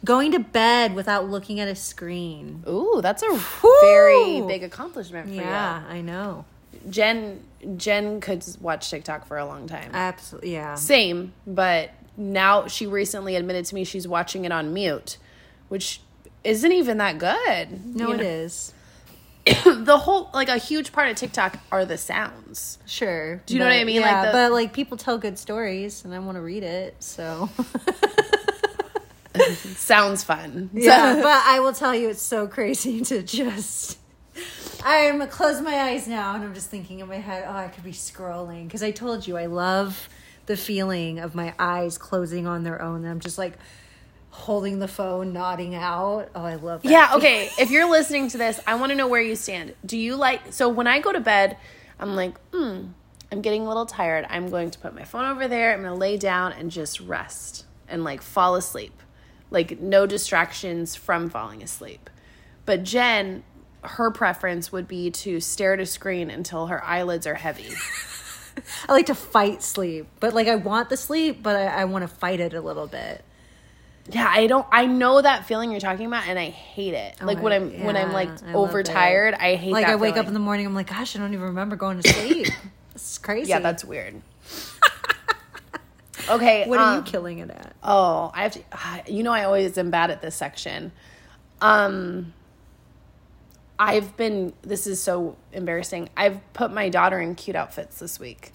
Going 0.04 0.32
to 0.32 0.40
bed 0.40 0.94
without 0.94 1.28
looking 1.30 1.60
at 1.60 1.68
a 1.68 1.76
screen. 1.76 2.64
Ooh, 2.68 3.00
that's 3.02 3.22
a 3.22 3.26
Whew. 3.32 3.78
very 3.82 4.40
big 4.42 4.64
accomplishment 4.64 5.28
for 5.28 5.34
you. 5.34 5.40
Yeah, 5.40 5.84
I 5.88 6.00
know. 6.00 6.44
Jenn 6.90 7.40
Jenn 7.76 8.20
could 8.20 8.44
watch 8.60 8.90
TikTok 8.90 9.26
for 9.26 9.38
a 9.38 9.46
long 9.46 9.68
time. 9.68 9.90
Absolutely. 9.94 10.54
Yeah. 10.54 10.74
Same, 10.74 11.32
but 11.46 11.90
now 12.16 12.66
she 12.66 12.86
recently 12.86 13.36
admitted 13.36 13.64
to 13.66 13.74
me 13.76 13.84
she's 13.84 14.08
watching 14.08 14.44
it 14.44 14.50
on 14.50 14.74
mute, 14.74 15.18
which 15.68 16.00
isn't 16.42 16.72
even 16.72 16.98
that 16.98 17.18
good. 17.18 17.94
No, 17.94 18.10
it 18.10 18.16
know? 18.16 18.22
is. 18.24 18.74
the 19.64 19.98
whole 19.98 20.30
like 20.34 20.48
a 20.48 20.58
huge 20.58 20.90
part 20.92 21.08
of 21.08 21.16
TikTok 21.16 21.58
are 21.70 21.84
the 21.84 21.98
sounds. 21.98 22.78
Sure. 22.86 23.36
Do 23.46 23.54
you 23.54 23.60
know 23.60 23.66
what 23.66 23.74
I 23.74 23.84
mean? 23.84 24.00
Like 24.02 24.10
Yeah, 24.10 24.26
the- 24.26 24.32
but 24.32 24.52
like 24.52 24.72
people 24.72 24.96
tell 24.96 25.18
good 25.18 25.38
stories, 25.38 26.04
and 26.04 26.12
I 26.12 26.18
want 26.18 26.36
to 26.36 26.42
read 26.42 26.64
it. 26.64 26.96
So 27.00 27.48
Sounds 29.76 30.24
fun. 30.24 30.70
yeah, 30.72 31.14
but 31.22 31.42
I 31.44 31.60
will 31.60 31.72
tell 31.72 31.94
you, 31.94 32.08
it's 32.10 32.22
so 32.22 32.46
crazy 32.46 33.00
to 33.04 33.22
just. 33.22 33.98
I'm 34.84 35.26
close 35.28 35.60
my 35.60 35.74
eyes 35.74 36.08
now, 36.08 36.34
and 36.34 36.42
I'm 36.42 36.54
just 36.54 36.68
thinking 36.68 37.00
in 37.00 37.08
my 37.08 37.16
head, 37.16 37.44
oh, 37.46 37.52
I 37.52 37.68
could 37.68 37.84
be 37.84 37.92
scrolling 37.92 38.66
because 38.66 38.82
I 38.82 38.90
told 38.90 39.26
you 39.26 39.36
I 39.36 39.46
love 39.46 40.08
the 40.46 40.56
feeling 40.56 41.18
of 41.20 41.34
my 41.34 41.54
eyes 41.58 41.98
closing 41.98 42.46
on 42.46 42.64
their 42.64 42.82
own. 42.82 43.02
And 43.02 43.08
I'm 43.08 43.20
just 43.20 43.38
like 43.38 43.54
holding 44.30 44.78
the 44.78 44.88
phone, 44.88 45.32
nodding 45.32 45.74
out. 45.74 46.30
Oh, 46.34 46.42
I 46.42 46.56
love 46.56 46.82
that. 46.82 46.90
Yeah, 46.90 47.12
okay. 47.14 47.50
If 47.58 47.70
you're 47.70 47.88
listening 47.88 48.28
to 48.28 48.38
this, 48.38 48.58
I 48.66 48.74
want 48.74 48.90
to 48.90 48.96
know 48.96 49.06
where 49.06 49.20
you 49.20 49.36
stand. 49.36 49.74
Do 49.84 49.96
you 49.96 50.16
like 50.16 50.52
so 50.52 50.68
when 50.68 50.86
I 50.86 51.00
go 51.00 51.12
to 51.12 51.20
bed, 51.20 51.56
I'm 52.00 52.16
like, 52.16 52.34
hmm, 52.52 52.86
I'm 53.30 53.40
getting 53.40 53.62
a 53.62 53.68
little 53.68 53.86
tired. 53.86 54.26
I'm 54.28 54.50
going 54.50 54.70
to 54.70 54.78
put 54.78 54.94
my 54.94 55.04
phone 55.04 55.24
over 55.24 55.48
there. 55.48 55.72
I'm 55.72 55.82
going 55.82 55.92
to 55.92 55.98
lay 55.98 56.16
down 56.16 56.52
and 56.52 56.70
just 56.70 57.00
rest 57.00 57.66
and 57.88 58.02
like 58.04 58.22
fall 58.22 58.56
asleep. 58.56 58.92
Like 59.52 59.80
no 59.80 60.06
distractions 60.06 60.96
from 60.96 61.30
falling 61.30 61.62
asleep. 61.62 62.10
But 62.64 62.84
Jenn, 62.84 63.44
her 63.82 64.10
preference 64.10 64.72
would 64.72 64.88
be 64.88 65.10
to 65.10 65.40
stare 65.40 65.74
at 65.74 65.80
a 65.80 65.86
screen 65.86 66.30
until 66.30 66.68
her 66.68 66.82
eyelids 66.84 67.26
are 67.26 67.34
heavy. 67.34 67.70
I 68.88 68.92
like 68.92 69.06
to 69.06 69.14
fight 69.14 69.62
sleep, 69.62 70.06
but 70.20 70.34
like 70.34 70.48
I 70.48 70.56
want 70.56 70.88
the 70.88 70.96
sleep, 70.96 71.42
but 71.42 71.56
I, 71.56 71.66
I 71.66 71.84
want 71.84 72.02
to 72.02 72.08
fight 72.08 72.40
it 72.40 72.54
a 72.54 72.60
little 72.60 72.86
bit. 72.86 73.24
Yeah, 74.10 74.28
I 74.28 74.46
don't. 74.46 74.66
I 74.70 74.86
know 74.86 75.22
that 75.22 75.46
feeling 75.46 75.70
you're 75.70 75.80
talking 75.80 76.06
about, 76.06 76.26
and 76.26 76.38
I 76.38 76.46
hate 76.46 76.94
it. 76.94 77.14
Oh 77.20 77.26
like 77.26 77.40
when 77.40 77.52
I'm 77.52 77.84
when 77.84 77.96
I'm 77.96 78.12
like 78.12 78.30
I 78.44 78.52
overtired. 78.52 79.34
I 79.34 79.54
hate. 79.54 79.72
Like 79.72 79.86
I 79.86 79.96
wake 79.96 80.16
up 80.16 80.26
in 80.26 80.34
the 80.34 80.40
morning, 80.40 80.66
I'm 80.66 80.74
like, 80.74 80.88
gosh, 80.88 81.14
I 81.14 81.20
don't 81.20 81.32
even 81.32 81.46
remember 81.46 81.76
going 81.76 82.00
to 82.00 82.08
sleep. 82.08 82.48
It's 82.94 83.16
crazy. 83.16 83.48
Yeah, 83.48 83.60
that's 83.60 83.86
weird. 83.86 84.20
Okay. 86.32 86.66
what 86.68 86.78
are 86.78 86.92
you 86.94 86.98
um, 86.98 87.04
killing 87.04 87.38
it 87.38 87.50
at? 87.50 87.74
Oh, 87.82 88.30
I 88.34 88.42
have 88.44 88.52
to. 88.52 88.60
ah, 88.72 89.00
You 89.08 89.22
know, 89.22 89.32
I 89.32 89.44
always 89.44 89.76
am 89.78 89.90
bad 89.90 90.10
at 90.10 90.22
this 90.22 90.34
section. 90.34 90.92
Um, 91.60 92.32
I've 93.78 94.16
been. 94.16 94.52
This 94.62 94.86
is 94.86 95.02
so 95.02 95.36
embarrassing. 95.52 96.08
I've 96.16 96.40
put 96.52 96.72
my 96.72 96.88
daughter 96.88 97.20
in 97.20 97.34
cute 97.34 97.56
outfits 97.56 97.98
this 97.98 98.18
week. 98.20 98.52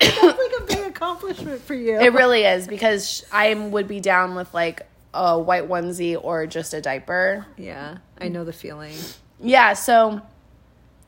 That's 0.00 0.22
like 0.22 0.52
a 0.60 0.64
big 0.64 0.86
accomplishment 0.86 1.60
for 1.62 1.74
you. 1.74 1.98
It 1.98 2.12
really 2.12 2.44
is 2.44 2.66
because 2.68 3.24
I 3.32 3.52
would 3.54 3.88
be 3.88 4.00
down 4.00 4.34
with 4.34 4.52
like 4.54 4.82
a 5.14 5.38
white 5.38 5.68
onesie 5.68 6.18
or 6.22 6.46
just 6.46 6.74
a 6.74 6.80
diaper. 6.80 7.46
yeah, 7.56 7.98
I 8.20 8.28
know 8.28 8.44
the 8.44 8.52
feeling. 8.52 8.94
Yeah, 9.40 9.72
so 9.72 10.20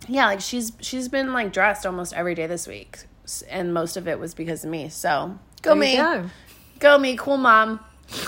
yeah, 0.08 0.26
like 0.26 0.40
she's 0.40 0.72
she's 0.80 1.08
been 1.08 1.32
like 1.32 1.52
dressed 1.52 1.86
almost 1.86 2.12
every 2.14 2.34
day 2.34 2.46
this 2.46 2.66
week, 2.66 3.00
and 3.48 3.72
most 3.74 3.96
of 3.96 4.06
it 4.08 4.18
was 4.18 4.34
because 4.34 4.64
of 4.64 4.70
me. 4.70 4.88
So 4.88 5.38
go 5.62 5.70
There 5.70 5.80
me, 5.80 5.96
go. 5.96 6.30
go 6.78 6.98
me, 6.98 7.16
cool 7.16 7.36
mom, 7.36 7.80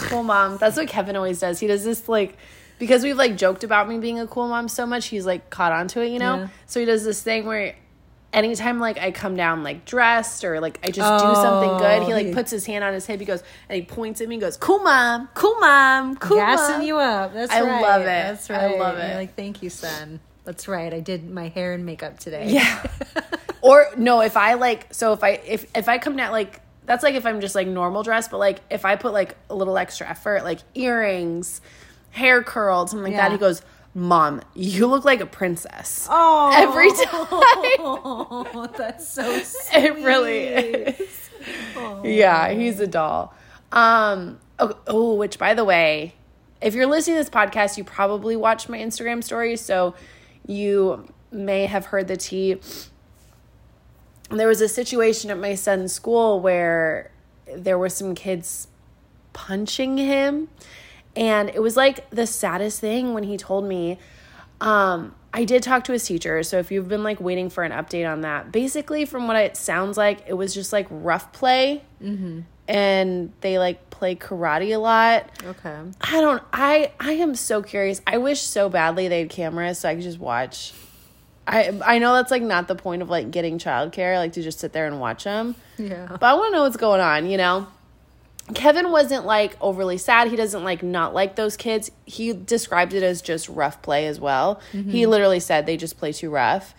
cool 0.09 0.23
mom. 0.23 0.59
That's 0.59 0.77
what 0.77 0.89
Kevin 0.89 1.17
always 1.17 1.41
does. 1.41 1.59
He 1.61 1.67
does 1.67 1.85
this 1.85 2.09
like 2.09 2.37
because 2.79 3.05
we've 3.05 3.17
like 3.17 3.37
joked 3.37 3.65
about 3.65 3.89
me 3.89 3.99
being 3.99 4.19
a 4.19 4.27
cool 4.27 4.49
mom 4.49 4.69
so 4.69 4.87
much. 4.87 5.07
He's 5.07 5.27
like 5.27 5.51
caught 5.51 5.73
on 5.73 5.89
to 5.89 6.03
it, 6.03 6.09
you 6.09 6.19
know. 6.19 6.37
Yeah. 6.37 6.49
So 6.67 6.81
he 6.81 6.87
does 6.87 7.05
this 7.05 7.23
thing 7.23 7.47
where. 7.47 7.75
Anytime 8.35 8.81
like 8.81 8.97
I 8.97 9.11
come 9.11 9.37
down 9.37 9.63
like 9.63 9.85
dressed 9.85 10.43
or 10.43 10.59
like 10.59 10.79
I 10.83 10.91
just 10.91 11.23
do 11.23 11.35
something 11.35 11.77
good, 11.77 12.03
he 12.05 12.13
Oh, 12.15 12.17
like 12.17 12.33
puts 12.33 12.51
his 12.51 12.65
hand 12.65 12.83
on 12.83 12.95
his 12.95 13.05
hip. 13.05 13.21
He 13.21 13.27
goes 13.27 13.43
and 13.69 13.77
he 13.77 13.83
points 13.83 14.23
at 14.23 14.29
me. 14.31 14.37
and 14.37 14.41
goes, 14.41 14.57
"Cool 14.57 14.79
mom, 14.79 15.29
cool 15.35 15.55
mom, 15.61 16.17
cool 16.17 16.39
Gassing 16.39 16.77
mom." 16.79 16.87
you 16.87 16.97
up. 16.97 17.35
That's 17.35 17.53
right. 17.53 17.63
I 17.63 17.67
right. 17.67 17.83
love 17.83 18.01
it. 18.01 18.05
That's 18.07 18.49
right. 18.49 18.61
I 18.63 18.79
love 18.79 18.97
You're 18.97 19.07
it. 19.07 19.15
like, 19.17 19.37
thank 19.37 19.63
you, 19.63 19.69
son. 19.69 20.19
That's 20.45 20.67
right. 20.67 20.93
I 20.93 21.01
did 21.01 21.31
my 21.31 21.49
hair 21.49 21.73
and 21.73 21.87
makeup 21.87 22.19
today. 22.19 22.51
Yeah. 22.51 22.85
or 23.63 23.87
no, 23.97 24.21
if 24.21 24.37
I 24.37 24.55
like 24.55 24.93
so 24.93 25.13
if 25.13 25.23
I 25.23 25.41
if 25.47 25.67
if 25.77 25.89
I 25.89 25.99
come 25.99 26.17
down 26.17 26.33
like 26.33 26.61
that's 26.85 27.03
like 27.03 27.15
if 27.15 27.25
I'm 27.25 27.41
just 27.41 27.55
like 27.55 27.69
normal 27.69 28.03
dress, 28.03 28.29
but 28.29 28.39
like 28.39 28.61
if 28.71 28.85
I 28.85 28.97
put 28.97 29.13
like 29.13 29.37
a 29.49 29.55
little 29.55 29.79
extra 29.79 30.09
effort, 30.09 30.43
like 30.43 30.61
earrings, 30.75 31.61
hair 32.11 32.43
curled, 32.43 32.91
something 32.91 33.13
like 33.13 33.21
that, 33.21 33.33
he 33.33 33.39
goes, 33.39 33.63
Mom, 33.95 34.41
you 34.55 34.87
look 34.87 35.05
like 35.05 35.21
a 35.21 35.27
princess. 35.27 36.09
Oh, 36.11 36.51
Every 36.55 36.91
time. 36.91 37.27
Oh, 37.79 38.71
that's 38.77 39.09
so 39.09 39.39
sweet. 39.43 39.85
It 39.85 39.95
really 39.97 40.39
is. 40.39 41.31
Yeah, 42.03 42.51
he's 42.51 42.81
a 42.81 42.87
doll. 42.87 43.35
Um 43.71 44.41
oh, 44.59 44.77
oh, 44.87 45.15
which 45.15 45.39
by 45.39 45.55
the 45.55 45.65
way, 45.65 46.15
if 46.61 46.75
you're 46.75 46.87
listening 46.87 47.17
to 47.17 47.21
this 47.21 47.31
podcast, 47.31 47.77
you 47.77 47.85
probably 47.85 48.37
watched 48.37 48.69
my 48.69 48.79
Instagram 48.79 49.23
stories, 49.23 49.61
so 49.61 49.95
you 50.47 51.07
may 51.31 51.67
have 51.67 51.87
heard 51.87 52.09
the 52.09 52.17
tea. 52.17 52.61
There 54.31 54.49
was 54.49 54.61
a 54.61 54.69
situation 54.69 55.31
at 55.31 55.39
my 55.39 55.55
son's 55.55 55.93
school 55.93 56.41
where 56.41 57.11
there 57.55 57.79
were 57.79 57.89
some 57.89 58.15
kids 58.15 58.69
punching 59.33 59.97
him 59.99 60.49
and 61.17 61.49
it 61.51 61.61
was 61.63 61.77
like 61.77 62.09
the 62.11 62.27
saddest 62.27 62.81
thing 62.81 63.15
when 63.15 63.25
he 63.25 63.37
told 63.37 63.65
me 63.65 63.99
um 64.61 65.15
I 65.35 65.45
did 65.45 65.63
talk 65.63 65.85
to 65.85 65.93
his 65.93 66.05
teacher, 66.05 66.43
so 66.43 66.59
if 66.59 66.71
you've 66.71 66.89
been 66.89 67.03
like 67.03 67.19
waiting 67.19 67.49
for 67.49 67.65
an 67.65 67.73
update 67.73 68.07
on 68.07 68.21
that, 68.21 68.53
basically 68.53 69.07
from 69.07 69.27
what 69.27 69.37
it 69.37 69.57
sounds 69.57 69.97
like, 69.97 70.25
it 70.27 70.35
was 70.35 70.53
just 70.53 70.75
like 70.75 70.87
rough 70.91 71.33
play, 71.33 71.83
and 72.69 73.33
they 73.41 73.59
like 73.59 73.91
play 73.91 74.15
karate 74.15 74.75
a 74.75 74.79
lot. 74.79 75.31
Okay. 75.45 75.77
I 76.01 76.21
don't. 76.21 76.43
I 76.53 76.93
I 77.01 77.13
am 77.13 77.35
so 77.35 77.63
curious. 77.63 78.01
I 78.07 78.19
wish 78.19 78.41
so 78.41 78.69
badly 78.69 79.09
they 79.09 79.21
had 79.21 79.31
cameras 79.31 79.79
so 79.79 79.89
I 79.89 79.95
could 79.95 80.05
just 80.05 80.19
watch. 80.19 80.73
I 81.47 81.79
I 81.85 81.99
know 81.99 82.15
that's 82.15 82.31
like 82.31 82.43
not 82.43 82.69
the 82.69 82.77
point 82.77 83.03
of 83.03 83.11
like 83.11 83.31
getting 83.31 83.59
childcare, 83.59 84.17
like 84.17 84.33
to 84.35 84.43
just 84.43 84.61
sit 84.61 84.73
there 84.73 84.87
and 84.87 85.01
watch 85.01 85.25
them. 85.25 85.57
Yeah. 85.79 86.09
But 86.09 86.23
I 86.23 86.35
want 86.35 86.53
to 86.53 86.59
know 86.59 86.63
what's 86.63 86.77
going 86.77 87.01
on. 87.01 87.29
You 87.29 87.37
know, 87.37 87.67
Kevin 88.55 88.91
wasn't 88.91 89.27
like 89.27 89.57
overly 89.61 89.99
sad. 89.99 90.29
He 90.29 90.37
doesn't 90.37 90.65
like 90.65 90.83
not 90.83 91.15
like 91.15 91.37
those 91.37 91.57
kids. 91.57 91.91
He 92.05 92.33
described 92.33 92.95
it 92.95 93.03
as 93.03 93.23
just 93.23 93.49
rough 93.49 93.83
play 93.83 94.07
as 94.07 94.21
well. 94.21 94.61
He 94.73 94.79
mm-hmm. 94.79 95.11
literally 95.11 95.41
said 95.41 95.67
they 95.67 95.77
just 95.77 95.99
play 95.99 96.13
too 96.13 96.31
rough. 96.31 96.75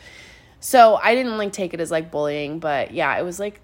So 0.60 0.96
I 0.96 1.14
didn't 1.14 1.38
like 1.38 1.52
take 1.52 1.74
it 1.74 1.82
as 1.82 1.92
like 1.92 2.10
bullying, 2.10 2.60
but 2.60 2.94
yeah, 2.94 3.18
it 3.18 3.24
was 3.24 3.40
like 3.40 3.60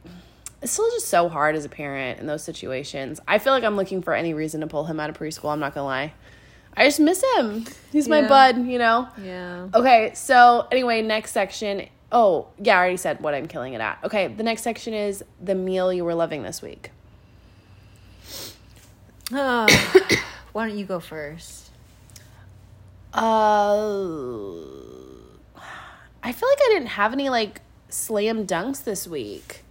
it's 0.62 0.74
still 0.74 0.90
just 0.92 1.08
so 1.08 1.30
hard 1.30 1.56
as 1.56 1.66
a 1.66 1.70
parent 1.70 2.20
in 2.20 2.28
those 2.28 2.44
situations. 2.44 3.20
I 3.28 3.40
feel 3.40 3.54
like 3.54 3.64
I'm 3.64 3.76
looking 3.76 4.02
for 4.02 4.14
any 4.14 4.34
reason 4.34 4.62
to 4.62 4.68
pull 4.68 4.86
him 4.86 5.00
out 5.00 5.10
of 5.10 5.18
preschool. 5.18 5.52
I'm 5.52 5.60
not 5.60 5.74
gonna 5.74 5.86
lie. 5.86 6.14
I 6.76 6.86
just 6.86 7.00
miss 7.00 7.24
him. 7.36 7.66
He's 7.92 8.08
my 8.08 8.28
bud, 8.28 8.66
you 8.66 8.78
know? 8.78 9.08
Yeah. 9.22 9.68
Okay, 9.74 10.12
so 10.14 10.68
anyway, 10.72 11.02
next 11.02 11.32
section. 11.32 11.88
Oh, 12.12 12.48
yeah, 12.58 12.76
I 12.76 12.80
already 12.80 12.98
said 12.98 13.22
what 13.22 13.34
I'm 13.34 13.48
killing 13.48 13.74
it 13.74 13.82
at. 13.82 14.00
Okay, 14.04 14.28
the 14.28 14.44
next 14.44 14.62
section 14.62 14.94
is 14.94 15.24
the 15.42 15.56
meal 15.56 15.92
you 15.92 16.06
were 16.06 16.16
loving 16.16 16.44
this 16.44 16.62
week. 16.62 16.92
Oh, 19.32 19.68
why 20.54 20.68
don't 20.68 20.78
you 20.78 20.86
go 20.86 21.00
first? 21.00 21.70
Uh, 23.14 24.56
I 26.24 26.32
feel 26.32 26.50
like 26.50 26.60
I 26.62 26.70
didn't 26.70 26.88
have 26.88 27.14
any 27.14 27.30
like 27.30 27.62
slam 27.90 28.46
dunks 28.46 28.84
this 28.84 29.08
week. 29.08 29.64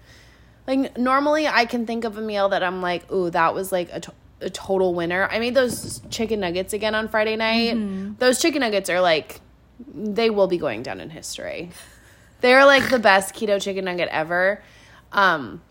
Like 0.68 0.96
normally, 0.98 1.46
I 1.48 1.64
can 1.64 1.86
think 1.86 2.04
of 2.04 2.18
a 2.18 2.20
meal 2.20 2.50
that 2.50 2.62
I'm 2.62 2.82
like, 2.82 3.10
ooh, 3.10 3.30
that 3.30 3.54
was 3.54 3.72
like 3.72 3.88
a, 3.90 4.00
to- 4.00 4.12
a 4.42 4.50
total 4.50 4.94
winner. 4.94 5.26
I 5.32 5.38
made 5.40 5.54
those 5.54 6.00
chicken 6.10 6.40
nuggets 6.40 6.72
again 6.74 6.94
on 6.94 7.08
Friday 7.08 7.34
night. 7.36 7.74
Those 8.18 8.40
chicken 8.40 8.60
nuggets 8.60 8.90
are 8.90 9.00
like, 9.00 9.40
they 9.94 10.28
will 10.30 10.46
be 10.46 10.58
going 10.58 10.82
down 10.82 11.00
in 11.00 11.08
history. 11.10 11.70
They're 12.42 12.64
like 12.66 12.90
the 12.90 12.98
best 12.98 13.34
keto 13.34 13.60
chicken 13.60 13.86
nugget 13.86 14.08
ever. 14.10 14.62
Um, 15.10 15.62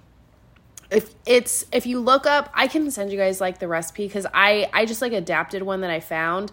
if 0.90 1.14
it's 1.26 1.66
if 1.74 1.86
you 1.86 2.00
look 2.00 2.26
up 2.26 2.50
i 2.54 2.66
can 2.66 2.90
send 2.92 3.12
you 3.12 3.18
guys 3.18 3.42
like 3.42 3.60
the 3.60 3.68
recipe 3.68 4.08
because 4.08 4.26
i 4.34 4.70
i 4.72 4.86
just 4.86 5.02
like 5.02 5.12
adapted 5.12 5.62
one 5.62 5.82
that 5.82 5.90
i 5.90 6.00
found 6.00 6.50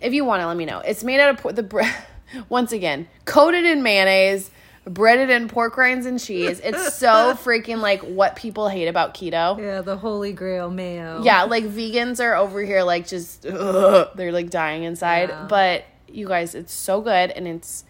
if 0.00 0.14
you 0.14 0.24
want 0.24 0.40
to 0.40 0.46
let 0.46 0.56
me 0.56 0.64
know 0.64 0.78
it's 0.78 1.04
made 1.04 1.20
out 1.20 1.34
of 1.34 1.36
por- 1.42 1.52
the 1.52 1.62
bre- 1.62 1.82
once 2.48 2.72
again 2.72 3.06
coated 3.26 3.66
in 3.66 3.82
mayonnaise 3.82 4.50
breaded 4.86 5.30
in 5.30 5.48
pork 5.48 5.76
rinds 5.76 6.06
and 6.06 6.18
cheese. 6.20 6.60
It's 6.62 6.94
so 6.94 7.34
freaking 7.44 7.80
like 7.80 8.00
what 8.02 8.36
people 8.36 8.68
hate 8.68 8.86
about 8.86 9.14
keto. 9.14 9.58
Yeah, 9.58 9.80
the 9.82 9.96
holy 9.96 10.32
grail 10.32 10.70
mayo. 10.70 11.22
Yeah, 11.22 11.42
like 11.44 11.64
vegans 11.64 12.22
are 12.22 12.34
over 12.36 12.62
here 12.62 12.82
like 12.82 13.06
just 13.06 13.44
ugh, 13.44 14.08
they're 14.14 14.32
like 14.32 14.50
dying 14.50 14.84
inside. 14.84 15.28
Yeah. 15.30 15.46
But 15.48 15.84
you 16.08 16.28
guys, 16.28 16.54
it's 16.54 16.72
so 16.72 17.00
good 17.00 17.30
and 17.32 17.46
it's 17.48 17.84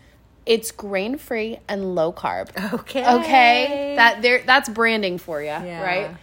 it's 0.47 0.71
grain 0.71 1.19
free 1.19 1.59
and 1.69 1.95
low 1.95 2.13
carb. 2.13 2.49
Okay. 2.73 3.05
Okay, 3.21 3.95
that 3.97 4.23
there 4.23 4.43
that's 4.47 4.69
branding 4.69 5.19
for 5.19 5.41
you, 5.41 5.49
Yeah. 5.49 5.83
right? 5.83 6.17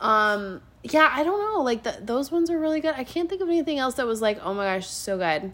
Um, 0.00 0.60
yeah, 0.82 1.10
I 1.12 1.24
don't 1.24 1.40
know. 1.40 1.62
Like 1.62 1.82
the, 1.82 1.96
those 2.00 2.30
ones 2.30 2.50
are 2.50 2.58
really 2.58 2.80
good. 2.80 2.94
I 2.96 3.04
can't 3.04 3.28
think 3.28 3.40
of 3.40 3.48
anything 3.48 3.78
else 3.78 3.94
that 3.94 4.06
was 4.06 4.20
like, 4.22 4.38
oh 4.44 4.54
my 4.54 4.64
gosh, 4.64 4.86
so 4.88 5.16
good. 5.18 5.52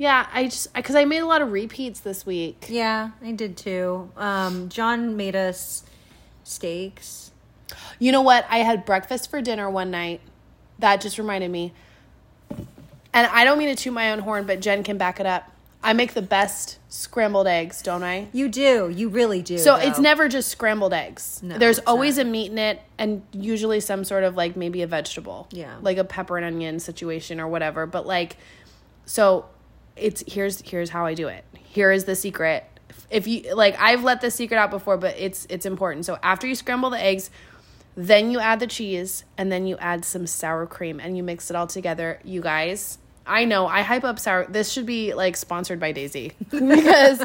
Yeah, 0.00 0.26
I 0.32 0.44
just 0.44 0.72
because 0.72 0.96
I 0.96 1.04
made 1.04 1.18
a 1.18 1.26
lot 1.26 1.42
of 1.42 1.52
repeats 1.52 2.00
this 2.00 2.24
week. 2.24 2.68
Yeah, 2.70 3.10
I 3.22 3.32
did 3.32 3.58
too. 3.58 4.10
Um, 4.16 4.70
John 4.70 5.14
made 5.18 5.36
us 5.36 5.84
steaks. 6.42 7.32
You 7.98 8.10
know 8.10 8.22
what? 8.22 8.46
I 8.48 8.60
had 8.60 8.86
breakfast 8.86 9.28
for 9.28 9.42
dinner 9.42 9.68
one 9.68 9.90
night. 9.90 10.22
That 10.78 11.02
just 11.02 11.18
reminded 11.18 11.50
me. 11.50 11.74
And 13.12 13.26
I 13.26 13.44
don't 13.44 13.58
mean 13.58 13.68
to 13.68 13.74
toot 13.74 13.92
my 13.92 14.10
own 14.12 14.20
horn, 14.20 14.46
but 14.46 14.60
Jenn 14.60 14.84
can 14.84 14.96
back 14.96 15.20
it 15.20 15.26
up. 15.26 15.52
I 15.82 15.92
make 15.92 16.14
the 16.14 16.22
best 16.22 16.78
scrambled 16.88 17.46
eggs, 17.46 17.82
don't 17.82 18.02
I? 18.02 18.28
You 18.32 18.48
do. 18.48 18.88
You 18.88 19.10
really 19.10 19.42
do. 19.42 19.58
So 19.58 19.76
though. 19.76 19.82
it's 19.86 19.98
never 19.98 20.30
just 20.30 20.48
scrambled 20.48 20.94
eggs. 20.94 21.42
No, 21.42 21.58
There's 21.58 21.78
always 21.80 22.16
not. 22.16 22.24
a 22.24 22.30
meat 22.30 22.50
in 22.50 22.56
it 22.56 22.80
and 22.96 23.22
usually 23.32 23.80
some 23.80 24.04
sort 24.04 24.24
of 24.24 24.34
like 24.34 24.56
maybe 24.56 24.80
a 24.80 24.86
vegetable. 24.86 25.46
Yeah. 25.50 25.76
Like 25.82 25.98
a 25.98 26.04
pepper 26.04 26.38
and 26.38 26.46
onion 26.46 26.80
situation 26.80 27.38
or 27.38 27.48
whatever. 27.48 27.84
But 27.84 28.06
like 28.06 28.38
so 29.04 29.44
it's 30.00 30.24
here's 30.26 30.60
here's 30.62 30.90
how 30.90 31.06
I 31.06 31.14
do 31.14 31.28
it. 31.28 31.44
Here 31.58 31.92
is 31.92 32.04
the 32.04 32.16
secret. 32.16 32.64
If 33.10 33.26
you 33.26 33.54
like 33.54 33.76
I've 33.80 34.02
let 34.04 34.20
this 34.20 34.34
secret 34.34 34.56
out 34.56 34.70
before, 34.70 34.96
but 34.96 35.14
it's 35.18 35.46
it's 35.50 35.66
important. 35.66 36.06
So 36.06 36.18
after 36.22 36.46
you 36.46 36.54
scramble 36.54 36.90
the 36.90 37.02
eggs, 37.02 37.30
then 37.96 38.30
you 38.30 38.38
add 38.40 38.60
the 38.60 38.66
cheese 38.66 39.24
and 39.36 39.50
then 39.50 39.66
you 39.66 39.76
add 39.78 40.04
some 40.04 40.26
sour 40.26 40.66
cream 40.66 41.00
and 41.00 41.16
you 41.16 41.22
mix 41.22 41.50
it 41.50 41.56
all 41.56 41.66
together. 41.66 42.20
You 42.24 42.40
guys, 42.40 42.98
I 43.26 43.44
know 43.44 43.66
I 43.66 43.82
hype 43.82 44.04
up 44.04 44.18
sour. 44.18 44.46
This 44.48 44.70
should 44.72 44.86
be 44.86 45.12
like 45.14 45.36
sponsored 45.36 45.80
by 45.80 45.92
Daisy 45.92 46.32
because 46.50 47.22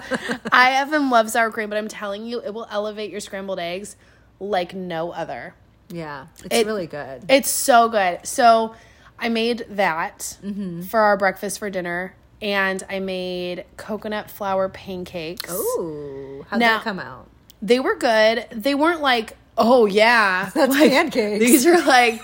I 0.51 0.83
even 0.85 1.09
love 1.09 1.29
sour 1.29 1.51
cream, 1.51 1.69
but 1.69 1.77
I'm 1.77 1.87
telling 1.87 2.25
you, 2.25 2.41
it 2.41 2.53
will 2.53 2.67
elevate 2.71 3.11
your 3.11 3.19
scrambled 3.19 3.59
eggs 3.59 3.95
like 4.39 4.73
no 4.73 5.11
other. 5.11 5.53
Yeah, 5.89 6.27
it's 6.43 6.55
It- 6.55 6.65
really 6.65 6.87
good. 6.87 7.23
It's 7.29 7.49
so 7.49 7.89
good. 7.89 8.25
So 8.25 8.75
I 9.19 9.29
made 9.29 9.65
that 9.69 10.37
Mm-hmm. 10.43 10.81
for 10.83 10.99
our 11.01 11.15
breakfast 11.15 11.59
for 11.59 11.69
dinner, 11.69 12.15
and 12.41 12.83
I 12.89 12.99
made 12.99 13.65
coconut 13.77 14.29
flour 14.29 14.69
pancakes. 14.69 15.51
Ooh, 15.51 16.45
how'd 16.49 16.59
Now- 16.59 16.77
that 16.77 16.83
come 16.83 16.99
out? 16.99 17.27
They 17.61 17.79
were 17.79 17.95
good. 17.95 18.45
They 18.51 18.75
weren't 18.75 19.01
like, 19.01 19.35
oh 19.57 19.85
yeah, 19.85 20.49
That's 20.55 20.71
like, 20.73 20.91
pancakes. 20.91 21.39
These 21.43 21.65
are 21.65 21.81
like 21.85 22.21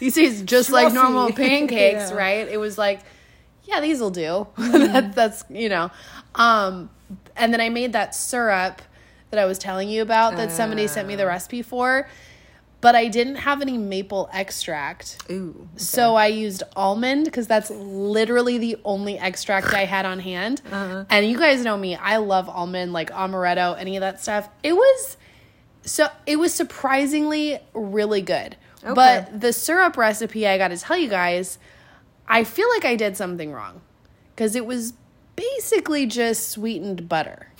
these 0.00 0.18
are 0.18 0.44
just 0.44 0.70
like 0.70 0.92
normal 0.92 1.32
pancakes, 1.32 2.10
Yeah. 2.10 2.14
right? 2.16 2.48
It 2.48 2.58
was 2.58 2.76
like, 2.76 3.00
yeah, 3.64 3.80
these 3.80 4.00
will 4.00 4.10
do. 4.10 4.46
Mm-hmm. 4.56 4.92
that, 4.92 5.14
that's 5.14 5.44
you 5.48 5.68
know, 5.68 5.90
um, 6.34 6.90
and 7.36 7.52
then 7.54 7.60
I 7.60 7.68
made 7.70 7.92
that 7.94 8.14
syrup 8.14 8.82
that 9.30 9.38
I 9.38 9.46
was 9.46 9.58
telling 9.58 9.88
you 9.88 10.02
about 10.02 10.36
that 10.36 10.50
somebody 10.52 10.86
sent 10.88 11.08
me 11.08 11.14
Ah. 11.14 11.18
the 11.18 11.26
recipe 11.26 11.62
for, 11.62 12.06
but 12.82 12.96
I 12.96 13.06
didn't 13.06 13.36
have 13.36 13.62
any 13.62 13.78
maple 13.78 14.28
extract. 14.32 15.16
Ooh. 15.30 15.68
So 15.76 16.16
I 16.16 16.26
used 16.26 16.64
almond 16.74 17.26
because 17.26 17.46
that's 17.46 17.70
literally 17.70 18.58
the 18.58 18.76
only 18.84 19.16
extract 19.16 19.72
I 19.72 19.84
had 19.84 20.04
on 20.04 20.18
hand. 20.18 20.60
Uh-huh. 20.70 21.04
And 21.08 21.24
you 21.26 21.38
guys 21.38 21.64
know 21.64 21.78
me, 21.78 21.94
I 21.94 22.16
love 22.16 22.48
almond, 22.48 22.92
like 22.92 23.10
amaretto, 23.10 23.78
any 23.78 23.96
of 23.96 24.00
that 24.00 24.20
stuff. 24.20 24.48
It 24.64 24.74
was 24.74 25.16
so 25.84 26.08
it 26.26 26.36
was 26.36 26.52
surprisingly 26.52 27.60
really 27.72 28.20
good. 28.20 28.56
Okay. 28.82 28.94
But 28.94 29.40
the 29.40 29.52
syrup 29.52 29.96
recipe, 29.96 30.46
I 30.46 30.58
got 30.58 30.68
to 30.68 30.76
tell 30.76 30.98
you 30.98 31.08
guys, 31.08 31.58
I 32.26 32.42
feel 32.42 32.68
like 32.70 32.84
I 32.84 32.96
did 32.96 33.16
something 33.16 33.52
wrong 33.52 33.80
because 34.34 34.56
it 34.56 34.66
was 34.66 34.94
basically 35.36 36.04
just 36.06 36.50
sweetened 36.50 37.08
butter. 37.08 37.51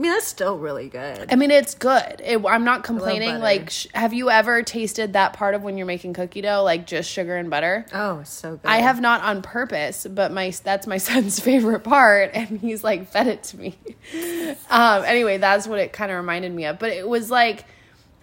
I 0.00 0.02
mean, 0.02 0.12
that's 0.12 0.26
still 0.28 0.56
really 0.56 0.88
good. 0.88 1.26
I 1.30 1.36
mean, 1.36 1.50
it's 1.50 1.74
good. 1.74 2.22
It, 2.24 2.42
I'm 2.46 2.64
not 2.64 2.84
complaining. 2.84 3.38
Like, 3.38 3.68
sh- 3.68 3.86
have 3.92 4.14
you 4.14 4.30
ever 4.30 4.62
tasted 4.62 5.12
that 5.12 5.34
part 5.34 5.54
of 5.54 5.62
when 5.62 5.76
you're 5.76 5.86
making 5.86 6.14
cookie 6.14 6.40
dough, 6.40 6.62
like 6.64 6.86
just 6.86 7.10
sugar 7.10 7.36
and 7.36 7.50
butter? 7.50 7.84
Oh, 7.92 8.22
so 8.24 8.52
good. 8.56 8.66
I 8.66 8.78
have 8.78 8.98
not 8.98 9.20
on 9.20 9.42
purpose, 9.42 10.06
but 10.10 10.32
my 10.32 10.54
that's 10.64 10.86
my 10.86 10.96
son's 11.08 11.38
favorite 11.38 11.80
part, 11.80 12.30
and 12.32 12.60
he's 12.60 12.82
like 12.82 13.10
fed 13.10 13.26
it 13.26 13.42
to 13.42 13.58
me. 13.58 13.76
um, 14.70 15.04
anyway, 15.04 15.36
that's 15.36 15.66
what 15.66 15.78
it 15.78 15.92
kind 15.92 16.10
of 16.10 16.16
reminded 16.16 16.54
me 16.54 16.64
of. 16.64 16.78
But 16.78 16.92
it 16.92 17.06
was 17.06 17.30
like, 17.30 17.66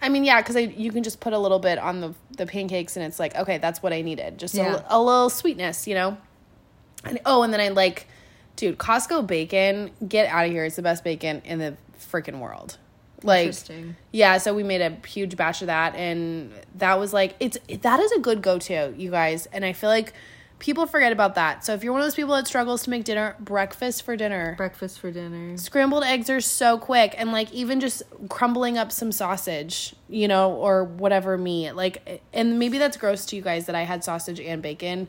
I 0.02 0.08
mean, 0.08 0.24
yeah, 0.24 0.40
because 0.42 0.56
you 0.56 0.90
can 0.90 1.04
just 1.04 1.20
put 1.20 1.32
a 1.32 1.38
little 1.38 1.60
bit 1.60 1.78
on 1.78 2.00
the 2.00 2.12
the 2.36 2.46
pancakes, 2.46 2.96
and 2.96 3.06
it's 3.06 3.20
like, 3.20 3.36
okay, 3.36 3.58
that's 3.58 3.84
what 3.84 3.92
I 3.92 4.02
needed, 4.02 4.36
just 4.38 4.56
Yeah. 4.56 4.82
a, 4.90 4.96
a 4.96 5.00
little 5.00 5.30
sweetness, 5.30 5.86
you 5.86 5.94
know. 5.94 6.18
And 7.04 7.20
oh, 7.24 7.44
and 7.44 7.52
then 7.52 7.60
I 7.60 7.68
like, 7.68 8.08
dude, 8.58 8.76
Costco 8.76 9.26
bacon, 9.26 9.90
get 10.06 10.28
out 10.28 10.44
of 10.44 10.50
here! 10.50 10.64
It's 10.64 10.76
the 10.76 10.82
best 10.82 11.04
bacon 11.04 11.40
in 11.44 11.58
the 11.58 11.76
freaking 11.98 12.40
world. 12.40 12.76
Like, 13.22 13.46
Interesting. 13.46 13.96
yeah, 14.12 14.38
so 14.38 14.54
we 14.54 14.62
made 14.62 14.80
a 14.80 14.90
huge 15.06 15.36
batch 15.36 15.62
of 15.62 15.66
that 15.66 15.94
and 15.96 16.52
that 16.76 17.00
was 17.00 17.12
like 17.12 17.34
it's 17.40 17.58
that 17.82 17.98
is 17.98 18.12
a 18.12 18.18
good 18.18 18.42
go-to, 18.42 18.94
you 18.96 19.10
guys. 19.10 19.46
And 19.46 19.64
I 19.64 19.72
feel 19.72 19.90
like 19.90 20.12
people 20.60 20.86
forget 20.86 21.12
about 21.12 21.34
that. 21.36 21.64
So 21.64 21.72
if 21.74 21.82
you're 21.82 21.92
one 21.92 22.00
of 22.00 22.06
those 22.06 22.14
people 22.14 22.34
that 22.34 22.46
struggles 22.46 22.82
to 22.84 22.90
make 22.90 23.04
dinner, 23.04 23.34
breakfast 23.40 24.04
for 24.04 24.16
dinner. 24.16 24.54
Breakfast 24.56 25.00
for 25.00 25.10
dinner. 25.10 25.56
Scrambled 25.56 26.04
eggs 26.04 26.30
are 26.30 26.40
so 26.40 26.78
quick 26.78 27.14
and 27.16 27.32
like 27.32 27.52
even 27.52 27.80
just 27.80 28.02
crumbling 28.28 28.78
up 28.78 28.92
some 28.92 29.10
sausage, 29.10 29.96
you 30.08 30.28
know, 30.28 30.52
or 30.52 30.84
whatever 30.84 31.36
meat. 31.36 31.72
Like 31.72 32.22
and 32.32 32.58
maybe 32.58 32.78
that's 32.78 32.96
gross 32.96 33.26
to 33.26 33.36
you 33.36 33.42
guys 33.42 33.66
that 33.66 33.74
I 33.74 33.82
had 33.82 34.04
sausage 34.04 34.38
and 34.40 34.62
bacon 34.62 35.08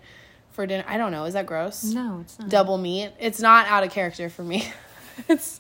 for 0.52 0.66
dinner. 0.66 0.84
I 0.88 0.98
don't 0.98 1.12
know, 1.12 1.26
is 1.26 1.34
that 1.34 1.46
gross? 1.46 1.84
No, 1.84 2.20
it's 2.22 2.40
not. 2.40 2.50
double 2.50 2.78
meat. 2.78 3.12
It's 3.20 3.40
not 3.40 3.68
out 3.68 3.84
of 3.84 3.92
character 3.92 4.30
for 4.30 4.44
me. 4.44 4.72
it's 5.28 5.60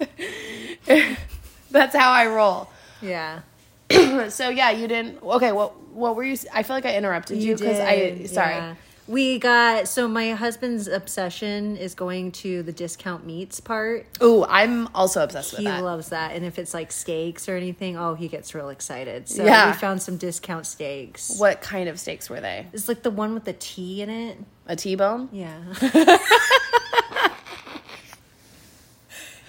that's 1.71 1.95
how 1.95 2.11
I 2.11 2.27
roll. 2.27 2.69
Yeah. 3.01 3.41
so 4.29 4.49
yeah, 4.49 4.71
you 4.71 4.87
didn't. 4.87 5.23
Okay, 5.23 5.51
what 5.51 5.79
what 5.93 6.15
were 6.15 6.23
you? 6.23 6.37
I 6.53 6.63
feel 6.63 6.75
like 6.75 6.85
I 6.85 6.95
interrupted 6.95 7.41
you 7.41 7.55
because 7.55 7.79
I 7.79 8.25
sorry. 8.25 8.55
yeah. 8.55 8.75
We 9.09 9.39
got 9.39 9.87
so 9.87 10.07
my 10.07 10.33
husband's 10.33 10.87
obsession 10.87 11.77
is 11.77 11.95
going 11.95 12.31
to 12.33 12.61
the 12.61 12.71
discount 12.71 13.25
meats 13.25 13.59
part. 13.59 14.05
Oh, 14.21 14.45
I'm 14.47 14.87
also 14.93 15.23
obsessed 15.23 15.53
with 15.53 15.63
that. 15.63 15.77
He 15.77 15.81
loves 15.81 16.09
that, 16.09 16.35
and 16.35 16.45
if 16.45 16.59
it's 16.59 16.75
like 16.75 16.91
steaks 16.91 17.49
or 17.49 17.55
anything, 17.57 17.97
oh, 17.97 18.13
he 18.13 18.27
gets 18.27 18.53
real 18.53 18.69
excited. 18.69 19.27
So 19.27 19.43
Yeah. 19.43 19.71
we 19.71 19.77
found 19.77 20.03
some 20.03 20.17
discount 20.17 20.67
steaks. 20.67 21.39
what 21.39 21.59
kind 21.59 21.89
of 21.89 21.99
steaks 21.99 22.29
were 22.29 22.39
they? 22.39 22.67
It's 22.71 22.87
like 22.87 23.01
the 23.01 23.09
one 23.09 23.33
with 23.33 23.45
the 23.45 23.53
T 23.53 24.03
in 24.03 24.11
it. 24.11 24.37
A 24.67 24.75
T-bone? 24.75 25.29
Yeah. 25.31 25.57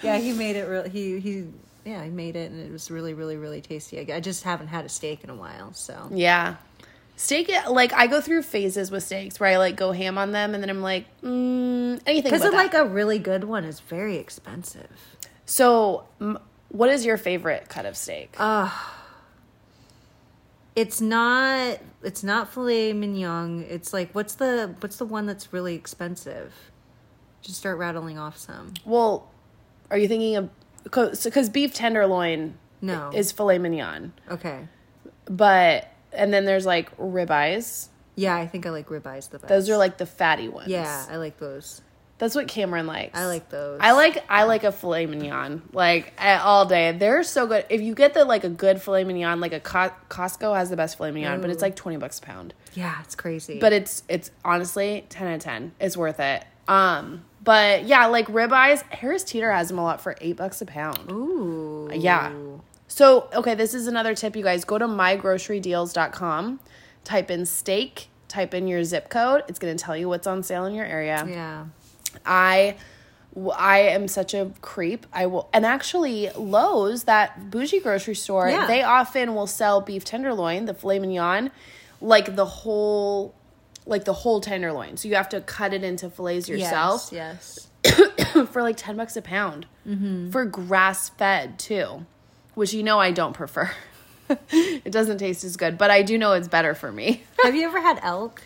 yeah, 0.01 0.17
he 0.17 0.33
made 0.33 0.55
it 0.55 0.63
real. 0.67 0.89
He 0.89 1.19
he. 1.19 1.45
Yeah, 1.85 2.03
he 2.03 2.09
made 2.11 2.35
it, 2.35 2.51
and 2.51 2.59
it 2.59 2.71
was 2.71 2.91
really, 2.91 3.13
really, 3.15 3.37
really 3.37 3.59
tasty. 3.61 4.11
I 4.13 4.19
just 4.19 4.43
haven't 4.43 4.67
had 4.67 4.85
a 4.85 4.89
steak 4.89 5.23
in 5.23 5.29
a 5.31 5.35
while, 5.35 5.73
so 5.73 6.09
Yeah. 6.11 6.55
Steak, 7.21 7.51
like 7.69 7.93
I 7.93 8.07
go 8.07 8.19
through 8.19 8.41
phases 8.41 8.89
with 8.89 9.03
steaks 9.03 9.39
where 9.39 9.47
I 9.51 9.57
like 9.57 9.75
go 9.75 9.91
ham 9.91 10.17
on 10.17 10.31
them, 10.31 10.55
and 10.55 10.63
then 10.63 10.71
I'm 10.71 10.81
like, 10.81 11.05
mm, 11.21 12.01
anything. 12.07 12.31
because 12.31 12.51
like 12.51 12.73
a 12.73 12.83
really 12.83 13.19
good 13.19 13.43
one 13.43 13.63
is 13.63 13.79
very 13.79 14.17
expensive. 14.17 14.89
so, 15.45 16.05
m- 16.19 16.39
what 16.69 16.89
is 16.89 17.05
your 17.05 17.17
favorite 17.17 17.69
cut 17.69 17.85
of 17.85 17.95
steak? 17.95 18.35
It's 20.75 20.99
not. 21.01 21.77
It's 22.01 22.23
not 22.23 22.51
filet 22.51 22.93
mignon. 22.93 23.65
It's 23.69 23.93
like 23.93 24.09
what's 24.13 24.35
the 24.35 24.73
what's 24.79 24.95
the 24.95 25.05
one 25.05 25.25
that's 25.27 25.51
really 25.53 25.75
expensive? 25.75 26.53
Just 27.43 27.57
start 27.59 27.77
rattling 27.77 28.17
off 28.17 28.37
some. 28.37 28.73
well, 28.85 29.29
are 29.91 29.97
you 29.99 30.07
thinking 30.07 30.37
of 30.37 30.49
because 30.83 31.49
beef 31.49 31.73
tenderloin 31.73 32.55
No. 32.81 33.11
is 33.13 33.31
filet 33.31 33.59
mignon, 33.59 34.13
Okay. 34.29 34.67
but 35.25 35.90
and 36.13 36.33
then 36.33 36.45
there's 36.45 36.65
like 36.65 36.95
ribeyes. 36.97 37.87
Yeah, 38.15 38.35
I 38.35 38.45
think 38.47 38.65
I 38.65 38.69
like 38.69 38.87
ribeyes 38.87 39.29
the 39.29 39.39
best. 39.39 39.47
Those 39.49 39.69
are 39.69 39.77
like 39.77 39.97
the 39.97 40.05
fatty 40.05 40.47
ones. 40.49 40.67
Yeah, 40.69 41.05
I 41.09 41.17
like 41.17 41.37
those. 41.39 41.81
That's 42.17 42.35
what 42.35 42.47
Cameron 42.47 42.85
likes. 42.85 43.17
I 43.17 43.25
like 43.25 43.49
those. 43.49 43.79
I 43.81 43.93
like 43.93 44.23
I 44.29 44.43
like 44.43 44.63
a 44.63 44.71
filet 44.71 45.07
mignon 45.07 45.63
like 45.73 46.13
all 46.21 46.65
day. 46.67 46.91
They're 46.91 47.23
so 47.23 47.47
good. 47.47 47.65
If 47.69 47.81
you 47.81 47.95
get 47.95 48.13
the 48.13 48.25
like 48.25 48.43
a 48.43 48.49
good 48.49 48.79
filet 48.79 49.05
mignon, 49.05 49.39
like 49.39 49.53
a 49.53 49.59
Co- 49.59 49.91
Costco 50.09 50.55
has 50.55 50.69
the 50.69 50.75
best 50.77 50.97
filet 50.97 51.09
mignon, 51.11 51.41
but 51.41 51.49
it's 51.49 51.63
like 51.63 51.75
twenty 51.75 51.97
bucks 51.97 52.19
a 52.19 52.21
pound. 52.21 52.53
Yeah, 52.75 52.95
it's 53.01 53.15
crazy. 53.15 53.57
But 53.59 53.73
it's 53.73 54.03
it's 54.07 54.29
honestly 54.45 55.05
ten 55.09 55.27
out 55.29 55.35
of 55.35 55.39
ten. 55.41 55.71
It's 55.79 55.97
worth 55.97 56.19
it. 56.19 56.45
Um, 56.67 57.25
but 57.43 57.85
yeah, 57.85 58.05
like 58.05 58.27
ribeyes, 58.27 58.83
Harris 58.83 59.23
Teeter 59.23 59.51
has 59.51 59.69
them 59.69 59.79
a 59.79 59.83
lot 59.83 59.99
for 59.99 60.15
eight 60.21 60.37
bucks 60.37 60.61
a 60.61 60.65
pound. 60.67 61.11
ooh, 61.11 61.89
Yeah. 61.91 62.31
So, 62.91 63.29
okay, 63.33 63.55
this 63.55 63.73
is 63.73 63.87
another 63.87 64.13
tip, 64.15 64.35
you 64.35 64.43
guys. 64.43 64.65
Go 64.65 64.77
to 64.77 64.85
mygrocerydeals.com, 64.85 66.59
type 67.05 67.31
in 67.31 67.45
steak, 67.45 68.09
type 68.27 68.53
in 68.53 68.67
your 68.67 68.83
zip 68.83 69.09
code. 69.09 69.43
It's 69.47 69.59
going 69.59 69.75
to 69.75 69.81
tell 69.81 69.95
you 69.95 70.09
what's 70.09 70.27
on 70.27 70.43
sale 70.43 70.65
in 70.65 70.73
your 70.75 70.85
area. 70.85 71.25
yeah. 71.27 71.65
I 72.25 72.75
I 73.57 73.79
am 73.79 74.09
such 74.09 74.33
a 74.33 74.51
creep. 74.59 75.05
I 75.13 75.25
will, 75.27 75.47
and 75.53 75.65
actually, 75.65 76.29
Lowe's, 76.35 77.05
that 77.05 77.49
bougie 77.49 77.79
grocery 77.79 78.15
store, 78.15 78.49
Yeah. 78.49 78.67
they 78.67 78.83
often 78.83 79.35
will 79.35 79.47
sell 79.47 79.79
beef 79.79 80.03
tenderloin, 80.03 80.65
the 80.65 80.73
filet 80.73 80.99
mignon, 80.99 81.49
like 82.01 82.35
the 82.35 82.45
whole, 82.45 83.33
like 83.85 84.03
the 84.03 84.11
whole 84.11 84.41
tenderloin. 84.41 84.97
So 84.97 85.07
you 85.07 85.15
have 85.15 85.29
to 85.29 85.39
cut 85.39 85.73
it 85.73 85.81
into 85.81 86.09
fillets 86.09 86.49
yourself 86.49 87.09
Yes. 87.13 87.69
for 88.51 88.61
like 88.61 88.75
ten 88.75 88.97
bucks 88.97 89.15
a 89.15 89.21
pound 89.21 89.65
mm-hmm. 89.87 90.29
for 90.29 90.43
grass 90.43 91.07
fed 91.07 91.57
too, 91.57 92.05
which 92.55 92.73
you 92.73 92.83
know 92.83 92.99
I 92.99 93.11
don't 93.11 93.33
prefer. 93.33 93.71
it 94.51 94.91
doesn't 94.91 95.17
taste 95.17 95.43
as 95.43 95.57
good, 95.57 95.77
but 95.77 95.91
I 95.91 96.01
do 96.03 96.17
know 96.17 96.33
it's 96.33 96.47
better 96.47 96.73
for 96.73 96.91
me. 96.91 97.23
Have 97.43 97.55
you 97.55 97.65
ever 97.65 97.81
had 97.81 97.99
elk? 98.01 98.41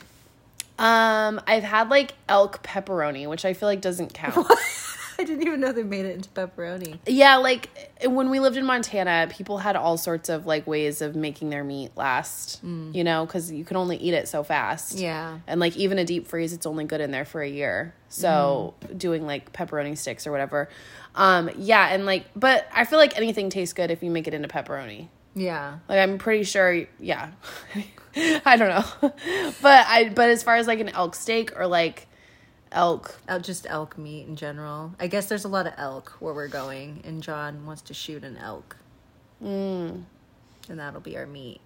Um, 0.78 1.40
I've 1.48 1.64
had 1.64 1.90
like 1.90 2.14
elk 2.28 2.64
pepperoni, 2.64 3.28
which 3.30 3.46
I 3.46 3.54
feel 3.54 3.70
like 3.70 3.82
doesn't 3.82 4.14
count. 4.14 4.48
I 5.20 5.24
didn't 5.24 5.48
even 5.48 5.60
know 5.60 5.72
they 5.72 5.84
made 5.84 6.06
it 6.06 6.16
into 6.16 6.30
pepperoni. 6.30 7.00
yeah, 7.06 7.38
like 7.38 7.70
when 8.06 8.30
we 8.30 8.40
lived 8.40 8.58
in 8.58 8.66
Montana, 8.66 9.28
people 9.32 9.58
had 9.58 9.76
all 9.76 9.98
sorts 9.98 10.30
of 10.30 10.46
like 10.46 10.68
ways 10.68 11.02
of 11.02 11.16
making 11.16 11.50
their 11.50 11.64
meat 11.64 11.92
last, 11.96 12.62
you 12.64 13.04
know, 13.04 13.26
because 13.26 13.52
you 13.52 13.64
can 13.64 13.78
only 13.78 13.98
eat 13.98 14.14
it 14.14 14.28
so 14.28 14.44
fast. 14.44 14.98
Yeah. 14.98 15.40
And 15.48 15.60
like 15.60 15.78
even 15.78 16.00
a 16.00 16.06
deep 16.06 16.28
freeze, 16.28 16.54
it's 16.54 16.66
only 16.66 16.86
good 16.86 17.02
in 17.02 17.12
there 17.12 17.26
for 17.26 17.42
a 17.42 17.50
year. 17.50 17.94
So 18.10 18.76
doing 18.96 19.26
like 19.26 19.52
pepperoni 19.54 19.98
sticks 19.98 20.26
or 20.28 20.32
whatever. 20.32 20.70
Um, 21.16 21.50
yeah, 21.58 21.88
and 21.94 22.06
like, 22.06 22.26
but 22.36 22.68
I 22.74 22.86
feel 22.86 23.00
like 23.00 23.18
anything 23.18 23.50
tastes 23.50 23.74
good 23.74 23.92
if 23.92 24.04
you 24.04 24.12
make 24.12 24.28
it 24.28 24.34
into 24.34 24.48
pepperoni. 24.48 25.08
Yeah. 25.34 25.80
Like 25.90 26.00
I'm 26.00 26.18
pretty 26.18 26.44
sure, 26.44 26.86
yeah. 27.00 27.32
I 28.46 28.56
don't 28.56 28.70
know, 28.70 29.12
but 29.62 29.86
I 29.88 30.10
but 30.16 30.30
as 30.30 30.44
far 30.44 30.56
as 30.56 30.68
like 30.68 30.80
an 30.80 30.90
elk 30.90 31.16
steak 31.16 31.58
or 31.60 31.68
like 31.68 32.08
elk, 32.76 33.20
El- 33.28 33.40
just 33.42 33.66
elk 33.70 33.98
meat 33.98 34.28
in 34.28 34.36
general. 34.36 34.94
I 35.00 35.08
guess 35.08 35.28
there's 35.28 35.46
a 35.46 35.50
lot 35.50 35.66
of 35.68 35.74
elk 35.78 36.18
where 36.20 36.34
we're 36.34 36.48
going, 36.50 37.02
and 37.06 37.24
John 37.24 37.66
wants 37.66 37.82
to 37.84 37.94
shoot 37.96 38.24
an 38.24 38.38
elk. 38.38 38.78
Mm. 39.44 40.04
And 40.70 40.80
that'll 40.80 41.02
be 41.02 41.18
our 41.18 41.26
meat. 41.26 41.62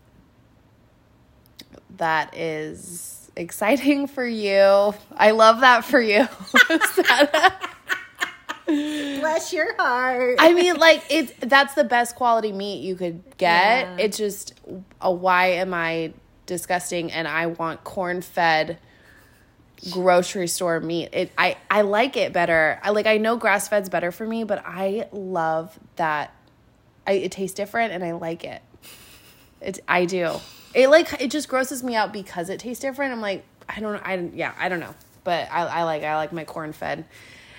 that 1.98 2.36
is 2.38 3.32
exciting 3.36 4.08
for 4.08 4.26
you. 4.26 4.94
I 5.16 5.32
love 5.32 5.62
that 5.62 5.86
for 5.86 6.02
you. 6.02 6.28
Bless 9.20 9.52
your 9.52 9.76
heart. 9.78 10.38
I 10.40 10.54
mean, 10.54 10.76
like 10.78 11.04
it's 11.10 11.34
that's 11.40 11.74
the 11.74 11.84
best 11.84 12.16
quality 12.16 12.52
meat 12.52 12.84
you 12.84 12.96
could 12.96 13.24
get. 13.38 13.88
Yeah. 13.88 13.98
It's 13.98 14.18
just 14.18 14.54
a 15.02 15.12
why 15.12 15.48
am 15.54 15.74
I 15.74 16.14
disgusting 16.46 17.12
and 17.12 17.28
I 17.28 17.48
want 17.48 17.84
corn 17.84 18.22
fed 18.22 18.78
grocery 19.92 20.48
store 20.48 20.80
meat. 20.80 21.10
It 21.14 21.32
I 21.38 21.58
I 21.70 21.82
like 21.82 22.18
it 22.18 22.34
better. 22.34 22.80
I 22.84 22.90
like 22.92 23.06
I 23.06 23.18
know 23.18 23.38
grass 23.38 23.68
fed's 23.68 23.90
better 23.90 24.12
for 24.12 24.26
me, 24.26 24.44
but 24.44 24.64
I 24.66 25.08
love 25.12 25.78
that. 25.96 26.34
I, 27.08 27.14
it 27.14 27.32
tastes 27.32 27.56
different 27.56 27.94
and 27.94 28.04
I 28.04 28.12
like 28.12 28.44
it. 28.44 28.62
It 29.62 29.80
I 29.88 30.06
do. 30.06 30.36
It 30.74 30.90
like 30.90 31.22
it 31.22 31.32
just 31.32 31.48
grosses 31.50 31.84
me 31.84 31.96
out 31.96 32.14
because 32.14 32.50
it 32.50 32.60
tastes 32.60 32.82
different. 32.82 33.12
I'm 33.14 33.22
like 33.22 33.44
I 33.68 33.80
don't 33.80 34.02
I 34.06 34.30
yeah 34.34 34.54
I 34.58 34.70
don't 34.70 34.80
know, 34.80 34.96
but 35.24 35.50
I 35.52 35.62
I 35.66 35.84
like 35.84 36.04
I 36.04 36.16
like 36.16 36.34
my 36.34 36.44
corn 36.44 36.74
fed. 36.74 37.06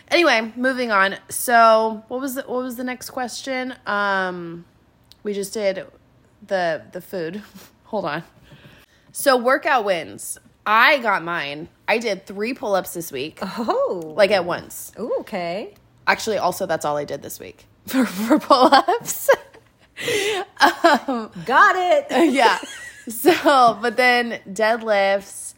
Anyway, 0.08 0.52
moving 0.56 0.90
on. 0.90 1.16
So 1.28 2.02
what 2.08 2.20
was 2.20 2.34
the 2.34 2.42
what 2.42 2.62
was 2.62 2.76
the 2.76 2.84
next 2.84 3.10
question? 3.10 3.74
Um, 3.86 4.64
we 5.22 5.32
just 5.32 5.54
did 5.54 5.86
the 6.46 6.82
the 6.92 7.00
food. 7.00 7.42
Hold 7.84 8.04
on. 8.04 8.24
So 9.12 9.36
workout 9.36 9.84
wins. 9.84 10.38
I 10.72 10.98
got 10.98 11.24
mine. 11.24 11.68
I 11.88 11.98
did 11.98 12.26
three 12.26 12.54
pull 12.54 12.76
ups 12.76 12.94
this 12.94 13.10
week, 13.10 13.40
oh. 13.42 14.14
like 14.16 14.30
at 14.30 14.44
once. 14.44 14.92
Ooh, 15.00 15.16
okay. 15.18 15.74
Actually, 16.06 16.38
also 16.38 16.64
that's 16.64 16.84
all 16.84 16.96
I 16.96 17.04
did 17.04 17.22
this 17.22 17.40
week 17.40 17.64
for, 17.88 18.06
for 18.06 18.38
pull 18.38 18.72
ups. 18.72 19.28
Got 20.60 21.74
it. 21.76 22.06
yeah. 22.32 22.60
So, 23.08 23.78
but 23.82 23.96
then 23.96 24.40
deadlifts. 24.48 25.54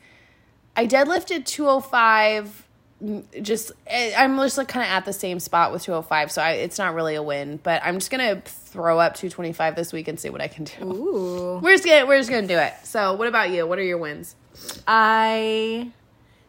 I 0.74 0.86
deadlifted 0.86 1.44
205. 1.44 2.66
mm, 3.04 3.42
Just, 3.42 3.72
eh, 3.88 4.14
I'm 4.16 4.38
just 4.38 4.56
like 4.56 4.68
kind 4.68 4.86
of 4.86 4.92
at 4.92 5.04
the 5.04 5.12
same 5.12 5.40
spot 5.40 5.72
with 5.72 5.82
205. 5.82 6.32
So 6.32 6.40
I, 6.40 6.52
it's 6.52 6.78
not 6.78 6.94
really 6.94 7.16
a 7.16 7.22
win, 7.22 7.60
but 7.62 7.82
I'm 7.84 7.98
just 7.98 8.10
going 8.10 8.34
to 8.34 8.40
throw 8.50 8.98
up 8.98 9.14
225 9.16 9.76
this 9.76 9.92
week 9.92 10.08
and 10.08 10.18
see 10.18 10.30
what 10.30 10.40
I 10.40 10.48
can 10.48 10.64
do. 10.64 10.84
Ooh. 10.84 11.58
We're 11.58 11.72
just 11.72 11.84
gonna, 11.84 12.06
we're 12.06 12.16
just 12.16 12.30
going 12.30 12.48
to 12.48 12.54
do 12.54 12.58
it. 12.58 12.72
So, 12.84 13.12
what 13.12 13.28
about 13.28 13.50
you? 13.50 13.66
What 13.66 13.78
are 13.78 13.84
your 13.84 13.98
wins? 13.98 14.36
I. 14.86 15.90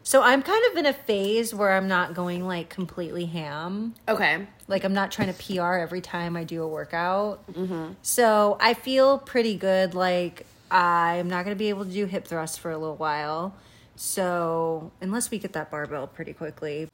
So 0.06 0.22
I'm 0.22 0.42
kind 0.42 0.62
of 0.70 0.76
in 0.76 0.84
a 0.86 0.92
phase 0.92 1.54
where 1.54 1.72
I'm 1.72 1.88
not 1.88 2.12
going 2.14 2.46
like 2.46 2.68
completely 2.68 3.24
ham. 3.24 3.94
Okay. 4.06 4.46
Like 4.68 4.84
I'm 4.84 4.92
not 4.92 5.10
trying 5.10 5.32
to 5.32 5.54
PR 5.56 5.74
every 5.76 6.02
time 6.02 6.36
I 6.36 6.44
do 6.44 6.62
a 6.62 6.68
workout. 6.68 7.46
Mhm. 7.52 7.94
So 8.02 8.58
I 8.60 8.74
feel 8.74 9.18
pretty 9.18 9.56
good. 9.56 9.94
Like 9.94 10.44
I'm 10.70 11.28
not 11.30 11.44
going 11.46 11.56
to 11.56 11.58
be 11.58 11.70
able 11.70 11.84
to 11.86 11.90
do 11.90 12.04
hip 12.04 12.26
thrusts 12.26 12.58
for 12.58 12.70
a 12.70 12.76
little 12.76 12.96
while. 12.96 13.54
So 13.96 14.90
unless 15.00 15.30
we 15.30 15.38
get 15.38 15.54
that 15.54 15.70
barbell 15.70 16.06
pretty 16.06 16.34
quickly, 16.34 16.88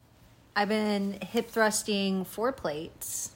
I've 0.54 0.68
been 0.68 1.18
hip 1.22 1.48
thrusting 1.50 2.24
four 2.24 2.52
plates 2.52 3.32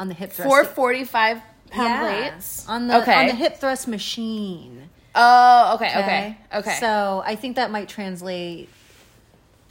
on 0.00 0.08
the 0.08 0.14
hip 0.14 0.32
thrust. 0.32 0.48
Four 0.48 0.64
45 0.64 1.40
pound 1.70 1.88
Yeah, 1.88 2.30
plates. 2.30 2.68
on 2.68 2.88
the 2.88 3.00
okay. 3.02 3.14
on 3.14 3.26
the 3.26 3.34
hip 3.34 3.58
thrust 3.58 3.86
machine. 3.86 4.88
Oh, 5.20 5.74
okay, 5.74 5.90
okay, 5.90 6.38
okay. 6.54 6.76
So 6.80 7.22
I 7.26 7.34
think 7.34 7.56
that 7.56 7.70
might 7.70 7.88
translate. 7.88 8.68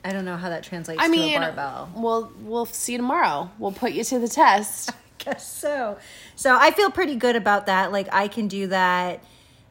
I 0.04 0.12
don't 0.14 0.26
know 0.26 0.38
how 0.38 0.50
that 0.50 0.64
translates 0.64 1.02
I 1.02 1.08
to 1.08 1.14
a 1.14 1.40
barbell. 1.40 1.92
we'll 1.96 2.32
we'll 2.42 2.66
see 2.66 2.98
tomorrow. 2.98 3.50
We'll 3.58 3.72
put 3.72 3.92
you 3.94 4.04
to 4.06 4.20
the 4.20 4.28
test. 4.28 4.92
I 5.20 5.24
guess 5.32 5.52
so. 5.52 5.98
So 6.36 6.56
I 6.58 6.72
feel 6.72 6.92
pretty 6.92 7.16
good 7.16 7.36
about 7.36 7.66
that. 7.66 7.92
Like 7.92 8.08
I 8.14 8.28
can 8.28 8.48
do 8.48 8.68
that 8.68 9.24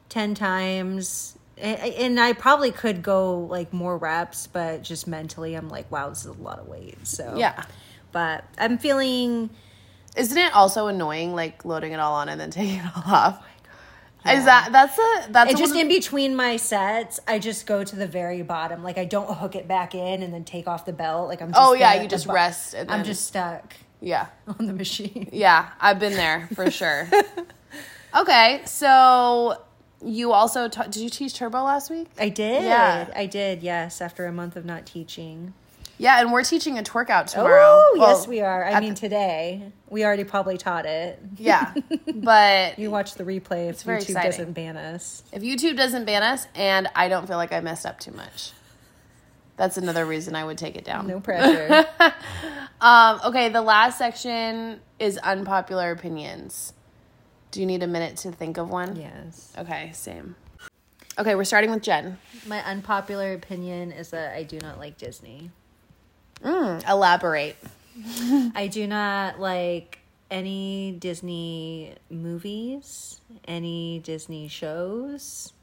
10 0.09 0.35
times. 0.35 1.35
And 1.57 2.19
I 2.19 2.33
probably 2.33 2.69
could 2.71 3.01
go 3.01 3.39
like 3.39 3.73
more 3.73 3.97
reps, 3.97 4.45
but 4.45 4.83
just 4.83 5.07
mentally, 5.07 5.55
I'm 5.55 5.69
like, 5.69 5.91
wow, 5.91 6.09
this 6.09 6.19
is 6.19 6.27
a 6.27 6.33
lot 6.33 6.59
of 6.59 6.67
weight. 6.67 7.07
So, 7.07 7.33
Yeah. 7.35 7.65
But 8.11 8.43
I'm 8.59 8.77
feeling, 8.77 9.49
Isn't 10.15 10.37
it 10.37 10.53
also 10.53 10.85
annoying, 10.87 11.33
like 11.33 11.65
loading 11.65 11.93
it 11.93 11.99
all 11.99 12.13
on 12.13 12.29
and 12.29 12.39
then 12.39 12.51
taking 12.51 12.75
it 12.79 12.85
all 12.95 13.11
off? 13.11 13.43
Is 14.29 14.45
that 14.45 14.69
that's 14.71 14.97
a 14.97 15.31
that's 15.31 15.53
a 15.53 15.57
just 15.57 15.75
in 15.75 15.87
between 15.87 16.35
my 16.35 16.57
sets, 16.57 17.19
I 17.27 17.39
just 17.39 17.65
go 17.65 17.83
to 17.83 17.95
the 17.95 18.07
very 18.07 18.41
bottom. 18.41 18.83
Like 18.83 18.97
I 18.97 19.05
don't 19.05 19.29
hook 19.33 19.55
it 19.55 19.67
back 19.67 19.93
in 19.95 20.23
and 20.23 20.33
then 20.33 20.43
take 20.43 20.67
off 20.67 20.85
the 20.85 20.93
belt. 20.93 21.27
Like 21.29 21.41
I'm 21.41 21.49
oh, 21.49 21.51
just 21.51 21.69
Oh, 21.69 21.73
yeah, 21.73 22.01
you 22.01 22.07
just 22.07 22.27
bo- 22.27 22.33
rest 22.33 22.73
and 22.73 22.89
I'm 22.91 22.99
then- 22.99 23.05
just 23.05 23.25
stuck 23.27 23.75
yeah 23.99 24.27
on 24.59 24.67
the 24.67 24.73
machine. 24.73 25.29
yeah 25.31 25.69
I've 25.81 25.99
been 25.99 26.13
there 26.13 26.47
for 26.53 26.69
sure. 26.79 27.07
okay, 28.15 28.61
so 28.65 29.61
you 30.05 30.31
also 30.31 30.67
ta- 30.69 30.83
did 30.83 30.97
you 30.97 31.09
teach 31.09 31.33
turbo 31.33 31.63
last 31.63 31.89
week? 31.89 32.07
I 32.19 32.29
did. 32.29 32.63
Yeah. 32.63 33.09
I 33.15 33.25
did, 33.25 33.63
yes, 33.63 33.99
after 34.01 34.25
a 34.27 34.31
month 34.31 34.55
of 34.55 34.65
not 34.65 34.85
teaching. 34.85 35.53
Yeah, 35.99 36.21
and 36.21 36.31
we're 36.31 36.43
teaching 36.43 36.77
a 36.77 36.83
twerk 36.83 37.09
out 37.09 37.27
tomorrow. 37.27 37.59
Oh, 37.63 37.95
Well, 37.97 38.17
yes, 38.17 38.27
we 38.27 38.41
are. 38.41 38.63
I 38.63 38.71
at 38.73 38.83
mean, 38.83 38.93
today 38.93 39.71
we 39.89 40.05
already 40.05 40.23
probably 40.23 40.57
taught 40.57 40.85
it. 40.85 41.19
Yeah, 41.37 41.73
but 42.13 42.77
You 42.77 42.91
watch 42.91 43.15
the 43.15 43.23
replay 43.23 43.69
if 43.69 43.81
very 43.81 43.99
YouTube 44.01 44.09
exciting. 44.09 44.31
doesn't 44.31 44.53
ban 44.53 44.77
us. 44.77 45.23
if 45.31 45.41
YouTube 45.41 45.75
doesn't 45.75 46.05
ban 46.05 46.21
us, 46.23 46.47
and 46.55 46.87
I 46.95 47.07
don't 47.09 47.27
feel 47.27 47.37
like 47.37 47.51
I 47.51 47.61
messed 47.61 47.85
up 47.85 47.99
too 47.99 48.11
much, 48.11 48.51
that's 49.55 49.77
another 49.77 50.05
reason 50.05 50.35
I 50.35 50.43
would 50.45 50.57
take 50.59 50.75
it 50.75 50.83
down. 50.85 51.07
No 51.07 51.19
pressure. 51.19 51.85
Um, 52.79 53.19
okay, 53.25 53.49
the 53.49 53.63
last 53.63 53.97
section 53.97 54.81
is 54.99 55.17
unpopular 55.17 55.89
opinions. 55.89 56.73
Do 57.49 57.59
you 57.59 57.65
need 57.65 57.81
a 57.81 57.87
minute 57.87 58.17
to 58.17 58.31
think 58.31 58.57
of 58.59 58.69
one? 58.69 58.95
yes. 58.95 59.51
Okay, 59.57 59.89
same. 59.95 60.35
Okay, 61.17 61.33
we're 61.33 61.43
starting 61.43 61.71
with 61.71 61.81
Jenn. 61.81 62.19
My 62.45 62.63
unpopular 62.63 63.33
opinion 63.33 63.91
is 63.91 64.11
that 64.11 64.35
I 64.35 64.43
do 64.43 64.59
not 64.59 64.77
like 64.77 64.95
Disney. 64.99 65.49
Mm, 66.43 66.87
elaborate. 66.87 67.57
I 68.55 68.67
do 68.67 68.87
not 68.87 69.39
like 69.39 69.99
any 70.29 70.95
Disney 70.99 71.95
movies, 72.09 73.21
any 73.47 73.99
Disney 73.99 74.47
shows, 74.47 75.53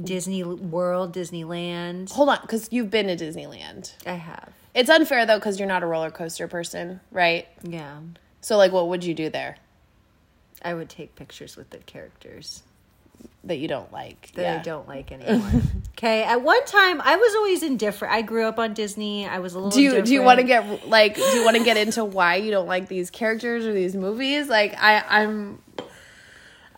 Disney 0.00 0.44
World, 0.44 1.14
Disneyland. 1.14 2.10
Hold 2.12 2.28
on, 2.28 2.38
because 2.42 2.68
you've 2.70 2.90
been 2.90 3.06
to 3.08 3.16
Disneyland. 3.16 3.92
I 4.06 4.12
have. 4.12 4.52
It's 4.74 4.90
unfair 4.90 5.26
though, 5.26 5.38
because 5.38 5.58
you're 5.58 5.68
not 5.68 5.82
a 5.82 5.86
roller 5.86 6.10
coaster 6.10 6.46
person, 6.46 7.00
right? 7.10 7.48
Yeah. 7.62 7.98
So, 8.40 8.56
like, 8.56 8.70
what 8.70 8.88
would 8.88 9.02
you 9.02 9.14
do 9.14 9.28
there 9.28 9.56
I 10.62 10.74
would 10.74 10.88
take 10.88 11.14
pictures 11.16 11.56
with 11.56 11.70
the 11.70 11.78
characters. 11.78 12.62
That 13.44 13.58
you 13.58 13.68
don't 13.68 13.92
like? 13.92 14.32
that 14.34 14.42
Yeah. 14.42 14.58
I 14.58 14.62
don't 14.62 14.86
like 14.88 15.12
anymore. 15.12 15.62
okay, 15.96 16.22
at 16.22 16.42
one 16.42 16.64
time 16.66 17.00
I 17.00 17.16
was 17.16 17.34
always 17.34 17.62
indifferent. 17.62 18.14
I 18.14 18.22
grew 18.22 18.46
up 18.46 18.58
on 18.58 18.74
Disney. 18.74 19.26
I 19.26 19.38
was 19.38 19.54
a 19.54 19.58
little. 19.58 19.70
Do 19.70 19.82
you 19.82 20.02
do 20.02 20.12
you 20.12 20.22
want 20.22 20.38
to 20.40 20.44
get 20.44 20.88
like 20.88 21.16
do 21.16 21.22
you 21.22 21.44
want 21.44 21.56
to 21.56 21.64
get 21.64 21.76
into 21.76 22.04
why 22.04 22.36
you 22.36 22.50
don't 22.50 22.68
like 22.68 22.88
these 22.88 23.10
characters 23.10 23.66
or 23.66 23.72
these 23.72 23.94
movies? 23.94 24.48
Like 24.48 24.74
I 24.80 25.02
I'm 25.08 25.62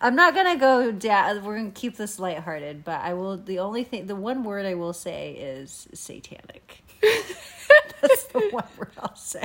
I'm 0.00 0.16
not 0.16 0.34
gonna 0.34 0.56
go 0.56 0.92
down. 0.92 1.44
We're 1.44 1.58
gonna 1.58 1.70
keep 1.70 1.96
this 1.96 2.18
lighthearted, 2.18 2.84
but 2.84 3.00
I 3.02 3.12
will. 3.12 3.36
The 3.36 3.58
only 3.58 3.84
thing, 3.84 4.06
the 4.06 4.16
one 4.16 4.44
word 4.44 4.64
I 4.64 4.74
will 4.74 4.94
say 4.94 5.32
is 5.32 5.88
satanic. 5.92 6.82
That's 8.00 8.24
the 8.24 8.48
one 8.50 8.64
word 8.78 8.92
I'll 8.98 9.14
say. 9.14 9.44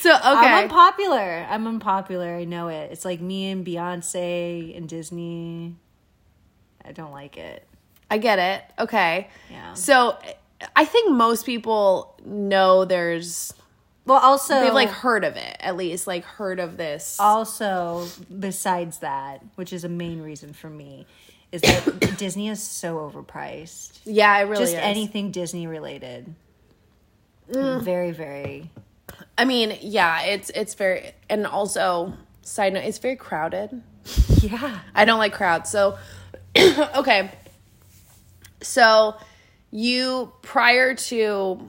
So 0.00 0.10
okay. 0.10 0.22
I'm 0.24 0.64
unpopular. 0.64 1.46
I'm 1.48 1.66
unpopular. 1.66 2.34
I 2.34 2.44
know 2.44 2.68
it. 2.68 2.90
It's 2.90 3.04
like 3.04 3.20
me 3.20 3.50
and 3.50 3.64
Beyonce 3.64 4.76
and 4.76 4.88
Disney. 4.88 5.76
I 6.84 6.92
don't 6.92 7.12
like 7.12 7.36
it. 7.38 7.66
I 8.10 8.18
get 8.18 8.38
it. 8.38 8.64
Okay. 8.78 9.28
Yeah. 9.50 9.74
So 9.74 10.18
I 10.76 10.84
think 10.84 11.10
most 11.12 11.46
people 11.46 12.14
know 12.24 12.84
there's 12.84 13.52
Well, 14.06 14.18
also 14.18 14.60
they've 14.60 14.72
like 14.74 14.90
heard 14.90 15.24
of 15.24 15.36
it 15.36 15.56
at 15.60 15.76
least, 15.76 16.06
like 16.06 16.24
heard 16.24 16.60
of 16.60 16.76
this. 16.76 17.16
also 17.18 18.06
besides 18.38 18.98
that, 18.98 19.42
which 19.54 19.72
is 19.72 19.84
a 19.84 19.88
main 19.88 20.20
reason 20.20 20.52
for 20.52 20.68
me, 20.68 21.06
is 21.52 21.62
that 21.62 22.16
Disney 22.18 22.48
is 22.48 22.62
so 22.62 22.96
overpriced. 23.10 24.00
yeah, 24.04 24.36
it 24.38 24.42
really 24.42 24.62
Just 24.64 24.74
is. 24.74 24.80
anything 24.80 25.30
Disney 25.30 25.66
related. 25.66 26.34
Mm. 27.50 27.82
Very, 27.82 28.12
very. 28.12 28.70
I 29.36 29.44
mean, 29.44 29.76
yeah, 29.80 30.22
it's 30.22 30.50
it's 30.50 30.74
very 30.74 31.12
and 31.28 31.46
also 31.46 32.12
side 32.42 32.72
note, 32.74 32.84
it's 32.84 32.98
very 32.98 33.16
crowded. 33.16 33.82
Yeah. 34.42 34.80
I 34.92 35.04
don't 35.04 35.18
like 35.20 35.32
crowds. 35.32 35.70
So 35.70 35.96
okay. 36.96 37.30
So 38.62 39.16
you 39.70 40.32
prior 40.42 40.94
to 40.94 41.68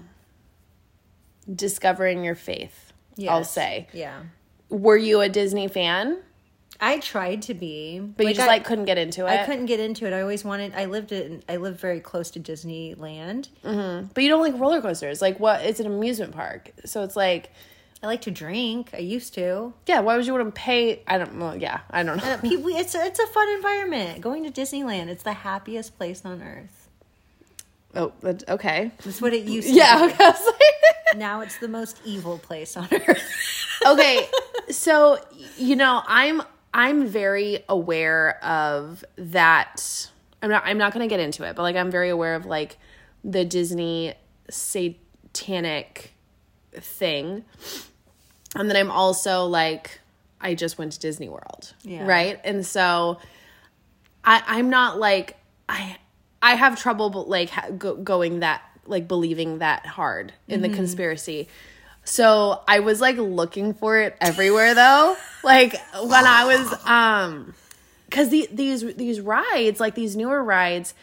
discovering 1.54 2.24
your 2.24 2.36
faith, 2.36 2.94
I'll 3.28 3.44
say, 3.44 3.88
Yeah. 3.94 4.24
were 4.70 4.98
you 4.98 5.22
a 5.22 5.30
Disney 5.30 5.68
fan? 5.68 6.20
I 6.80 7.00
tried 7.00 7.44
to 7.44 7.54
be, 7.54 8.00
But 8.00 8.26
you 8.28 8.34
just 8.34 8.48
I- 8.48 8.52
like 8.52 8.66
couldn't 8.66 8.86
get 8.86 8.98
into 8.98 9.26
it. 9.26 9.30
I 9.30 9.46
couldn't 9.46 9.68
get 9.68 9.80
into 9.80 10.06
it. 10.06 10.12
I 10.14 10.22
always 10.22 10.44
wanted. 10.44 10.74
I 10.76 10.86
lived 10.86 11.12
in. 11.14 11.42
I 11.48 11.56
lived 11.58 11.80
very 11.80 12.00
close 12.02 12.32
to 12.32 12.40
Disneyland. 12.40 13.48
Mm-hmm. 13.64 14.08
But 14.14 14.24
you 14.24 14.30
don't 14.30 14.42
like 14.42 14.60
roller 14.60 14.82
coasters. 14.82 15.22
Like 15.22 15.40
what? 15.40 15.62
It's 15.64 15.80
an 15.80 15.86
amusement 15.86 16.34
park, 16.34 16.72
so 16.84 17.04
it's 17.04 17.16
like, 17.16 17.52
I 18.04 18.08
like 18.08 18.22
to 18.24 18.32
drink. 18.32 18.90
I 18.94 18.98
used 18.98 19.34
to. 19.36 19.74
yeah. 19.88 20.02
Why 20.02 20.18
would 20.18 20.28
you 20.28 20.34
want 20.34 20.46
to 20.46 20.52
pay? 20.52 21.02
I 21.08 21.18
don't. 21.18 21.40
Well, 21.40 21.56
yeah, 21.56 21.80
I 21.90 22.04
don't 22.04 22.18
know. 22.18 22.24
Uh, 22.24 22.38
people, 22.42 22.68
it's 22.68 22.94
a, 22.96 23.04
it's 23.06 23.20
a 23.20 23.28
fun 23.28 23.50
environment. 23.52 24.20
Going 24.22 24.44
to 24.44 24.52
Disneyland, 24.52 25.08
it's 25.08 25.24
the 25.24 25.34
happiest 25.34 25.98
place 25.98 26.24
on 26.26 26.42
earth. 26.44 26.90
oh, 27.96 28.12
okay. 28.50 28.92
That's 29.04 29.22
what 29.22 29.34
it 29.34 29.46
used 29.46 29.70
to 29.70 29.74
Yeah. 29.74 30.06
be. 30.08 30.14
Okay. 30.14 30.24
I 30.24 30.30
was 30.32 30.46
like- 30.46 31.16
Now 31.18 31.42
it's 31.42 31.58
the 31.60 31.68
most 31.68 32.02
evil 32.06 32.38
place 32.40 32.76
on 32.76 32.88
earth. 32.92 33.24
okay 33.86 34.28
so 34.70 35.20
you 35.58 35.76
know 35.76 36.02
i'm 36.08 36.42
i'm 36.74 37.06
very 37.06 37.60
aware 37.68 38.42
of 38.44 39.04
that 39.18 40.10
i'm 40.42 40.50
not 40.50 40.64
i'm 40.66 40.78
not 40.78 40.94
going 40.94 41.08
to 41.08 41.14
get 41.14 41.20
into 41.20 41.44
it 41.44 41.54
but 41.56 41.62
like 41.64 41.76
i'm 41.76 41.92
very 41.92 42.10
aware 42.10 42.34
of 42.36 42.46
like 42.46 42.78
the 43.26 43.44
disney 43.44 44.14
satanic 44.50 46.14
thing 46.76 47.44
and 48.56 48.70
then 48.70 48.78
i'm 48.78 48.92
also 48.92 49.46
like 49.46 50.00
i 50.42 50.54
just 50.54 50.78
went 50.78 50.92
to 50.94 51.00
disney 51.00 51.30
world 51.30 51.74
Yeah. 51.84 52.06
right 52.08 52.40
and 52.44 52.66
so 52.66 53.20
i 54.24 54.42
i'm 54.48 54.70
not 54.70 55.00
like 55.00 55.38
i 55.70 55.98
i 56.42 56.56
have 56.56 56.80
trouble 56.80 57.10
but 57.10 57.28
like 57.30 57.52
go, 57.78 57.96
going 57.96 58.40
that 58.42 58.62
like 58.86 59.08
believing 59.08 59.60
that 59.60 59.86
hard 59.86 60.34
in 60.48 60.62
the 60.62 60.70
conspiracy 60.70 61.48
so 62.06 62.62
I 62.68 62.80
was 62.80 63.00
like 63.00 63.16
looking 63.16 63.74
for 63.74 63.98
it 63.98 64.18
everywhere 64.20 64.74
though. 64.76 65.16
Like 65.42 65.74
when 66.02 66.26
I 66.26 66.44
was 66.46 66.74
um 66.86 67.54
cuz 68.12 68.28
the, 68.28 68.50
these 68.52 68.82
these 68.96 69.22
rides, 69.22 69.80
like 69.80 69.96
these 69.96 70.16
newer 70.18 70.44
rides, 70.44 70.94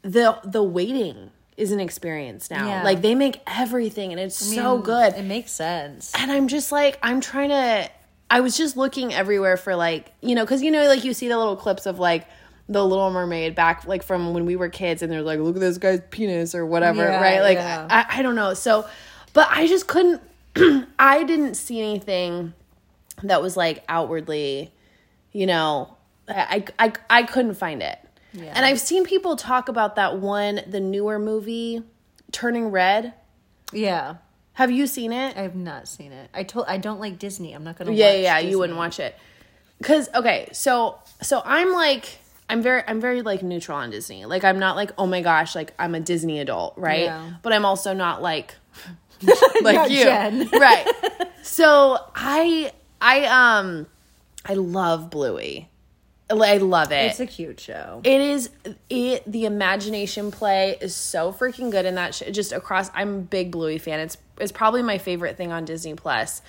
the 0.00 0.38
the 0.42 0.62
waiting 0.62 1.30
is 1.60 1.72
an 1.72 1.80
experience 1.80 2.50
now. 2.50 2.66
Yeah. 2.66 2.82
Like 2.82 3.02
they 3.02 3.14
make 3.14 3.40
everything 3.46 4.12
and 4.12 4.20
it's 4.20 4.36
so 4.36 4.78
good. 4.78 5.14
It 5.14 5.24
makes 5.24 5.52
sense. 5.52 6.12
And 6.16 6.32
I'm 6.32 6.48
just 6.48 6.72
like 6.72 6.98
I'm 7.02 7.20
trying 7.20 7.50
to 7.50 7.90
I 8.30 8.40
was 8.40 8.56
just 8.56 8.76
looking 8.76 9.12
everywhere 9.12 9.56
for 9.56 9.76
like, 9.76 10.12
you 10.20 10.34
know, 10.34 10.46
cuz 10.46 10.62
you 10.62 10.70
know 10.70 10.86
like 10.86 11.04
you 11.04 11.12
see 11.12 11.28
the 11.28 11.36
little 11.36 11.56
clips 11.56 11.86
of 11.86 11.98
like 11.98 12.26
the 12.70 12.86
Little 12.86 13.10
Mermaid 13.10 13.56
back 13.56 13.84
like 13.84 14.04
from 14.04 14.32
when 14.32 14.46
we 14.46 14.54
were 14.54 14.68
kids, 14.68 15.02
and 15.02 15.10
they're 15.12 15.22
like, 15.22 15.40
"Look 15.40 15.56
at 15.56 15.60
this 15.60 15.76
guy's 15.76 16.00
penis" 16.10 16.54
or 16.54 16.64
whatever, 16.64 17.02
Yeah, 17.02 17.20
right? 17.20 17.40
Like, 17.40 17.58
yeah. 17.58 17.86
I, 17.90 18.20
I 18.20 18.22
don't 18.22 18.36
know. 18.36 18.54
So, 18.54 18.86
but 19.32 19.48
I 19.50 19.66
just 19.66 19.88
couldn't. 19.88 20.22
I 20.98 21.24
didn't 21.24 21.54
see 21.54 21.80
anything 21.80 22.54
that 23.24 23.42
was 23.42 23.56
like 23.56 23.82
outwardly, 23.88 24.72
you 25.32 25.46
know, 25.46 25.96
I 26.28 26.64
I 26.78 26.92
I 27.10 27.22
couldn't 27.24 27.54
find 27.54 27.82
it. 27.82 27.98
Yeah. 28.32 28.52
And 28.54 28.64
I've 28.64 28.80
seen 28.80 29.04
people 29.04 29.36
talk 29.36 29.68
about 29.68 29.96
that 29.96 30.18
one, 30.18 30.60
the 30.66 30.80
newer 30.80 31.18
movie, 31.18 31.82
Turning 32.32 32.68
Red. 32.68 33.14
Yeah. 33.72 34.16
Have 34.54 34.70
you 34.70 34.86
seen 34.86 35.12
it? 35.12 35.36
I 35.36 35.42
have 35.42 35.56
not 35.56 35.88
seen 35.88 36.12
it. 36.12 36.28
I 36.34 36.42
told 36.42 36.66
I 36.68 36.76
don't 36.76 37.00
like 37.00 37.18
Disney. 37.18 37.52
I'm 37.54 37.64
not 37.64 37.78
gonna. 37.78 37.92
yeah, 37.92 38.06
watch 38.06 38.14
yeah, 38.16 38.20
yeah, 38.20 38.36
Disney. 38.36 38.50
you 38.50 38.58
wouldn't 38.58 38.78
watch 38.78 39.00
it. 39.00 39.16
Cause 39.82 40.08
okay, 40.14 40.48
so 40.52 40.98
so 41.22 41.40
I'm 41.44 41.72
like 41.72 42.18
I'm 42.50 42.60
very 42.60 42.82
I'm 42.86 43.00
very 43.00 43.22
like 43.22 43.42
neutral 43.42 43.78
on 43.78 43.90
Disney. 43.90 44.26
Like 44.26 44.44
I'm 44.44 44.58
not 44.58 44.76
like, 44.76 44.90
oh 44.98 45.06
my 45.06 45.22
gosh, 45.22 45.54
like 45.54 45.72
I'm 45.78 45.94
a 45.94 46.00
Disney 46.00 46.40
adult, 46.40 46.74
right? 46.76 47.04
Yeah. 47.04 47.34
But 47.42 47.54
I'm 47.54 47.64
also 47.64 47.94
not 47.94 48.20
like 48.20 48.54
like 49.62 49.90
you. 49.90 50.04
Right. 50.58 50.86
So 51.42 51.98
I 52.14 52.72
I 53.00 53.24
um 53.58 53.86
I 54.44 54.54
love 54.54 55.08
Bluey. 55.08 55.69
I 56.30 56.58
love 56.58 56.92
it. 56.92 57.10
It's 57.10 57.20
a 57.20 57.26
cute 57.26 57.60
show. 57.60 58.00
It 58.04 58.20
is 58.20 58.50
it 58.88 59.30
the 59.30 59.44
imagination 59.46 60.30
play 60.30 60.76
is 60.80 60.94
so 60.94 61.32
freaking 61.32 61.70
good 61.70 61.86
in 61.86 61.96
that 61.96 62.14
sh- 62.14 62.22
just 62.30 62.52
across 62.52 62.90
I'm 62.94 63.14
a 63.16 63.20
big 63.20 63.50
Bluey 63.50 63.78
fan. 63.78 64.00
It's 64.00 64.16
it's 64.38 64.52
probably 64.52 64.82
my 64.82 64.98
favorite 64.98 65.36
thing 65.36 65.52
on 65.52 65.64
Disney 65.64 65.94
Plus. 65.94 66.42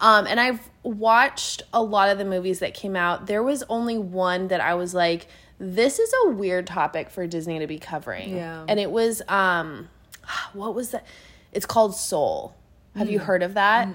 Um 0.00 0.26
and 0.26 0.40
I've 0.40 0.60
watched 0.82 1.62
a 1.72 1.82
lot 1.82 2.08
of 2.10 2.18
the 2.18 2.24
movies 2.24 2.58
that 2.60 2.74
came 2.74 2.96
out. 2.96 3.26
There 3.26 3.42
was 3.42 3.62
only 3.68 3.98
one 3.98 4.48
that 4.48 4.60
I 4.60 4.74
was 4.74 4.94
like 4.94 5.26
this 5.58 5.98
is 5.98 6.12
a 6.24 6.30
weird 6.30 6.66
topic 6.66 7.10
for 7.10 7.26
Disney 7.26 7.58
to 7.58 7.66
be 7.66 7.78
covering. 7.78 8.34
Yeah. 8.36 8.64
And 8.66 8.80
it 8.80 8.90
was 8.90 9.22
um 9.28 9.88
what 10.52 10.74
was 10.74 10.90
that? 10.90 11.06
It's 11.52 11.66
called 11.66 11.94
Soul. 11.94 12.54
Have 12.96 13.08
you 13.08 13.20
heard 13.20 13.42
of 13.42 13.54
that? 13.54 13.88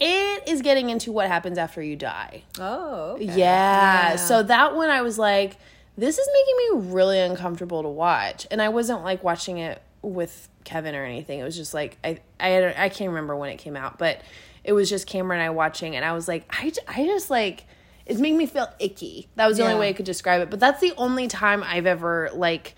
It 0.00 0.48
is 0.48 0.62
getting 0.62 0.90
into 0.90 1.10
what 1.10 1.26
happens 1.26 1.58
after 1.58 1.82
you 1.82 1.96
die. 1.96 2.44
Oh. 2.60 3.12
okay. 3.14 3.24
Yeah. 3.24 4.16
So 4.16 4.42
that 4.44 4.76
one 4.76 4.90
I 4.90 5.02
was 5.02 5.18
like, 5.18 5.56
this 5.96 6.18
is 6.18 6.28
making 6.32 6.56
me 6.86 6.92
really 6.94 7.18
uncomfortable 7.18 7.82
to 7.82 7.88
watch. 7.88 8.46
And 8.50 8.62
I 8.62 8.68
wasn't 8.68 9.02
like 9.02 9.24
watching 9.24 9.58
it 9.58 9.82
with 10.02 10.48
Kevin 10.62 10.94
or 10.94 11.04
anything. 11.04 11.40
It 11.40 11.44
was 11.44 11.56
just 11.56 11.74
like 11.74 11.98
I 12.04 12.20
I 12.38 12.84
I 12.84 12.88
can't 12.88 13.08
remember 13.08 13.34
when 13.34 13.50
it 13.50 13.56
came 13.56 13.76
out, 13.76 13.98
but 13.98 14.20
it 14.62 14.72
was 14.72 14.88
just 14.88 15.06
Cameron 15.08 15.40
and 15.40 15.46
I 15.46 15.50
watching 15.50 15.96
and 15.96 16.04
I 16.04 16.12
was 16.12 16.28
like 16.28 16.44
I 16.50 16.72
I 16.86 17.04
just 17.06 17.30
like 17.30 17.64
it's 18.06 18.20
making 18.20 18.38
me 18.38 18.46
feel 18.46 18.68
icky. 18.78 19.28
That 19.34 19.48
was 19.48 19.56
the 19.56 19.64
Yeah. 19.64 19.70
only 19.70 19.80
way 19.80 19.88
I 19.88 19.92
could 19.92 20.06
describe 20.06 20.40
it. 20.42 20.50
But 20.50 20.60
that's 20.60 20.80
the 20.80 20.92
only 20.96 21.26
time 21.26 21.64
I've 21.64 21.86
ever 21.86 22.30
like 22.32 22.76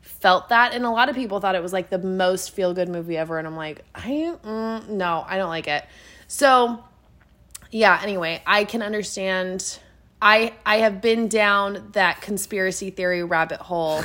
felt 0.00 0.50
that 0.50 0.72
and 0.74 0.84
a 0.84 0.90
lot 0.90 1.08
of 1.08 1.16
people 1.16 1.40
thought 1.40 1.56
it 1.56 1.62
was 1.62 1.72
like 1.72 1.90
the 1.90 1.98
most 1.98 2.52
feel 2.52 2.72
good 2.74 2.88
movie 2.88 3.16
ever 3.16 3.38
and 3.38 3.46
I'm 3.46 3.56
like 3.56 3.84
I 3.94 4.34
mm, 4.44 4.88
no, 4.88 5.24
I 5.26 5.36
don't 5.36 5.48
like 5.48 5.66
it. 5.66 5.84
So 6.32 6.82
yeah 7.70 7.98
anyway 8.02 8.42
i 8.46 8.64
can 8.64 8.80
understand. 8.82 9.78
I 10.20 10.54
i 10.64 10.76
have 10.78 11.00
been 11.02 11.28
down 11.28 11.90
that 11.92 12.20
conspiracy 12.22 12.88
theory 12.90 13.22
rabbit 13.22 13.60
hole 13.60 14.02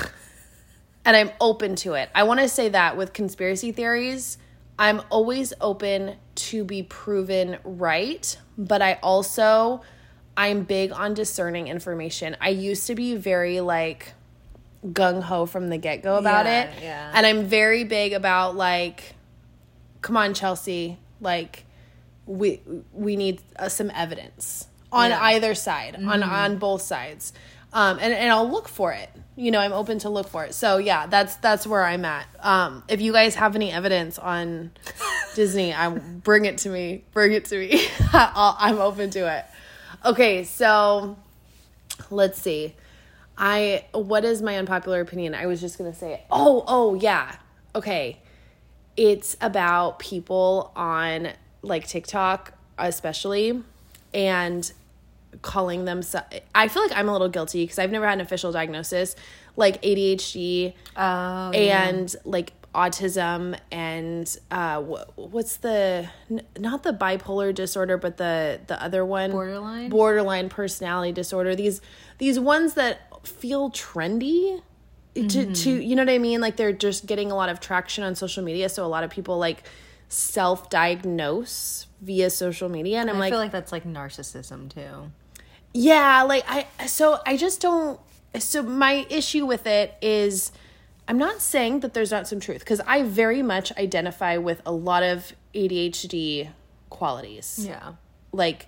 and 1.05 1.15
i'm 1.15 1.31
open 1.39 1.75
to 1.77 1.93
it. 1.93 2.09
I 2.13 2.23
want 2.23 2.41
to 2.41 2.49
say 2.49 2.67
that 2.69 2.97
with 2.97 3.13
conspiracy 3.13 3.71
theories 3.71 4.37
i'm 4.77 5.01
always 5.09 5.53
open 5.61 6.17
to 6.35 6.63
be 6.65 6.83
proven 6.83 7.57
right 7.63 8.37
but 8.57 8.81
i 8.81 8.99
also 9.01 9.81
i'm 10.35 10.63
big 10.63 10.91
on 10.91 11.13
discerning 11.13 11.67
information. 11.69 12.35
I 12.41 12.49
used 12.49 12.87
to 12.87 12.95
be 12.95 13.15
very 13.15 13.61
like 13.61 14.13
gung-ho 14.85 15.45
from 15.45 15.69
the 15.69 15.77
get-go 15.77 16.17
about 16.17 16.45
Yeah, 16.45 16.63
it 16.63 16.83
yeah. 16.83 17.11
and 17.13 17.25
i'm 17.25 17.45
very 17.45 17.83
big 17.85 18.11
about 18.13 18.55
like 18.57 19.15
come 20.01 20.17
on 20.17 20.33
chelsea 20.33 20.97
like 21.21 21.63
we 22.27 22.61
we 22.93 23.15
need 23.15 23.41
uh, 23.57 23.69
some 23.69 23.89
evidence 23.95 24.67
on 24.91 25.09
Yeah. 25.09 25.21
either 25.21 25.55
side 25.55 25.95
on 25.95 26.21
on 26.23 26.57
both 26.57 26.81
sides. 26.81 27.33
Um 27.73 27.97
and, 28.01 28.13
and 28.13 28.31
i'll 28.31 28.49
look 28.49 28.67
for 28.67 28.91
it. 28.93 29.09
You 29.35 29.51
know 29.51 29.59
i'm 29.59 29.73
open 29.73 29.99
to 29.99 30.09
look 30.09 30.27
for 30.27 30.43
it. 30.45 30.53
So 30.53 30.77
yeah 30.77 31.07
that's 31.07 31.35
that's 31.37 31.65
where 31.65 31.83
i'm 31.83 32.05
at. 32.05 32.27
Um 32.39 32.83
if 32.87 33.01
you 33.01 33.11
guys 33.11 33.35
have 33.35 33.55
any 33.55 33.71
evidence 33.71 34.17
on 34.19 34.71
disney 35.35 35.73
i 35.73 35.89
bring 35.89 36.45
it 36.45 36.57
to 36.59 36.69
me 36.69 37.03
bring 37.13 37.31
it 37.33 37.45
to 37.45 37.57
me. 37.57 37.87
I'll, 38.13 38.55
i'm 38.59 38.77
open 38.79 39.09
to 39.11 39.19
it. 39.37 39.45
Okay 40.05 40.43
so 40.43 41.17
let's 42.09 42.41
see. 42.41 42.75
I 43.37 43.85
what 43.93 44.25
is 44.25 44.41
my 44.41 44.57
unpopular 44.57 44.99
opinion? 45.01 45.35
I 45.35 45.45
was 45.45 45.61
just 45.61 45.77
gonna 45.77 45.93
say 45.93 46.13
it. 46.13 46.21
oh 46.31 46.63
oh 46.67 46.93
yeah. 46.95 47.35
Okay. 47.75 48.19
It's 48.95 49.37
about 49.41 49.99
people 49.99 50.71
on 50.75 51.29
like 51.67 51.87
TikTok, 51.87 52.53
especially, 52.77 53.61
and 54.13 54.71
calling 55.41 55.85
them. 55.85 56.01
I 56.55 56.67
feel 56.67 56.83
like 56.83 56.91
I'm 56.97 57.09
a 57.09 57.11
little 57.11 57.29
guilty 57.29 57.63
because 57.63 57.79
I've 57.79 57.91
never 57.91 58.05
had 58.07 58.13
an 58.15 58.21
official 58.21 58.51
diagnosis, 58.51 59.15
like 59.55 59.81
ADHD 59.81 60.73
Oh. 60.95 61.51
and 61.51 62.15
like 62.25 62.53
autism 62.73 63.57
and 63.71 64.37
uh, 64.51 64.81
wh- 64.81 65.17
what's 65.17 65.57
the 65.57 66.07
n- 66.29 66.41
not 66.59 66.83
the 66.83 66.91
bipolar 66.93 67.53
disorder, 67.53 67.97
but 67.97 68.17
the 68.17 68.59
the 68.67 68.81
other 68.81 69.03
one, 69.05 69.31
Borderline? 69.31 69.89
borderline 69.89 70.49
personality 70.49 71.11
disorder. 71.11 71.55
These 71.55 71.81
these 72.17 72.39
ones 72.39 72.73
that 72.75 73.01
feel 73.27 73.69
trendy. 73.71 74.61
To, 75.15 75.51
to 75.51 75.71
you 75.71 75.95
know 75.95 76.03
what 76.03 76.11
I 76.11 76.19
mean? 76.19 76.41
Like 76.41 76.57
they're 76.57 76.71
just 76.71 77.07
getting 77.07 77.31
a 77.31 77.35
lot 77.35 77.49
of 77.49 77.59
traction 77.59 78.03
on 78.03 78.13
social 78.13 78.43
media. 78.43 78.69
So 78.69 78.85
a 78.85 78.87
lot 78.87 79.03
of 79.03 79.09
people 79.09 79.39
like 79.39 79.63
self 80.09 80.69
diagnose 80.69 81.87
via 82.01 82.29
social 82.29 82.69
media. 82.69 82.99
And 82.99 83.09
I'm 83.09 83.17
I 83.17 83.19
like, 83.19 83.27
I 83.27 83.31
feel 83.31 83.39
like 83.39 83.51
that's 83.51 83.71
like 83.71 83.83
narcissism 83.85 84.73
too. 84.73 85.11
yeah, 85.73 86.23
like 86.23 86.43
I 86.47 86.67
so 86.87 87.19
I 87.25 87.37
just 87.37 87.61
don't 87.61 87.99
so 88.39 88.61
my 88.63 89.05
issue 89.09 89.45
with 89.45 89.65
it 89.67 89.95
is 90.01 90.51
I'm 91.07 91.17
not 91.17 91.41
saying 91.41 91.79
that 91.81 91.93
there's 91.93 92.11
not 92.11 92.27
some 92.27 92.39
truth 92.39 92.59
because 92.59 92.81
I 92.81 93.03
very 93.03 93.41
much 93.41 93.71
identify 93.77 94.37
with 94.37 94.61
a 94.65 94.71
lot 94.71 95.03
of 95.03 95.33
ADHD 95.55 96.49
qualities. 96.89 97.59
Yeah. 97.61 97.93
Like 98.31 98.67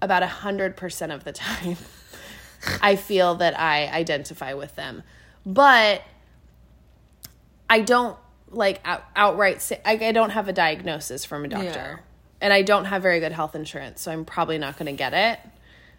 about 0.00 0.22
a 0.22 0.26
hundred 0.26 0.76
percent 0.76 1.12
of 1.12 1.24
the 1.24 1.32
time 1.32 1.76
I 2.82 2.96
feel 2.96 3.36
that 3.36 3.58
I 3.58 3.88
identify 3.88 4.54
with 4.54 4.74
them. 4.76 5.02
But 5.44 6.02
I 7.68 7.80
don't 7.80 8.16
like 8.52 8.80
out, 8.84 9.04
outright 9.16 9.62
say 9.62 9.80
I, 9.84 9.92
I 9.92 10.12
don't 10.12 10.30
have 10.30 10.48
a 10.48 10.52
diagnosis 10.52 11.24
from 11.24 11.44
a 11.44 11.48
doctor. 11.48 11.66
Yeah. 11.66 11.96
And 12.40 12.52
I 12.52 12.62
don't 12.62 12.86
have 12.86 13.02
very 13.02 13.20
good 13.20 13.32
health 13.32 13.54
insurance, 13.54 14.00
so 14.00 14.10
I'm 14.10 14.24
probably 14.24 14.58
not 14.58 14.76
going 14.76 14.86
to 14.86 14.98
get 14.98 15.14
it. 15.14 15.38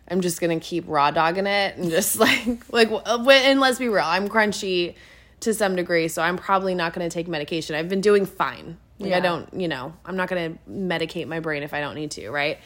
I'm 0.10 0.20
just 0.20 0.42
going 0.42 0.60
to 0.60 0.66
keep 0.66 0.84
raw 0.88 1.12
dogging 1.12 1.48
it 1.48 1.78
and 1.78 1.90
just 1.90 2.20
like 2.20 2.72
like 2.72 2.90
and 3.08 3.60
let's 3.60 3.80
be 3.80 3.88
real, 3.88 4.04
I'm 4.06 4.28
crunchy 4.30 4.96
to 5.42 5.54
some 5.54 5.76
degree, 5.76 6.08
so 6.08 6.22
I'm 6.22 6.38
probably 6.38 6.76
not 6.76 6.94
going 6.94 7.08
to 7.10 7.14
take 7.14 7.28
medication. 7.28 7.76
I've 7.76 7.90
been 7.90 8.02
doing 8.02 8.26
fine. 8.26 8.78
Like 9.00 9.14
I 9.14 9.20
don't, 9.20 9.54
you 9.54 9.68
know, 9.68 9.94
I'm 10.06 10.16
not 10.16 10.30
going 10.30 10.54
to 10.54 10.72
medicate 10.72 11.28
my 11.28 11.40
brain 11.40 11.64
if 11.64 11.74
I 11.74 11.82
don't 11.82 11.96
need 11.96 12.12
to, 12.12 12.30
right? 12.30 12.60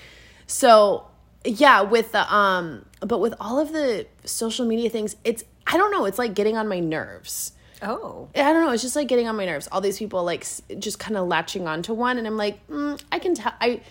So, 0.45 1.07
yeah, 1.43 1.81
with 1.81 2.11
the 2.11 2.33
um 2.33 2.85
but 3.01 3.19
with 3.19 3.33
all 3.39 3.59
of 3.59 3.71
the 3.73 4.05
social 4.23 4.65
media 4.65 4.89
things, 4.89 5.15
it's 5.23 5.43
I 5.65 5.77
don't 5.77 5.91
know, 5.91 6.05
it's 6.05 6.19
like 6.19 6.33
getting 6.33 6.57
on 6.57 6.67
my 6.67 6.79
nerves. 6.79 7.53
Oh. 7.81 8.27
I 8.35 8.53
don't 8.53 8.65
know. 8.65 8.71
It's 8.71 8.81
just 8.83 8.95
like 8.95 9.07
getting 9.07 9.27
on 9.27 9.35
my 9.35 9.45
nerves. 9.45 9.67
All 9.71 9.81
these 9.81 9.97
people 9.97 10.23
like 10.23 10.45
just 10.79 10.99
kind 10.99 11.17
of 11.17 11.27
latching 11.27 11.67
onto 11.67 11.93
one, 11.93 12.17
and 12.17 12.25
I'm 12.27 12.37
like, 12.37 12.65
mm, 12.67 13.01
I 13.11 13.19
can 13.19 13.35
tell. 13.35 13.53
I 13.61 13.81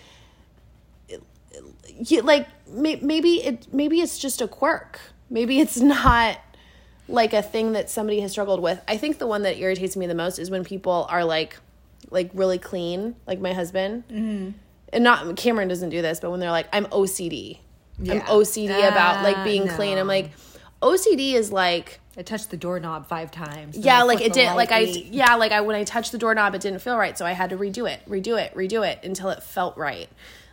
you, 1.99 2.21
like 2.21 2.47
maybe 2.69 3.43
it 3.43 3.73
maybe 3.73 4.01
it's 4.01 4.17
just 4.17 4.41
a 4.41 4.47
quirk. 4.47 4.99
Maybe 5.29 5.59
it's 5.59 5.77
not 5.81 6.37
like 7.07 7.33
a 7.33 7.41
thing 7.41 7.73
that 7.73 7.89
somebody 7.89 8.19
has 8.21 8.31
struggled 8.31 8.61
with. 8.61 8.81
I 8.87 8.97
think 8.97 9.17
the 9.17 9.27
one 9.27 9.43
that 9.43 9.57
irritates 9.57 9.95
me 9.95 10.07
the 10.07 10.15
most 10.15 10.39
is 10.39 10.49
when 10.49 10.63
people 10.63 11.07
are 11.09 11.23
like 11.23 11.57
like 12.09 12.29
really 12.33 12.57
clean, 12.59 13.15
like 13.25 13.39
my 13.39 13.53
husband. 13.53 14.03
Mm-hmm. 14.09 14.51
And 14.93 15.03
not 15.03 15.35
Cameron 15.35 15.67
doesn't 15.67 15.89
do 15.89 16.01
this, 16.01 16.19
but 16.19 16.31
when 16.31 16.39
they're 16.39 16.51
like, 16.51 16.67
I'm 16.71 16.85
OCD. 16.85 17.59
I'm 17.99 18.05
Yeah. 18.05 18.25
OCD 18.27 18.87
about 18.87 19.23
like 19.23 19.37
Ah, 19.37 19.43
being 19.43 19.67
clean. 19.67 19.97
I'm 19.97 20.07
like, 20.07 20.31
OCD 20.81 21.33
is 21.33 21.51
like 21.51 21.99
I 22.17 22.23
touched 22.23 22.49
the 22.49 22.57
doorknob 22.57 23.07
five 23.07 23.29
times. 23.31 23.77
yeah 23.77 24.01
like 24.03 24.21
it 24.21 24.33
did 24.33 24.53
like 24.55 24.71
i 24.71 24.79
yeah 24.79 25.35
like 25.35 25.51
i 25.51 25.61
when 25.61 25.75
i 25.75 25.83
touched 25.83 26.11
the 26.11 26.17
doorknob 26.17 26.55
it 26.55 26.61
didn't 26.61 26.79
feel 26.79 26.97
right 26.97 27.15
so 27.17 27.25
i 27.25 27.31
had 27.33 27.51
to 27.51 27.57
redo 27.57 27.89
it 27.89 28.01
redo 28.09 28.41
it 28.43 28.53
redo 28.55 28.87
it 28.87 28.99
until 29.03 29.29
it 29.29 29.43
felt 29.43 29.77
right 29.77 30.09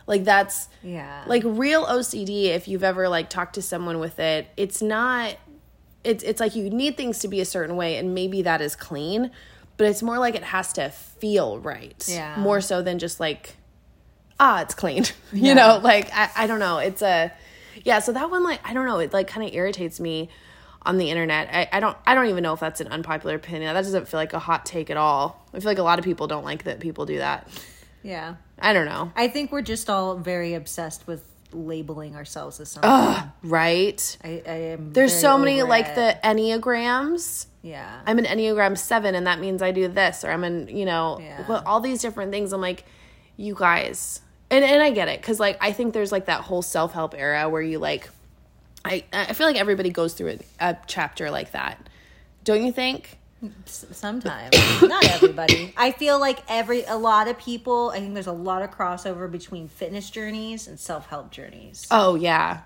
like 0.07 0.23
that's 0.23 0.69
Yeah. 0.83 1.23
like 1.25 1.41
real 1.43 1.83
ocd 1.85 2.45
if 2.45 2.67
you've 2.67 2.83
ever 2.83 3.09
like 3.09 3.29
talked 3.29 3.55
to 3.55 3.61
someone 3.63 3.99
with 3.99 4.19
it 4.19 4.47
it's 4.57 4.81
not 4.81 5.37
it's 6.03 6.23
it's 6.23 6.39
like 6.39 6.55
you 6.55 6.69
need 6.69 6.97
things 6.97 7.17
to 7.19 7.27
be 7.27 7.41
a 7.41 7.45
certain 7.45 7.75
way 7.75 7.97
and 7.97 8.13
maybe 8.13 8.43
that 8.43 8.61
is 8.61 8.75
clean 8.75 9.31
but 9.77 9.87
it's 9.87 10.03
more 10.03 10.19
like 10.19 10.35
it 10.35 10.43
has 10.43 10.71
to 10.73 10.89
feel 10.89 11.57
right 11.59 12.05
Yeah. 12.07 12.35
more 12.37 12.61
so 12.61 12.83
than 12.83 12.99
just 12.99 13.19
like 13.19 13.55
ah 14.39 14.61
it's 14.61 14.75
clean 14.75 15.03
you 15.33 15.47
Yeah. 15.47 15.53
know 15.55 15.79
like 15.81 16.11
I, 16.13 16.29
I 16.35 16.47
don't 16.47 16.59
know 16.59 16.77
it's 16.77 17.01
a 17.01 17.31
yeah 17.83 17.97
so 17.99 18.11
that 18.13 18.29
one 18.29 18.43
like 18.43 18.59
i 18.63 18.73
don't 18.73 18.85
know 18.85 18.99
it 18.99 19.13
like 19.13 19.27
kind 19.27 19.47
of 19.47 19.53
irritates 19.55 19.99
me 19.99 20.29
on 20.85 20.97
the 20.97 21.09
internet 21.09 21.49
I, 21.51 21.67
I 21.73 21.79
don't 21.79 21.97
i 22.05 22.13
don't 22.13 22.27
even 22.27 22.43
know 22.43 22.53
if 22.53 22.59
that's 22.59 22.79
an 22.81 22.87
unpopular 22.89 23.35
opinion 23.35 23.73
that 23.73 23.81
doesn't 23.81 24.07
feel 24.07 24.19
like 24.19 24.33
a 24.33 24.39
hot 24.39 24.65
take 24.65 24.89
at 24.89 24.97
all 24.97 25.43
i 25.53 25.59
feel 25.59 25.69
like 25.71 25.77
a 25.79 25.83
lot 25.83 25.97
of 25.99 26.05
people 26.05 26.27
don't 26.27 26.43
like 26.45 26.63
that 26.63 26.79
people 26.79 27.05
do 27.05 27.17
that 27.17 27.47
Yeah. 28.03 28.35
i 28.59 28.71
don't 28.73 28.85
know 28.85 29.11
I 29.15 29.27
think 29.27 29.51
we're 29.51 29.61
just 29.61 29.89
all 29.89 30.15
very 30.15 30.53
obsessed 30.53 31.07
with 31.07 31.23
labeling 31.51 32.15
ourselves 32.15 32.59
as 32.59 32.69
something. 32.69 33.31
right 33.43 34.17
I, 34.23 34.41
I 34.45 34.51
am. 34.73 34.91
there's 34.93 35.17
so 35.17 35.37
many 35.37 35.63
like 35.63 35.87
it. 35.87 35.95
the 35.95 36.17
enneagrams 36.27 37.45
Yeah. 37.61 38.01
I'm 38.05 38.19
an 38.19 38.25
Enneagram 38.25 38.77
7 38.77 39.15
and 39.15 39.25
that 39.27 39.39
means 39.39 39.61
I 39.61 39.71
do 39.71 39.87
this 39.87 40.23
or 40.23 40.31
I'm 40.31 40.43
an, 40.43 40.67
you 40.67 40.85
know, 40.85 41.17
Yeah. 41.21 41.45
well, 41.47 41.63
all 41.65 41.79
these 41.79 42.01
different 42.01 42.31
things. 42.31 42.53
I'm 42.53 42.61
like, 42.61 42.83
you 43.37 43.55
guys. 43.55 44.21
And 44.51 44.63
and 44.63 44.83
I 44.83 44.91
get 44.91 45.07
it 45.07 45.21
cuz 45.23 45.39
like 45.39 45.57
I 45.61 45.71
think 45.71 45.93
there's 45.93 46.11
like 46.11 46.25
that 46.27 46.41
whole 46.41 46.61
self-help 46.61 47.15
era 47.17 47.49
where 47.49 47.61
you 47.63 47.79
like 47.79 48.09
I 48.85 49.03
I 49.11 49.33
feel 49.33 49.47
like 49.47 49.57
everybody 49.57 49.89
goes 49.89 50.13
through 50.13 50.39
a, 50.59 50.77
chapter 50.87 51.31
like 51.31 51.51
that. 51.51 51.89
Don't 52.43 52.63
you 52.63 52.71
think? 52.71 53.17
Sometimes, 53.65 54.55
not 54.81 55.05
everybody. 55.09 55.73
I 55.75 55.91
feel 55.91 56.19
like 56.19 56.39
every 56.47 56.83
a 56.85 56.95
lot 56.95 57.27
of 57.27 57.37
people. 57.37 57.89
I 57.89 57.99
think 57.99 58.13
there's 58.13 58.27
a 58.27 58.31
lot 58.31 58.61
of 58.61 58.71
crossover 58.71 59.29
between 59.29 59.67
fitness 59.67 60.09
journeys 60.09 60.67
and 60.67 60.79
self 60.79 61.07
help 61.07 61.31
journeys. 61.31 61.87
Oh 61.91 62.15
yeah. 62.15 62.61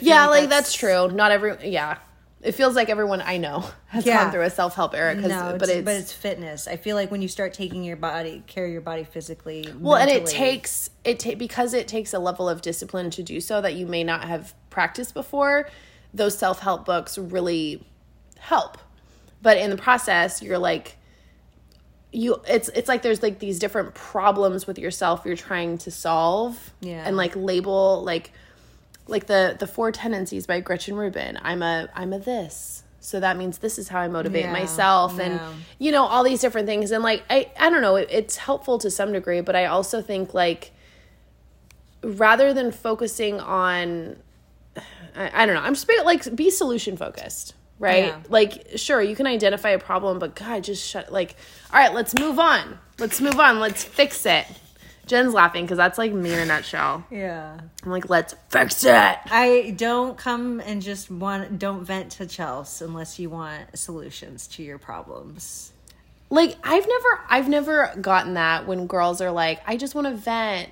Yeah, 0.00 0.26
like 0.26 0.42
like, 0.42 0.48
that's, 0.50 0.72
that's- 0.72 1.08
true. 1.08 1.16
Not 1.16 1.32
every 1.32 1.68
yeah. 1.70 1.98
It 2.42 2.52
feels 2.52 2.74
like 2.74 2.88
everyone 2.90 3.22
I 3.22 3.36
know 3.36 3.64
has 3.86 4.04
Yeah. 4.04 4.24
gone 4.24 4.32
through 4.32 4.42
a 4.42 4.50
self-help 4.50 4.94
era 4.94 5.14
cuz 5.14 5.26
no, 5.28 5.56
but 5.58 5.68
it's 5.68 5.84
but 5.84 5.94
it's 5.94 6.12
fitness. 6.12 6.66
I 6.66 6.76
feel 6.76 6.96
like 6.96 7.10
when 7.10 7.22
you 7.22 7.28
start 7.28 7.54
taking 7.54 7.84
your 7.84 7.96
body, 7.96 8.42
care 8.46 8.64
of 8.66 8.72
your 8.72 8.80
body 8.80 9.04
physically. 9.04 9.72
Well, 9.78 9.96
and 9.96 10.10
it 10.10 10.26
takes 10.26 10.90
it 11.04 11.20
ta- 11.20 11.36
because 11.36 11.72
it 11.72 11.86
takes 11.88 12.12
a 12.12 12.18
level 12.18 12.48
of 12.48 12.60
discipline 12.60 13.10
to 13.10 13.22
do 13.22 13.40
so 13.40 13.60
that 13.60 13.74
you 13.74 13.86
may 13.86 14.02
not 14.04 14.24
have 14.24 14.54
practiced 14.70 15.14
before. 15.14 15.68
Those 16.12 16.36
self 16.36 16.58
help 16.60 16.84
books 16.84 17.16
really 17.16 17.86
help, 18.38 18.76
but 19.40 19.56
in 19.56 19.70
the 19.70 19.76
process, 19.76 20.42
you're 20.42 20.58
like 20.58 20.96
you. 22.12 22.36
It's 22.48 22.68
it's 22.70 22.88
like 22.88 23.02
there's 23.02 23.22
like 23.22 23.38
these 23.38 23.58
different 23.58 23.94
problems 23.94 24.66
with 24.66 24.78
yourself 24.78 25.22
you're 25.24 25.36
trying 25.36 25.78
to 25.78 25.90
solve, 25.90 26.72
Yeah. 26.80 27.02
and 27.06 27.16
like 27.16 27.34
label 27.36 28.02
like 28.04 28.32
like 29.06 29.26
the 29.26 29.56
the 29.58 29.66
four 29.66 29.92
tendencies 29.92 30.46
by 30.46 30.60
Gretchen 30.60 30.94
Rubin. 30.96 31.38
I'm 31.42 31.62
a 31.62 31.88
I'm 31.94 32.12
a 32.12 32.18
this. 32.18 32.84
So 33.00 33.18
that 33.18 33.36
means 33.36 33.58
this 33.58 33.78
is 33.78 33.88
how 33.88 33.98
I 33.98 34.06
motivate 34.06 34.44
Yeah, 34.44 34.52
myself 34.52 35.18
and 35.18 35.34
yeah. 35.34 35.52
you 35.80 35.90
know 35.90 36.04
all 36.04 36.22
these 36.22 36.40
different 36.40 36.68
things 36.68 36.92
and 36.92 37.02
like 37.02 37.24
I 37.28 37.50
I 37.58 37.68
don't 37.68 37.82
know 37.82 37.96
it, 37.96 38.08
it's 38.12 38.36
helpful 38.36 38.78
to 38.78 38.90
some 38.90 39.12
degree 39.12 39.40
but 39.40 39.56
I 39.56 39.64
also 39.66 40.00
think 40.00 40.34
like 40.34 40.70
rather 42.02 42.52
than 42.54 42.70
focusing 42.72 43.40
on 43.40 44.16
I, 45.16 45.42
I 45.42 45.46
don't 45.46 45.54
know 45.54 45.62
I'm 45.62 45.74
just 45.74 45.86
being, 45.86 46.04
like 46.04 46.34
be 46.34 46.50
solution 46.50 46.96
focused 46.96 47.54
right 47.78 48.06
Yeah. 48.06 48.18
like 48.28 48.66
sure 48.76 49.00
you 49.02 49.16
can 49.16 49.26
identify 49.26 49.70
a 49.70 49.78
problem 49.78 50.18
but 50.18 50.34
god 50.34 50.64
just 50.64 50.88
shut 50.88 51.12
like 51.12 51.36
all 51.72 51.80
right 51.80 51.92
let's 51.94 52.14
move 52.18 52.38
on 52.38 52.78
let's 52.98 53.20
move 53.20 53.38
on 53.38 53.58
let's 53.60 53.82
fix 53.84 54.24
it 54.26 54.46
Jenn's 55.06 55.34
laughing 55.34 55.64
because 55.64 55.76
that's 55.78 55.98
like 55.98 56.12
me 56.12 56.32
in 56.32 56.38
a 56.38 56.46
nutshell 56.46 57.04
Yeah. 57.10 57.58
I'm 57.84 57.90
like 57.90 58.08
let's 58.08 58.34
fix 58.50 58.84
it 58.84 59.18
I 59.30 59.74
don't 59.76 60.16
come 60.16 60.60
and 60.60 60.80
just 60.80 61.10
want 61.10 61.58
don't 61.58 61.84
vent 61.84 62.12
to 62.12 62.26
Chelsea 62.26 62.84
unless 62.84 63.18
you 63.18 63.28
want 63.30 63.76
solutions 63.78 64.46
to 64.48 64.62
your 64.62 64.78
problems. 64.78 65.72
like 66.30 66.56
I've 66.64 66.86
never 66.86 67.20
I've 67.28 67.48
never 67.48 67.92
gotten 68.00 68.34
that 68.34 68.66
when 68.66 68.86
girls 68.86 69.20
are 69.20 69.32
like 69.32 69.60
I 69.66 69.76
just 69.76 69.94
want 69.94 70.06
to 70.06 70.14
vent 70.14 70.68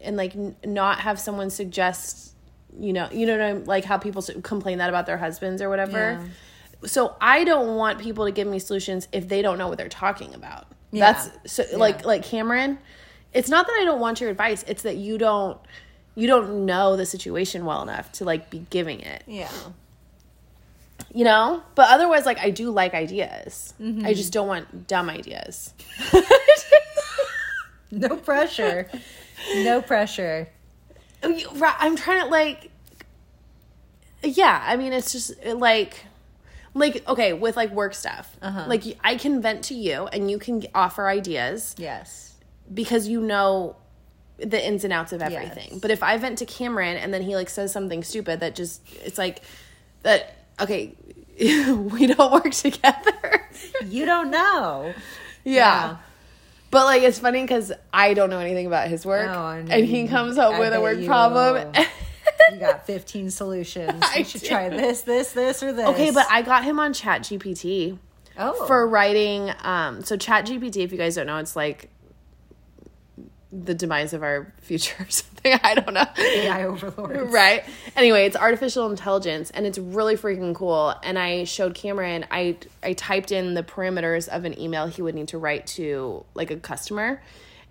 and 0.00 0.16
like 0.16 0.34
n- 0.34 0.56
not 0.64 1.00
have 1.00 1.20
someone 1.20 1.50
suggest 1.50 2.34
you 2.78 2.92
know 2.92 3.08
you 3.12 3.26
know 3.26 3.32
what 3.36 3.44
I'm 3.44 3.64
like 3.64 3.84
how 3.84 3.98
people 3.98 4.22
complain 4.42 4.78
that 4.78 4.88
about 4.88 5.06
their 5.06 5.18
husbands 5.18 5.62
or 5.62 5.68
whatever. 5.68 6.28
So 6.86 7.14
I 7.20 7.44
don't 7.44 7.76
want 7.76 7.98
people 8.00 8.24
to 8.24 8.30
give 8.32 8.48
me 8.48 8.58
solutions 8.58 9.06
if 9.12 9.28
they 9.28 9.42
don't 9.42 9.58
know 9.58 9.68
what 9.68 9.76
they're 9.78 9.88
talking 9.88 10.34
about. 10.34 10.66
Yeah. 10.92 11.12
That's 11.12 11.52
so 11.52 11.64
like 11.76 12.04
like 12.04 12.24
Cameron. 12.24 12.78
It's 13.32 13.48
not 13.48 13.66
that 13.66 13.76
I 13.80 13.84
don't 13.84 14.00
want 14.00 14.20
your 14.20 14.30
advice. 14.30 14.64
It's 14.66 14.82
that 14.82 14.96
you 14.96 15.18
don't 15.18 15.58
you 16.14 16.26
don't 16.26 16.66
know 16.66 16.96
the 16.96 17.06
situation 17.06 17.64
well 17.64 17.82
enough 17.82 18.10
to 18.12 18.24
like 18.24 18.50
be 18.50 18.66
giving 18.70 19.00
it 19.00 19.22
Yeah. 19.26 19.48
you 21.14 21.24
know 21.24 21.62
but 21.76 21.88
otherwise 21.88 22.26
like 22.26 22.38
i 22.40 22.50
do 22.50 22.70
like 22.70 22.94
ideas 22.94 23.74
mm-hmm. 23.80 24.04
i 24.04 24.12
just 24.12 24.32
don't 24.32 24.48
want 24.48 24.86
dumb 24.88 25.08
ideas 25.08 25.72
No 27.92 28.16
pressure. 28.16 28.88
no 29.56 29.82
pressure. 29.82 30.48
Oh, 31.24 31.74
I'm 31.78 31.96
trying 31.96 32.22
to 32.22 32.26
like 32.28 32.70
yeah 34.22 34.62
i 34.66 34.76
mean 34.76 34.92
it's 34.92 35.12
just 35.12 35.32
like 35.44 36.04
like 36.74 37.06
okay 37.08 37.32
with 37.32 37.56
like 37.56 37.70
work 37.72 37.94
stuff 37.94 38.36
uh-huh. 38.42 38.64
like 38.68 38.84
i 39.02 39.16
can 39.16 39.40
vent 39.40 39.64
to 39.64 39.74
you 39.74 40.06
and 40.12 40.30
you 40.30 40.38
can 40.38 40.62
offer 40.74 41.08
ideas 41.08 41.74
Yes. 41.78 42.29
Because 42.72 43.08
you 43.08 43.20
know 43.20 43.76
the 44.38 44.64
ins 44.66 44.84
and 44.84 44.92
outs 44.92 45.12
of 45.12 45.20
everything 45.20 45.68
Yes. 45.72 45.80
but 45.80 45.90
if 45.90 46.02
i 46.02 46.16
vent 46.16 46.38
to 46.38 46.46
cameron 46.46 46.96
and 46.96 47.12
then 47.12 47.20
he 47.22 47.36
like 47.36 47.50
says 47.50 47.72
something 47.72 48.02
stupid 48.02 48.40
that 48.40 48.54
just 48.54 48.80
it's 49.04 49.18
like 49.18 49.42
that 50.02 50.36
okay 50.60 50.94
we 51.38 52.06
don't 52.06 52.32
work 52.32 52.50
together 52.52 53.48
You 53.84 54.04
don't 54.06 54.30
know. 54.30 54.94
Yeah. 55.44 55.96
But 56.70 56.84
like 56.84 57.02
it's 57.02 57.18
funny 57.18 57.40
because 57.42 57.72
I 57.92 58.12
don't 58.14 58.28
know 58.30 58.38
anything 58.38 58.66
about 58.66 58.88
his 58.88 59.04
work, 59.06 59.28
Oh, 59.28 59.40
I 59.40 59.58
and 59.58 59.86
he 59.86 60.06
comes 60.06 60.36
up 60.38 60.54
I 60.54 60.58
with 60.60 60.72
a 60.74 60.80
word 60.80 61.00
you 61.00 61.06
problem. 61.06 61.72
You 62.52 62.58
got 62.58 62.86
15 62.86 63.30
solutions. 63.30 64.02
I 64.02 64.18
You 64.18 64.24
should 64.24 64.40
do. 64.42 64.48
try 64.48 64.68
this, 64.68 65.00
this, 65.02 65.32
this, 65.32 65.62
or 65.62 65.72
this. 65.72 65.86
okay, 65.88 66.10
but 66.10 66.26
I 66.30 66.42
got 66.42 66.64
him 66.64 66.78
on 66.78 66.92
Chat 66.92 67.22
GPT 67.22 67.98
oh, 68.38 68.66
for 68.66 68.86
writing. 68.86 69.50
Um, 69.62 70.02
so 70.04 70.16
Chat 70.16 70.46
GPT, 70.46 70.78
if 70.84 70.92
you 70.92 70.98
guys 70.98 71.14
don't 71.16 71.26
know, 71.26 71.38
it's 71.38 71.56
like 71.56 71.88
the 73.52 73.74
demise 73.74 74.12
of 74.12 74.22
our 74.22 74.52
future 74.60 74.94
or 75.02 75.06
something. 75.10 75.58
I 75.62 75.74
don't 75.74 75.94
know. 75.94 76.06
AI 76.18 76.64
overlords. 76.64 77.32
right 77.32 77.64
anyway 77.96 78.26
it's 78.26 78.36
artificial 78.36 78.90
intelligence 78.90 79.50
and 79.50 79.66
it's 79.66 79.78
really 79.78 80.14
freaking 80.14 80.54
cool 80.54 80.94
and 81.02 81.18
i 81.18 81.44
showed 81.44 81.74
cameron 81.74 82.26
i 82.30 82.56
i 82.82 82.92
typed 82.92 83.32
in 83.32 83.54
the 83.54 83.62
parameters 83.62 84.28
of 84.28 84.44
an 84.44 84.58
email 84.60 84.86
he 84.86 85.00
would 85.00 85.14
need 85.14 85.28
to 85.28 85.38
write 85.38 85.66
to 85.66 86.24
like 86.34 86.50
a 86.50 86.56
customer 86.56 87.22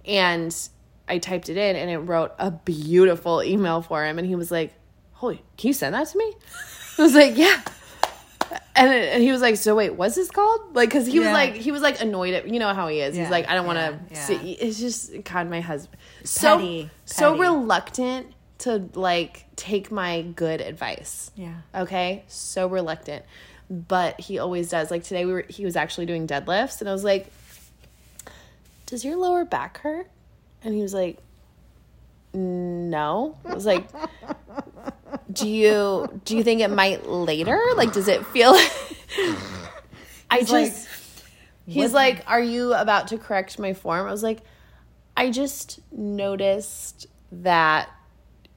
and 0.05 0.69
i 1.07 1.19
typed 1.19 1.47
it 1.49 1.57
in 1.57 1.75
and 1.75 1.89
it 1.91 1.99
wrote 1.99 2.31
a 2.39 2.49
beautiful 2.49 3.43
email 3.43 3.81
for 3.83 4.03
him 4.03 4.17
and 4.17 4.27
he 4.27 4.35
was 4.35 4.49
like 4.49 4.73
holy 5.13 5.41
can 5.57 5.67
you 5.67 5.73
send 5.73 5.93
that 5.93 6.07
to 6.07 6.17
me 6.17 6.33
i 6.97 7.01
was 7.03 7.13
like 7.13 7.37
yeah 7.37 7.61
and, 8.75 8.91
it, 8.93 9.13
and 9.13 9.23
he 9.23 9.31
was 9.31 9.41
like, 9.41 9.57
"So 9.57 9.75
wait, 9.75 9.91
what's 9.95 10.15
this 10.15 10.31
called?" 10.31 10.75
Like, 10.75 10.89
because 10.89 11.05
he 11.07 11.19
was 11.19 11.27
like, 11.29 11.53
he 11.55 11.71
was 11.71 11.81
like 11.81 12.01
annoyed 12.01 12.33
at, 12.33 12.47
you 12.47 12.59
know 12.59 12.73
how 12.73 12.87
he 12.87 12.99
is. 13.01 13.15
Yeah, 13.15 13.23
He's 13.23 13.31
like, 13.31 13.47
I 13.49 13.55
don't 13.55 13.65
want 13.67 13.79
to. 13.79 13.99
yeah. 14.13 14.25
see 14.25 14.51
It's 14.53 14.79
just 14.79 15.23
God, 15.23 15.49
my 15.49 15.61
husband, 15.61 15.97
so 16.23 16.57
Petty, 16.57 16.89
so 17.05 17.31
petty. 17.31 17.41
reluctant 17.41 18.33
to 18.59 18.89
like 18.93 19.45
take 19.55 19.91
my 19.91 20.21
good 20.21 20.61
advice. 20.61 21.31
Yeah. 21.35 21.53
Okay, 21.75 22.23
so 22.27 22.67
reluctant, 22.67 23.23
but 23.69 24.19
he 24.19 24.39
always 24.39 24.69
does. 24.69 24.89
Like 24.91 25.03
today, 25.03 25.25
we 25.25 25.33
were 25.33 25.45
he 25.47 25.65
was 25.65 25.75
actually 25.75 26.05
doing 26.05 26.27
deadlifts, 26.27 26.79
and 26.81 26.89
I 26.89 26.93
was 26.93 27.03
like, 27.03 27.31
"Does 28.85 29.03
your 29.05 29.15
lower 29.17 29.45
back 29.45 29.79
hurt?" 29.79 30.07
And 30.63 30.73
he 30.73 30.81
was 30.81 30.93
like, 30.93 31.17
"No." 32.33 33.37
I 33.45 33.53
was 33.53 33.65
like, 33.65 33.87
"Do 35.31 35.47
you 35.47 36.21
do 36.25 36.35
you 36.37 36.43
think 36.43 36.61
it 36.61 36.69
might 36.69 37.07
later? 37.07 37.59
Like, 37.75 37.93
does 37.93 38.07
it 38.07 38.25
feel?" 38.27 38.53
I 40.29 40.41
just. 40.41 40.51
like, 40.51 40.73
He's 41.65 41.93
like, 41.93 42.23
"Are 42.27 42.41
you 42.41 42.73
about 42.73 43.09
to 43.09 43.17
correct 43.17 43.59
my 43.59 43.73
form?" 43.73 44.07
I 44.07 44.11
was 44.11 44.23
like, 44.23 44.39
"I 45.15 45.29
just 45.29 45.79
noticed 45.91 47.05
that 47.31 47.89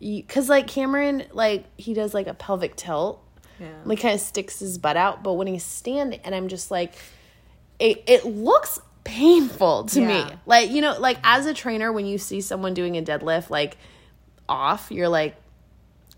because 0.00 0.48
like 0.48 0.66
Cameron, 0.66 1.24
like 1.32 1.66
he 1.76 1.92
does 1.94 2.14
like 2.14 2.26
a 2.26 2.32
pelvic 2.34 2.74
tilt, 2.74 3.22
Yeah. 3.60 3.68
like 3.84 4.00
kind 4.00 4.14
of 4.14 4.20
sticks 4.20 4.60
his 4.60 4.78
butt 4.78 4.96
out, 4.96 5.22
but 5.22 5.34
when 5.34 5.46
he's 5.46 5.62
standing, 5.64 6.20
and 6.24 6.34
I'm 6.34 6.48
just 6.48 6.70
like, 6.70 6.94
it 7.78 8.02
it 8.06 8.24
looks 8.24 8.80
painful 9.04 9.84
to 9.84 10.00
me. 10.00 10.24
Like 10.46 10.70
you 10.70 10.80
know, 10.80 10.98
like 10.98 11.18
as 11.22 11.44
a 11.44 11.52
trainer, 11.52 11.92
when 11.92 12.06
you 12.06 12.16
see 12.16 12.40
someone 12.40 12.72
doing 12.72 12.96
a 12.96 13.02
deadlift 13.02 13.50
like 13.50 13.76
off, 14.48 14.90
you're 14.90 15.08
like, 15.10 15.36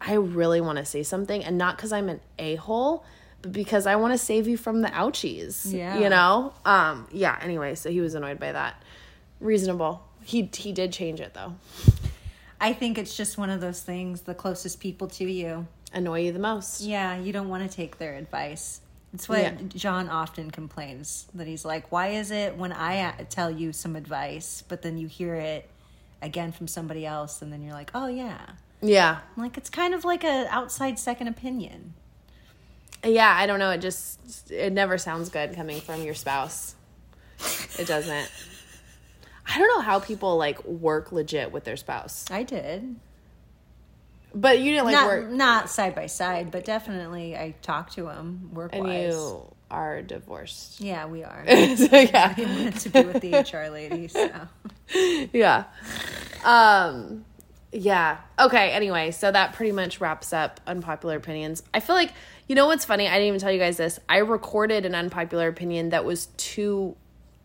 I 0.07 0.15
really 0.15 0.61
want 0.61 0.79
to 0.79 0.85
say 0.85 1.03
something, 1.03 1.45
and 1.45 1.57
not 1.57 1.77
because 1.77 1.93
I'm 1.93 2.09
an 2.09 2.21
a 2.39 2.57
hole, 2.57 3.05
but 3.43 3.53
because 3.53 3.87
I 3.87 3.97
want 3.97 4.13
to 4.13 4.19
save 4.19 4.47
you 4.47 4.57
from 4.57 4.83
the 4.83 4.89
ouchies. 4.89 5.73
Yeah. 5.73 5.99
you 5.99 6.09
know. 6.09 6.53
Um. 6.65 7.09
Yeah. 7.13 7.39
Anyway, 7.43 7.75
so 7.75 7.91
he 7.91 8.01
was 8.01 8.15
annoyed 8.15 8.39
by 8.39 8.53
that. 8.53 8.83
Reasonable. 9.41 10.03
He 10.25 10.51
he 10.55 10.73
did 10.73 10.93
change 10.93 11.21
it 11.21 11.35
though. 11.35 11.55
I 12.61 12.73
think 12.73 12.97
it's 12.97 13.17
just 13.17 13.37
one 13.37 13.51
of 13.51 13.61
those 13.61 13.83
things, 13.83 14.23
the 14.23 14.35
closest 14.35 14.81
people 14.81 15.09
to 15.09 15.25
you. 15.25 15.67
Annoy 15.93 16.23
you 16.23 16.33
the 16.33 16.39
most. 16.39 16.81
Yeah, 16.81 17.19
you 17.19 17.33
don't 17.33 17.49
want 17.49 17.69
to 17.69 17.75
take 17.75 17.99
their 17.99 18.15
advice. 18.15 18.81
It's 19.13 19.29
what 19.29 19.41
Yeah. 19.41 19.53
John 19.69 20.09
often 20.09 20.51
complains 20.51 21.27
that 21.35 21.47
he's 21.47 21.65
like, 21.65 21.93
why 21.93 22.09
is 22.09 22.31
it 22.31 22.57
when 22.57 22.73
I 22.73 23.03
uh, 23.03 23.13
tell 23.29 23.51
you 23.51 23.73
some 23.73 23.95
advice, 23.97 24.65
but 24.67 24.83
then 24.83 24.99
you 24.99 25.07
hear 25.07 25.35
it 25.35 25.69
again 26.23 26.53
from 26.53 26.67
somebody 26.67 27.05
else, 27.07 27.43
and 27.43 27.53
then 27.53 27.63
you're 27.63 27.75
like, 27.75 27.91
oh 27.95 28.07
yeah. 28.09 28.41
Yeah. 28.85 29.21
Like 29.37 29.57
it's 29.57 29.71
kind 29.71 29.95
of 29.95 30.05
like 30.05 30.25
a 30.25 30.47
outside 30.51 30.99
second 30.99 31.29
opinion. 31.29 31.95
Yeah, 33.03 33.35
I 33.35 33.47
don't 33.47 33.59
know. 33.59 33.71
It 33.71 33.81
just 33.81 34.51
it 34.51 34.73
never 34.73 34.99
sounds 34.99 35.29
good 35.29 35.55
coming 35.55 35.81
from 35.81 36.03
your 36.03 36.15
spouse. 36.15 36.75
It 37.79 37.87
doesn't. 37.87 38.31
I 39.47 39.59
don't 39.59 39.69
know 39.69 39.81
how 39.81 40.01
people 40.01 40.37
like 40.37 40.65
work 40.65 41.13
legit 41.13 41.53
with 41.53 41.65
their 41.65 41.77
spouse. 41.77 42.25
I 42.31 42.43
did. 42.43 42.97
But 44.35 44.59
you 44.61 44.73
didn't 44.73 44.87
like 44.87 44.95
not 44.95 45.07
work 45.07 45.31
not 45.31 45.71
side 45.71 45.95
by 45.95 46.07
side, 46.07 46.51
but 46.51 46.65
definitely 46.65 47.37
I 47.37 47.55
talked 47.63 47.95
to 47.95 48.09
him 48.09 48.51
work 48.53 48.75
and 48.75 48.85
wise. 48.85 49.15
you 49.15 49.55
are 49.71 50.03
divorced. 50.03 50.81
Yeah, 50.81 51.07
we 51.07 51.25
are. 51.25 51.45
so 51.77 51.89
yeah. 51.93 52.35
I 52.37 52.41
wanted 52.41 52.77
to 52.77 52.89
be 52.89 53.03
with 53.03 53.21
the 53.21 53.39
HR 53.39 53.71
lady, 53.71 54.09
so 54.09 54.31
yeah. 55.33 55.65
Um 56.45 57.25
yeah. 57.75 58.19
Okay, 58.39 58.71
anyway, 58.71 59.11
so 59.11 59.31
that 59.31 59.53
pretty 59.53 59.73
much 59.73 60.01
wraps 60.01 60.33
up 60.33 60.61
unpopular 60.67 61.17
opinions. 61.17 61.63
I 61.75 61.81
feel 61.81 61.97
like 61.97 62.13
you 62.49 62.55
know 62.55 62.67
what's 62.67 62.85
funny? 62.85 63.09
I 63.09 63.13
didn't 63.15 63.29
even 63.29 63.41
tell 63.41 63.51
you 63.53 63.59
guys 63.59 63.77
this. 63.77 63.99
I 64.09 64.19
recorded 64.19 64.87
an 64.87 64.95
unpopular 64.95 65.49
opinion 65.49 65.91
that 65.91 66.05
was 66.05 66.27
too 66.37 66.97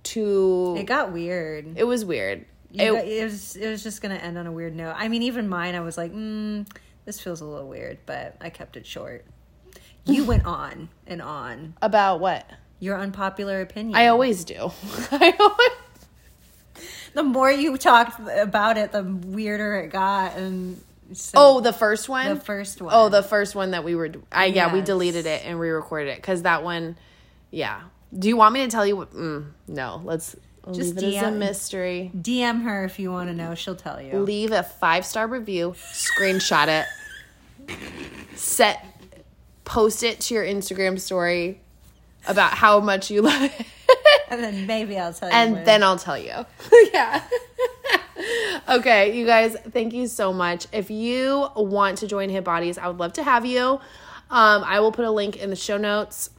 too 0.03 0.75
it 0.77 0.85
got 0.85 1.11
weird. 1.11 1.77
it 1.77 1.83
was 1.83 2.05
weird. 2.05 2.45
It- 2.73 2.91
got- 2.91 3.05
it 3.05 3.23
was 3.23 3.55
it 3.55 3.69
was 3.69 3.83
just 3.83 4.01
gonna 4.01 4.15
end 4.15 4.37
on 4.37 4.47
a 4.47 4.51
weird 4.51 4.75
note. 4.75 4.93
I 4.97 5.07
mean, 5.07 5.23
even 5.23 5.49
mine, 5.49 5.75
I 5.75 5.79
was 5.81 5.97
like, 5.97 6.13
mm, 6.13 6.67
this 7.05 7.19
feels 7.19 7.41
a 7.41 7.45
little 7.45 7.67
weird, 7.67 7.97
but 8.05 8.35
I 8.41 8.49
kept 8.49 8.77
it 8.77 8.85
short. 8.85 9.25
You 10.05 10.23
went 10.25 10.45
on 10.45 10.89
and 11.07 11.21
on. 11.21 11.73
about 11.81 12.19
what? 12.19 12.49
Your 12.79 12.97
unpopular 12.97 13.59
opinion. 13.61 13.95
I 13.95 14.07
always 14.07 14.45
do. 14.45 14.55
I 15.11 15.35
always 15.39 15.71
the 17.13 17.23
more 17.23 17.51
you 17.51 17.77
talked 17.77 18.19
about 18.29 18.77
it, 18.77 18.91
the 18.91 19.03
weirder 19.03 19.75
it 19.77 19.89
got, 19.91 20.35
and 20.37 20.81
so 21.13 21.31
Oh, 21.35 21.59
the 21.59 21.73
first 21.73 22.07
one? 22.09 22.27
the 22.29 22.39
first 22.39 22.81
one. 22.81 22.93
Oh, 22.95 23.09
the 23.09 23.23
first 23.23 23.55
one 23.55 23.71
that 23.71 23.83
we 23.83 23.95
were 23.95 24.11
I 24.31 24.45
yeah, 24.45 24.71
we 24.73 24.81
deleted 24.81 25.25
it 25.25 25.43
and 25.45 25.59
re-recorded 25.59 26.09
it 26.11 26.21
cuz 26.23 26.43
that 26.43 26.63
one 26.63 26.97
yeah. 27.51 27.81
Do 28.17 28.27
you 28.27 28.37
want 28.37 28.53
me 28.53 28.61
to 28.61 28.67
tell 28.69 28.85
you 28.85 28.95
what 28.95 29.13
mm, 29.13 29.45
no, 29.67 30.01
let's 30.03 30.35
Just 30.71 30.95
leave 30.97 31.15
as 31.15 31.23
a 31.23 31.25
DM. 31.27 31.37
mystery. 31.37 32.11
DM 32.15 32.61
her 32.63 32.85
if 32.85 32.99
you 32.99 33.11
want 33.11 33.29
to 33.29 33.35
know. 33.35 33.55
She'll 33.55 33.75
tell 33.75 33.99
you. 34.01 34.19
Leave 34.19 34.51
a 34.51 34.63
5-star 34.81 35.27
review, 35.27 35.73
screenshot 35.91 36.67
it. 36.67 36.85
Set 38.35 38.85
post 39.65 40.03
it 40.03 40.19
to 40.21 40.33
your 40.33 40.43
Instagram 40.43 40.99
story 40.99 41.59
about 42.27 42.51
how 42.53 42.79
much 42.79 43.11
you 43.11 43.21
love 43.21 43.41
it. 43.43 43.65
and 44.29 44.43
then 44.43 44.65
maybe 44.67 44.97
I'll 44.97 45.13
tell 45.13 45.29
you. 45.29 45.35
and 45.35 45.53
when. 45.53 45.63
then 45.63 45.83
I'll 45.83 45.97
tell 45.97 46.17
you. 46.17 46.45
yeah. 46.93 47.23
okay, 48.69 49.17
you 49.17 49.25
guys, 49.25 49.55
thank 49.71 49.93
you 49.93 50.07
so 50.07 50.33
much. 50.33 50.67
If 50.71 50.91
you 50.91 51.47
want 51.55 51.99
to 51.99 52.07
join 52.07 52.29
Hit 52.29 52.43
Bodies, 52.43 52.77
I 52.77 52.87
would 52.87 52.97
love 52.97 53.13
to 53.13 53.23
have 53.23 53.45
you. 53.45 53.79
Um, 54.31 54.63
I 54.63 54.79
will 54.79 54.91
put 54.91 55.05
a 55.05 55.11
link 55.11 55.37
in 55.37 55.49
the 55.49 55.55
show 55.55 55.77
notes 55.77 56.29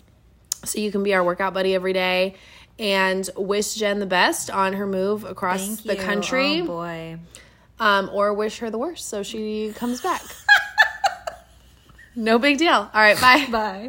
so 0.65 0.79
you 0.79 0.93
can 0.93 1.03
be 1.03 1.15
our 1.15 1.25
workout 1.25 1.55
buddy 1.55 1.75
every 1.75 1.93
day. 1.93 2.37
And 2.79 3.29
wish 3.37 3.75
Jenn 3.75 3.99
the 3.99 4.07
best 4.07 4.49
on 4.51 4.73
her 4.75 4.87
move 4.87 5.25
across 5.25 5.81
the 5.83 5.97
country, 5.97 6.61
Oh 6.63 6.67
boy. 6.67 7.19
um, 7.79 8.09
or 8.13 8.33
wish 8.33 8.59
her 8.61 8.71
the 8.71 8.79
worst 8.79 9.09
so 9.09 9.23
she 9.23 9.73
comes 9.75 10.01
back. 10.01 10.23
no 12.15 12.39
big 12.39 12.59
deal. 12.59 12.73
All 12.73 12.91
right, 12.95 13.21
bye. 13.21 13.47
Bye. 13.51 13.89